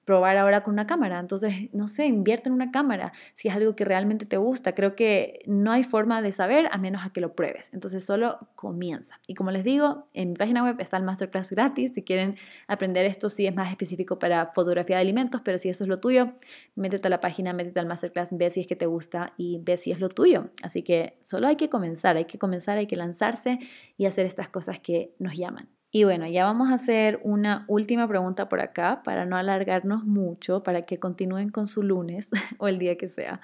probar 0.09 0.37
ahora 0.37 0.63
con 0.63 0.73
una 0.73 0.87
cámara. 0.87 1.19
Entonces, 1.19 1.71
no 1.71 1.87
sé, 1.87 2.07
invierte 2.07 2.49
en 2.49 2.53
una 2.53 2.71
cámara 2.71 3.13
si 3.35 3.47
es 3.47 3.53
algo 3.53 3.75
que 3.75 3.85
realmente 3.85 4.25
te 4.25 4.37
gusta. 4.37 4.73
Creo 4.73 4.95
que 4.95 5.43
no 5.45 5.71
hay 5.71 5.83
forma 5.83 6.23
de 6.23 6.31
saber 6.31 6.67
a 6.71 6.79
menos 6.79 7.05
a 7.05 7.11
que 7.11 7.21
lo 7.21 7.35
pruebes. 7.35 7.69
Entonces, 7.73 8.03
solo 8.03 8.39
comienza. 8.55 9.19
Y 9.27 9.35
como 9.35 9.51
les 9.51 9.63
digo, 9.63 10.07
en 10.15 10.29
mi 10.29 10.35
página 10.35 10.63
web 10.63 10.77
está 10.79 10.97
el 10.97 11.03
masterclass 11.03 11.51
gratis. 11.51 11.93
Si 11.93 12.01
quieren 12.01 12.37
aprender 12.65 13.05
esto, 13.05 13.29
sí 13.29 13.45
es 13.45 13.53
más 13.53 13.69
específico 13.69 14.17
para 14.17 14.47
fotografía 14.47 14.95
de 14.95 15.03
alimentos, 15.03 15.41
pero 15.45 15.59
si 15.59 15.69
eso 15.69 15.83
es 15.83 15.87
lo 15.87 15.99
tuyo, 15.99 16.31
métete 16.73 17.05
a 17.05 17.11
la 17.11 17.21
página, 17.21 17.53
métete 17.53 17.79
al 17.79 17.85
masterclass, 17.85 18.35
ve 18.35 18.49
si 18.49 18.61
es 18.61 18.65
que 18.65 18.75
te 18.75 18.87
gusta 18.87 19.33
y 19.37 19.59
ve 19.61 19.77
si 19.77 19.91
es 19.91 19.99
lo 19.99 20.09
tuyo. 20.09 20.49
Así 20.63 20.81
que 20.81 21.19
solo 21.21 21.45
hay 21.45 21.55
que 21.55 21.69
comenzar, 21.69 22.17
hay 22.17 22.25
que 22.25 22.39
comenzar, 22.39 22.79
hay 22.79 22.87
que 22.87 22.95
lanzarse 22.95 23.59
y 23.95 24.07
hacer 24.07 24.25
estas 24.25 24.49
cosas 24.49 24.79
que 24.79 25.13
nos 25.19 25.37
llaman. 25.37 25.69
Y 25.91 26.03
bueno, 26.03 26.27
ya 26.27 26.45
vamos 26.45 26.69
a 26.69 26.75
hacer 26.75 27.19
una 27.23 27.65
última 27.67 28.07
pregunta 28.07 28.47
por 28.47 28.61
acá 28.61 29.01
para 29.03 29.25
no 29.25 29.37
alargarnos 29.37 30.03
mucho, 30.03 30.61
para 30.61 30.83
que 30.83 30.99
continúen 30.99 31.49
con 31.49 31.65
su 31.65 31.81
lunes 31.81 32.29
o 32.59 32.67
el 32.67 32.77
día 32.77 32.95
que 32.97 33.09
sea. 33.09 33.41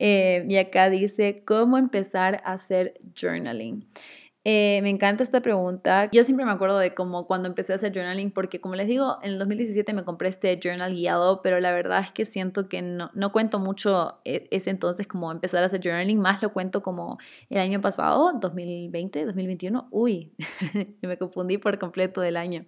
Eh, 0.00 0.44
y 0.48 0.56
acá 0.56 0.90
dice, 0.90 1.44
¿cómo 1.46 1.78
empezar 1.78 2.42
a 2.44 2.54
hacer 2.54 2.94
journaling? 3.14 3.86
Eh, 4.46 4.80
me 4.82 4.90
encanta 4.90 5.22
esta 5.22 5.40
pregunta. 5.40 6.10
Yo 6.12 6.22
siempre 6.22 6.44
me 6.44 6.52
acuerdo 6.52 6.78
de 6.78 6.94
cómo 6.94 7.26
cuando 7.26 7.48
empecé 7.48 7.72
a 7.72 7.76
hacer 7.76 7.94
journaling, 7.94 8.30
porque 8.30 8.60
como 8.60 8.74
les 8.74 8.86
digo, 8.86 9.18
en 9.22 9.32
el 9.32 9.38
2017 9.38 9.94
me 9.94 10.04
compré 10.04 10.28
este 10.28 10.58
journal 10.62 10.92
guiado, 10.94 11.40
pero 11.40 11.60
la 11.60 11.72
verdad 11.72 12.00
es 12.00 12.12
que 12.12 12.26
siento 12.26 12.68
que 12.68 12.82
no, 12.82 13.10
no 13.14 13.32
cuento 13.32 13.58
mucho 13.58 14.20
e, 14.26 14.46
ese 14.50 14.68
entonces 14.68 15.06
como 15.06 15.32
empezar 15.32 15.62
a 15.62 15.66
hacer 15.66 15.80
journaling, 15.82 16.20
más 16.20 16.42
lo 16.42 16.52
cuento 16.52 16.82
como 16.82 17.18
el 17.48 17.58
año 17.58 17.80
pasado, 17.80 18.32
2020, 18.38 19.24
2021. 19.24 19.88
Uy, 19.90 20.34
me 21.00 21.16
confundí 21.16 21.56
por 21.56 21.78
completo 21.78 22.20
del 22.20 22.36
año. 22.36 22.66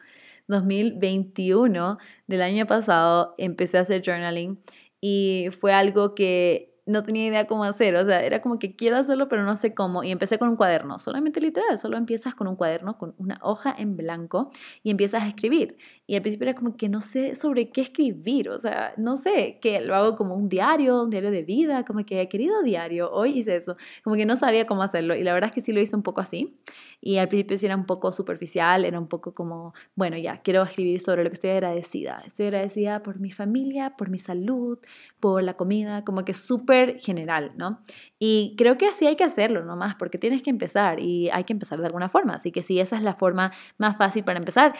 2021 0.48 1.98
del 2.26 2.42
año 2.42 2.66
pasado 2.66 3.34
empecé 3.36 3.78
a 3.78 3.82
hacer 3.82 4.02
journaling 4.02 4.58
y 5.00 5.48
fue 5.60 5.72
algo 5.72 6.14
que 6.14 6.75
no 6.86 7.02
tenía 7.02 7.26
idea 7.26 7.46
cómo 7.46 7.64
hacer, 7.64 7.96
o 7.96 8.06
sea, 8.06 8.22
era 8.22 8.40
como 8.40 8.58
que 8.58 8.76
quiero 8.76 8.96
hacerlo, 8.96 9.28
pero 9.28 9.42
no 9.42 9.56
sé 9.56 9.74
cómo. 9.74 10.04
Y 10.04 10.12
empecé 10.12 10.38
con 10.38 10.48
un 10.48 10.56
cuaderno, 10.56 10.98
solamente 10.98 11.40
literal, 11.40 11.78
solo 11.78 11.96
empiezas 11.96 12.34
con 12.34 12.46
un 12.46 12.56
cuaderno, 12.56 12.96
con 12.96 13.14
una 13.18 13.38
hoja 13.42 13.74
en 13.76 13.96
blanco 13.96 14.50
y 14.82 14.90
empiezas 14.90 15.24
a 15.24 15.28
escribir. 15.28 15.76
Y 16.06 16.14
al 16.14 16.22
principio 16.22 16.48
era 16.48 16.58
como 16.58 16.76
que 16.76 16.88
no 16.88 17.00
sé 17.00 17.34
sobre 17.34 17.70
qué 17.70 17.80
escribir, 17.80 18.48
o 18.48 18.60
sea, 18.60 18.94
no 18.96 19.16
sé, 19.16 19.58
que 19.60 19.80
lo 19.80 19.94
hago 19.94 20.16
como 20.16 20.36
un 20.36 20.48
diario, 20.48 21.02
un 21.02 21.10
diario 21.10 21.30
de 21.30 21.42
vida, 21.42 21.84
como 21.84 22.04
que 22.04 22.28
querido 22.28 22.62
diario, 22.62 23.10
hoy 23.10 23.38
hice 23.40 23.56
eso, 23.56 23.74
como 24.04 24.14
que 24.16 24.24
no 24.24 24.36
sabía 24.36 24.66
cómo 24.66 24.82
hacerlo. 24.82 25.16
Y 25.16 25.24
la 25.24 25.34
verdad 25.34 25.48
es 25.48 25.54
que 25.54 25.60
sí 25.60 25.72
lo 25.72 25.80
hice 25.80 25.96
un 25.96 26.02
poco 26.02 26.20
así. 26.20 26.56
Y 27.00 27.18
al 27.18 27.28
principio 27.28 27.58
sí 27.58 27.66
era 27.66 27.76
un 27.76 27.86
poco 27.86 28.12
superficial, 28.12 28.84
era 28.84 28.98
un 28.98 29.08
poco 29.08 29.34
como, 29.34 29.74
bueno, 29.94 30.16
ya, 30.16 30.42
quiero 30.42 30.62
escribir 30.62 31.00
sobre 31.00 31.24
lo 31.24 31.30
que 31.30 31.34
estoy 31.34 31.50
agradecida. 31.50 32.22
Estoy 32.26 32.46
agradecida 32.46 33.02
por 33.02 33.18
mi 33.18 33.32
familia, 33.32 33.96
por 33.96 34.08
mi 34.08 34.18
salud, 34.18 34.78
por 35.20 35.42
la 35.42 35.54
comida, 35.54 36.04
como 36.04 36.24
que 36.24 36.34
súper 36.34 37.00
general, 37.00 37.52
¿no? 37.56 37.80
Y 38.18 38.54
creo 38.56 38.78
que 38.78 38.86
así 38.86 39.06
hay 39.06 39.16
que 39.16 39.24
hacerlo 39.24 39.64
nomás, 39.64 39.96
porque 39.96 40.18
tienes 40.18 40.42
que 40.42 40.50
empezar 40.50 41.00
y 41.00 41.30
hay 41.30 41.44
que 41.44 41.52
empezar 41.52 41.80
de 41.80 41.86
alguna 41.86 42.08
forma. 42.08 42.34
Así 42.34 42.52
que 42.52 42.62
si 42.62 42.80
esa 42.80 42.96
es 42.96 43.02
la 43.02 43.14
forma 43.14 43.52
más 43.78 43.96
fácil 43.96 44.24
para 44.24 44.38
empezar, 44.38 44.74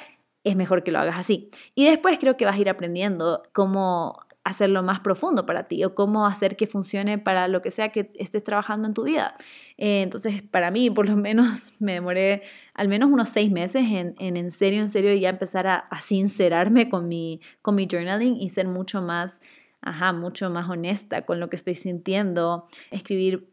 es 0.47 0.57
mejor 0.57 0.85
que 0.85 0.93
lo 0.93 1.01
hagas 1.01 1.19
así. 1.19 1.51
Y 1.75 1.87
después 1.87 2.19
creo 2.19 2.37
que 2.37 2.45
vas 2.45 2.57
a 2.57 2.61
ir 2.61 2.69
aprendiendo 2.69 3.43
cómo 3.53 4.21
hacerlo 4.45 4.85
más 4.85 5.01
profundo 5.01 5.45
para 5.45 5.65
ti 5.65 5.83
o 5.83 5.97
cómo 5.97 6.25
hacer 6.25 6.57
que 6.57 6.69
funcione 6.69 7.19
para 7.19 7.49
lo 7.49 7.63
que 7.63 7.73
sea 7.73 7.89
que 7.89 8.13
estés 8.15 8.45
trabajando 8.45 8.87
en 8.87 8.95
tu 8.95 9.03
vida. 9.03 9.35
Eh, 9.77 10.03
entonces, 10.03 10.41
para 10.41 10.71
mí, 10.71 10.89
por 10.89 11.09
lo 11.09 11.17
menos, 11.17 11.73
me 11.81 11.95
demoré 11.95 12.43
al 12.73 12.87
menos 12.87 13.11
unos 13.11 13.29
seis 13.29 13.51
meses 13.51 13.83
en 13.91 14.15
en, 14.21 14.37
en 14.37 14.53
serio, 14.53 14.83
en 14.83 14.89
serio, 14.89 15.13
ya 15.15 15.31
empezar 15.31 15.67
a, 15.67 15.77
a 15.79 16.01
sincerarme 16.01 16.89
con 16.89 17.09
mi, 17.09 17.41
con 17.61 17.75
mi 17.75 17.89
journaling 17.91 18.37
y 18.37 18.51
ser 18.51 18.69
mucho 18.69 19.03
más 19.03 19.41
ajá, 19.83 20.13
mucho 20.13 20.51
más 20.51 20.69
honesta 20.69 21.23
con 21.23 21.39
lo 21.39 21.49
que 21.49 21.57
estoy 21.57 21.75
sintiendo, 21.75 22.67
escribir 22.91 23.51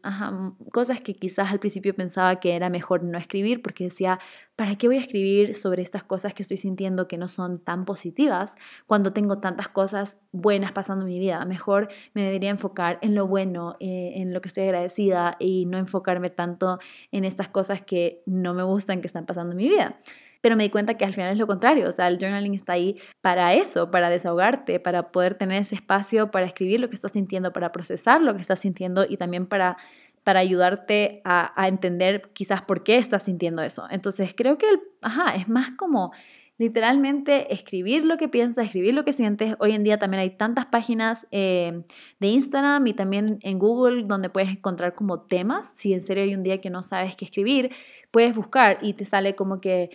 cosas 0.72 1.00
que 1.00 1.14
quizás 1.14 1.52
al 1.52 1.60
principio 1.60 1.94
pensaba 1.94 2.40
que 2.40 2.56
era 2.56 2.70
mejor 2.70 3.04
no 3.04 3.18
escribir 3.18 3.62
porque 3.62 3.84
decía, 3.84 4.18
¿para 4.56 4.76
qué 4.76 4.88
voy 4.88 4.96
a 4.96 5.00
escribir 5.00 5.54
sobre 5.54 5.82
estas 5.82 6.02
cosas 6.02 6.34
que 6.34 6.42
estoy 6.42 6.56
sintiendo 6.56 7.06
que 7.06 7.18
no 7.18 7.28
son 7.28 7.60
tan 7.60 7.84
positivas 7.84 8.54
cuando 8.86 9.12
tengo 9.12 9.38
tantas 9.38 9.68
cosas 9.68 10.18
buenas 10.32 10.72
pasando 10.72 11.04
en 11.04 11.12
mi 11.12 11.18
vida? 11.18 11.44
Mejor 11.44 11.88
me 12.14 12.22
debería 12.22 12.50
enfocar 12.50 12.98
en 13.02 13.14
lo 13.14 13.26
bueno, 13.26 13.76
eh, 13.78 14.14
en 14.16 14.34
lo 14.34 14.40
que 14.40 14.48
estoy 14.48 14.64
agradecida 14.64 15.36
y 15.38 15.66
no 15.66 15.78
enfocarme 15.78 16.30
tanto 16.30 16.78
en 17.12 17.24
estas 17.24 17.48
cosas 17.48 17.82
que 17.82 18.22
no 18.26 18.54
me 18.54 18.64
gustan 18.64 19.00
que 19.00 19.06
están 19.06 19.26
pasando 19.26 19.52
en 19.52 19.58
mi 19.58 19.68
vida 19.68 20.00
pero 20.44 20.56
me 20.56 20.64
di 20.64 20.68
cuenta 20.68 20.98
que 20.98 21.06
al 21.06 21.14
final 21.14 21.32
es 21.32 21.38
lo 21.38 21.46
contrario, 21.46 21.88
o 21.88 21.92
sea, 21.92 22.06
el 22.06 22.18
journaling 22.18 22.52
está 22.52 22.74
ahí 22.74 22.98
para 23.22 23.54
eso, 23.54 23.90
para 23.90 24.10
desahogarte, 24.10 24.78
para 24.78 25.10
poder 25.10 25.36
tener 25.36 25.62
ese 25.62 25.74
espacio 25.74 26.30
para 26.30 26.44
escribir 26.44 26.80
lo 26.80 26.90
que 26.90 26.96
estás 26.96 27.12
sintiendo, 27.12 27.50
para 27.54 27.72
procesar 27.72 28.20
lo 28.20 28.34
que 28.34 28.42
estás 28.42 28.60
sintiendo 28.60 29.06
y 29.08 29.16
también 29.16 29.46
para 29.46 29.78
para 30.22 30.40
ayudarte 30.40 31.22
a, 31.24 31.54
entender 31.66 32.28
quizás 32.34 32.60
por 32.60 32.82
qué 32.82 32.98
estás 32.98 33.22
sintiendo 33.22 33.62
eso. 33.62 33.86
Entonces 33.90 34.34
creo 34.36 34.58
que, 34.58 34.68
el, 34.68 34.80
ajá, 35.00 35.34
es 35.34 35.48
más 35.48 35.70
como 35.78 36.12
literalmente 36.58 37.52
escribir 37.52 38.04
lo 38.04 38.16
que 38.16 38.28
piensas, 38.28 38.66
escribir 38.66 38.94
lo 38.94 39.04
que 39.04 39.12
sientes. 39.12 39.54
Hoy 39.58 39.72
en 39.72 39.82
día 39.82 39.98
también 39.98 40.20
hay 40.20 40.30
tantas 40.30 40.66
páginas 40.66 41.26
eh, 41.30 41.84
de 42.20 42.26
Instagram 42.26 42.86
y 42.86 42.92
también 42.92 43.38
en 43.42 43.58
Google 43.58 44.04
donde 44.04 44.28
puedes 44.28 44.50
encontrar 44.50 44.94
como 44.94 45.22
temas. 45.22 45.72
Si 45.74 45.94
en 45.94 46.02
serio 46.02 46.24
hay 46.24 46.34
un 46.34 46.42
día 46.42 46.60
que 46.60 46.70
no 46.70 46.82
sabes 46.82 47.16
qué 47.16 47.24
escribir, 47.24 47.70
puedes 48.10 48.34
buscar 48.34 48.78
y 48.80 48.92
te 48.92 49.04
sale 49.04 49.34
como 49.34 49.60
que 49.60 49.90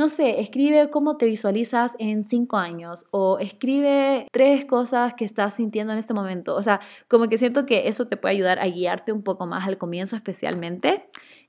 no 0.00 0.08
sé, 0.08 0.40
escribe 0.40 0.88
cómo 0.88 1.18
te 1.18 1.26
visualizas 1.26 1.92
en 1.98 2.24
cinco 2.24 2.56
años 2.56 3.04
o 3.10 3.38
escribe 3.38 4.26
tres 4.32 4.64
cosas 4.64 5.12
que 5.12 5.26
estás 5.26 5.56
sintiendo 5.56 5.92
en 5.92 5.98
este 5.98 6.14
momento. 6.14 6.56
O 6.56 6.62
sea, 6.62 6.80
como 7.06 7.28
que 7.28 7.36
siento 7.36 7.66
que 7.66 7.86
eso 7.86 8.06
te 8.06 8.16
puede 8.16 8.34
ayudar 8.34 8.60
a 8.60 8.66
guiarte 8.66 9.12
un 9.12 9.22
poco 9.22 9.46
más 9.46 9.68
al 9.68 9.76
comienzo 9.76 10.16
especialmente. 10.16 11.04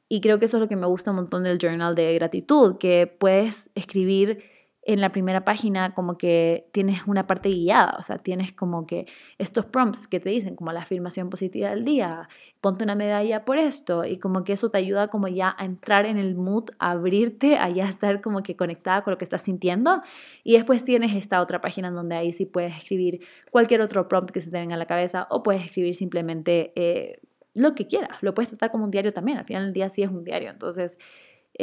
Y 0.09 0.19
creo 0.19 0.37
que 0.37 0.45
eso 0.45 0.57
es 0.57 0.61
lo 0.61 0.67
que 0.67 0.75
me 0.75 0.85
gusta 0.85 1.11
un 1.11 1.15
montón 1.15 1.43
del 1.43 1.59
journal 1.59 1.95
de 1.95 2.13
gratitud, 2.13 2.77
que 2.77 3.07
puedes 3.07 3.69
escribir 3.73 4.43
en 4.83 4.99
la 4.99 5.11
primera 5.11 5.45
página 5.45 5.93
como 5.93 6.17
que 6.17 6.67
tienes 6.71 7.01
una 7.05 7.27
parte 7.27 7.49
guiada, 7.49 7.95
o 7.99 8.01
sea, 8.01 8.17
tienes 8.17 8.51
como 8.51 8.87
que 8.87 9.05
estos 9.37 9.65
prompts 9.65 10.07
que 10.07 10.19
te 10.19 10.29
dicen 10.29 10.55
como 10.55 10.71
la 10.71 10.81
afirmación 10.81 11.29
positiva 11.29 11.69
del 11.69 11.85
día, 11.85 12.29
ponte 12.61 12.83
una 12.83 12.95
medalla 12.95 13.45
por 13.45 13.59
esto 13.59 14.05
y 14.05 14.17
como 14.17 14.43
que 14.43 14.53
eso 14.53 14.71
te 14.71 14.79
ayuda 14.79 15.09
como 15.09 15.27
ya 15.27 15.55
a 15.57 15.65
entrar 15.65 16.07
en 16.07 16.17
el 16.17 16.35
mood, 16.35 16.71
a 16.79 16.91
abrirte, 16.91 17.57
a 17.57 17.69
ya 17.69 17.87
estar 17.87 18.21
como 18.21 18.41
que 18.41 18.55
conectada 18.55 19.03
con 19.03 19.11
lo 19.11 19.17
que 19.19 19.25
estás 19.25 19.43
sintiendo. 19.43 20.01
Y 20.43 20.53
después 20.53 20.83
tienes 20.83 21.13
esta 21.15 21.41
otra 21.41 21.61
página 21.61 21.91
donde 21.91 22.15
ahí 22.15 22.33
sí 22.33 22.47
puedes 22.47 22.75
escribir 22.75 23.21
cualquier 23.51 23.81
otro 23.81 24.07
prompt 24.07 24.31
que 24.31 24.41
se 24.41 24.49
te 24.49 24.57
venga 24.57 24.75
a 24.75 24.79
la 24.79 24.87
cabeza 24.87 25.27
o 25.29 25.43
puedes 25.43 25.63
escribir 25.63 25.93
simplemente 25.93 26.73
eh, 26.75 27.19
lo 27.53 27.75
que 27.75 27.85
quieras, 27.85 28.17
lo 28.21 28.33
puedes 28.33 28.49
tratar 28.49 28.71
como 28.71 28.85
un 28.85 28.91
diario 28.91 29.13
también, 29.13 29.37
al 29.37 29.45
final 29.45 29.65
del 29.65 29.73
día 29.73 29.89
sí 29.89 30.03
es 30.03 30.09
un 30.09 30.23
diario, 30.23 30.49
entonces 30.49 30.97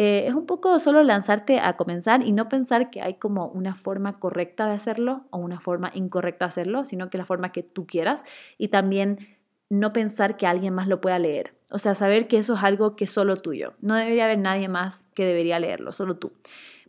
eh, 0.00 0.28
es 0.28 0.34
un 0.34 0.46
poco 0.46 0.78
solo 0.78 1.02
lanzarte 1.02 1.58
a 1.58 1.76
comenzar 1.76 2.24
y 2.24 2.30
no 2.30 2.48
pensar 2.48 2.88
que 2.88 3.02
hay 3.02 3.14
como 3.14 3.48
una 3.48 3.74
forma 3.74 4.20
correcta 4.20 4.68
de 4.68 4.74
hacerlo 4.74 5.24
o 5.30 5.38
una 5.38 5.58
forma 5.58 5.90
incorrecta 5.92 6.44
de 6.44 6.50
hacerlo, 6.50 6.84
sino 6.84 7.10
que 7.10 7.18
la 7.18 7.24
forma 7.24 7.50
que 7.50 7.64
tú 7.64 7.84
quieras 7.84 8.22
y 8.58 8.68
también 8.68 9.18
no 9.70 9.92
pensar 9.92 10.36
que 10.36 10.46
alguien 10.46 10.72
más 10.72 10.86
lo 10.86 11.00
pueda 11.00 11.18
leer. 11.18 11.54
O 11.72 11.80
sea, 11.80 11.96
saber 11.96 12.28
que 12.28 12.38
eso 12.38 12.54
es 12.54 12.62
algo 12.62 12.94
que 12.94 13.06
es 13.06 13.10
solo 13.10 13.38
tuyo. 13.38 13.74
No 13.80 13.96
debería 13.96 14.26
haber 14.26 14.38
nadie 14.38 14.68
más 14.68 15.04
que 15.14 15.24
debería 15.24 15.58
leerlo, 15.58 15.90
solo 15.90 16.16
tú. 16.16 16.32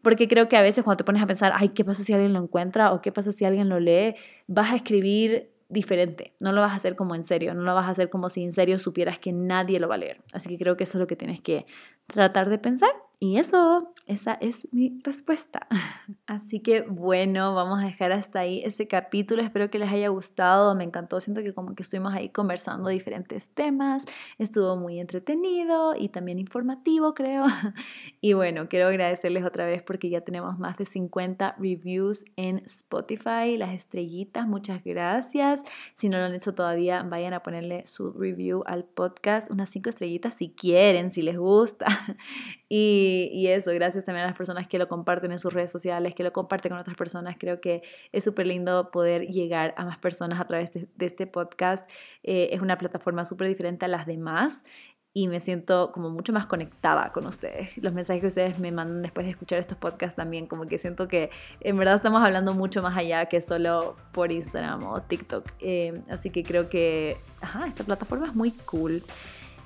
Porque 0.04 0.28
creo 0.28 0.48
que 0.48 0.56
a 0.56 0.62
veces 0.62 0.84
cuando 0.84 0.98
te 0.98 1.04
pones 1.04 1.24
a 1.24 1.26
pensar, 1.26 1.52
ay, 1.56 1.70
¿qué 1.70 1.84
pasa 1.84 2.04
si 2.04 2.14
alguien 2.14 2.34
lo 2.34 2.44
encuentra? 2.44 2.94
o 2.94 3.02
¿qué 3.02 3.12
pasa 3.12 3.32
si 3.32 3.44
alguien 3.44 3.70
lo 3.70 3.80
lee? 3.80 4.14
Vas 4.46 4.72
a 4.72 4.76
escribir 4.76 5.50
diferente. 5.70 6.34
No 6.40 6.52
lo 6.52 6.62
vas 6.62 6.74
a 6.74 6.76
hacer 6.76 6.96
como 6.96 7.16
en 7.16 7.24
serio, 7.24 7.54
no 7.54 7.62
lo 7.62 7.76
vas 7.76 7.86
a 7.88 7.92
hacer 7.92 8.10
como 8.10 8.30
si 8.30 8.44
en 8.44 8.54
serio 8.54 8.80
supieras 8.80 9.20
que 9.20 9.32
nadie 9.32 9.80
lo 9.80 9.88
va 9.88 9.96
a 9.96 10.00
leer. 10.00 10.22
Así 10.34 10.50
que 10.50 10.58
creo 10.58 10.76
que 10.76 10.84
eso 10.84 10.98
es 10.98 11.00
lo 11.00 11.08
que 11.08 11.16
tienes 11.16 11.42
que 11.42 11.66
tratar 12.08 12.50
de 12.50 12.58
pensar. 12.58 12.92
Y 13.22 13.38
eso, 13.38 13.94
esa 14.06 14.36
es 14.36 14.66
mi 14.72 14.98
respuesta. 15.04 15.68
Así 16.26 16.62
que 16.62 16.84
bueno, 16.84 17.54
vamos 17.54 17.84
a 17.84 17.88
dejar 17.88 18.14
hasta 18.14 18.40
ahí 18.40 18.62
ese 18.64 18.88
capítulo. 18.88 19.42
Espero 19.42 19.70
que 19.70 19.78
les 19.78 19.92
haya 19.92 20.08
gustado. 20.08 20.74
Me 20.74 20.86
encantó. 20.86 21.20
Siento 21.20 21.44
que 21.44 21.54
como 21.54 21.76
que 21.76 21.84
estuvimos 21.84 22.14
ahí 22.14 22.30
conversando 22.30 22.88
diferentes 22.88 23.50
temas. 23.50 24.06
Estuvo 24.38 24.78
muy 24.78 25.02
entretenido 25.02 25.96
y 25.98 26.08
también 26.08 26.40
informativo, 26.40 27.14
creo. 27.14 27.46
Y 28.22 28.34
bueno, 28.34 28.68
quiero 28.68 28.88
agradecerles 28.88 29.46
otra 29.46 29.66
vez 29.66 29.82
porque 29.82 30.10
ya 30.10 30.22
tenemos 30.22 30.60
más 30.60 30.78
de 30.78 30.86
50 30.86 31.56
reviews 31.58 32.26
en 32.36 32.60
Spotify. 32.66 33.58
Las 33.58 33.74
estrellitas, 33.74 34.46
muchas 34.48 34.84
gracias. 34.84 35.62
Si 35.98 36.10
no 36.10 36.18
lo 36.18 36.26
han 36.26 36.36
hecho 36.36 36.54
todavía, 36.54 37.04
vayan 37.04 37.34
a 37.34 37.44
ponerle 37.44 37.86
su 37.88 38.12
review 38.12 38.64
al 38.66 38.84
podcast. 38.86 39.50
Unas 39.52 39.70
5 39.70 39.90
estrellitas 39.90 40.34
si 40.36 40.50
quieren, 40.50 41.12
si 41.12 41.22
les 41.22 41.38
gusta. 41.38 41.88
Y, 42.72 43.48
eso, 43.48 43.72
gracias 43.74 44.06
también 44.06 44.26
a 44.26 44.28
las 44.28 44.38
personas 44.38 44.68
que 44.68 44.78
lo 44.78 44.88
comparten 44.88 45.32
en 45.32 45.40
sus 45.40 45.52
redes 45.52 45.72
sociales, 45.72 46.14
que 46.14 46.24
lo 46.24 46.32
comparten 46.32 46.70
con 46.70 46.80
otras 46.80 46.96
personas. 46.96 47.36
Creo 47.40 47.60
que 47.60 47.82
es 48.12 48.24
súper 48.24 48.46
lindo 48.46 48.92
poder 48.92 49.28
llegar 49.28 49.74
a 49.76 49.86
más 49.86 49.98
personas 49.98 50.40
a 50.40 50.46
través 50.46 50.72
de, 50.74 50.88
este 51.00 51.26
podcast. 51.26 51.90
Eh, 52.24 52.50
es 52.52 52.62
una 52.62 52.78
plataforma 52.78 53.26
súper 53.26 53.48
diferente 53.48 53.86
a 53.86 53.88
las 53.88 54.06
demás 54.06 54.64
y 55.12 55.28
me 55.28 55.40
siento 55.40 55.92
como 55.92 56.10
mucho 56.12 56.32
más 56.32 56.46
conectada 56.46 57.12
con 57.12 57.26
ustedes. 57.26 57.76
Los 57.78 57.94
mensajes 57.94 58.22
que 58.22 58.28
ustedes 58.28 58.60
me 58.60 58.72
mandan 58.72 59.02
después 59.02 59.26
de 59.26 59.32
escuchar 59.32 59.58
estos 59.58 59.78
podcasts 59.78 60.16
también, 60.16 60.46
como 60.46 60.68
que 60.68 60.78
siento 60.78 61.08
que 61.08 61.32
en 61.62 61.78
verdad 61.78 61.96
estamos 61.96 62.22
hablando 62.22 62.54
mucho 62.54 62.84
más 62.84 62.96
allá 62.96 63.26
que 63.26 63.42
solo 63.42 63.96
por 64.12 64.32
Instagram 64.32 64.84
o 64.84 65.02
TikTok. 65.02 65.46
Eh, 65.60 66.04
así 66.10 66.30
que 66.30 66.44
creo 66.44 66.70
que 66.70 67.18
ajá, 67.42 67.66
esta 67.68 67.84
plataforma 67.84 68.28
es 68.28 68.36
muy 68.36 68.52
cool. 68.52 69.04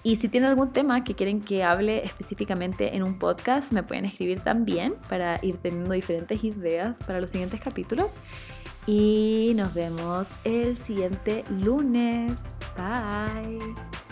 Y 0.03 0.17
si 0.17 0.27
tienen 0.27 0.49
algún 0.49 0.73
tema 0.73 1.03
que 1.05 1.15
quieren 1.15 1.41
que 1.41 1.63
hable 1.63 2.03
específicamente 2.03 2.95
en 2.95 3.03
un 3.03 3.17
podcast, 3.17 3.71
me 3.71 3.83
pueden 3.83 4.03
escribir 4.03 4.41
también 4.41 4.95
para 5.07 5.39
ir 5.41 5.57
teniendo 5.57 5.93
diferentes 5.93 6.43
ideas 6.43 6.97
para 7.07 7.21
los 7.21 7.29
siguientes 7.29 7.61
capítulos. 7.61 8.13
Y 8.85 9.53
nos 9.55 9.73
vemos 9.73 10.27
el 10.43 10.77
siguiente 10.79 11.45
lunes. 11.49 12.33
Bye. 12.75 14.02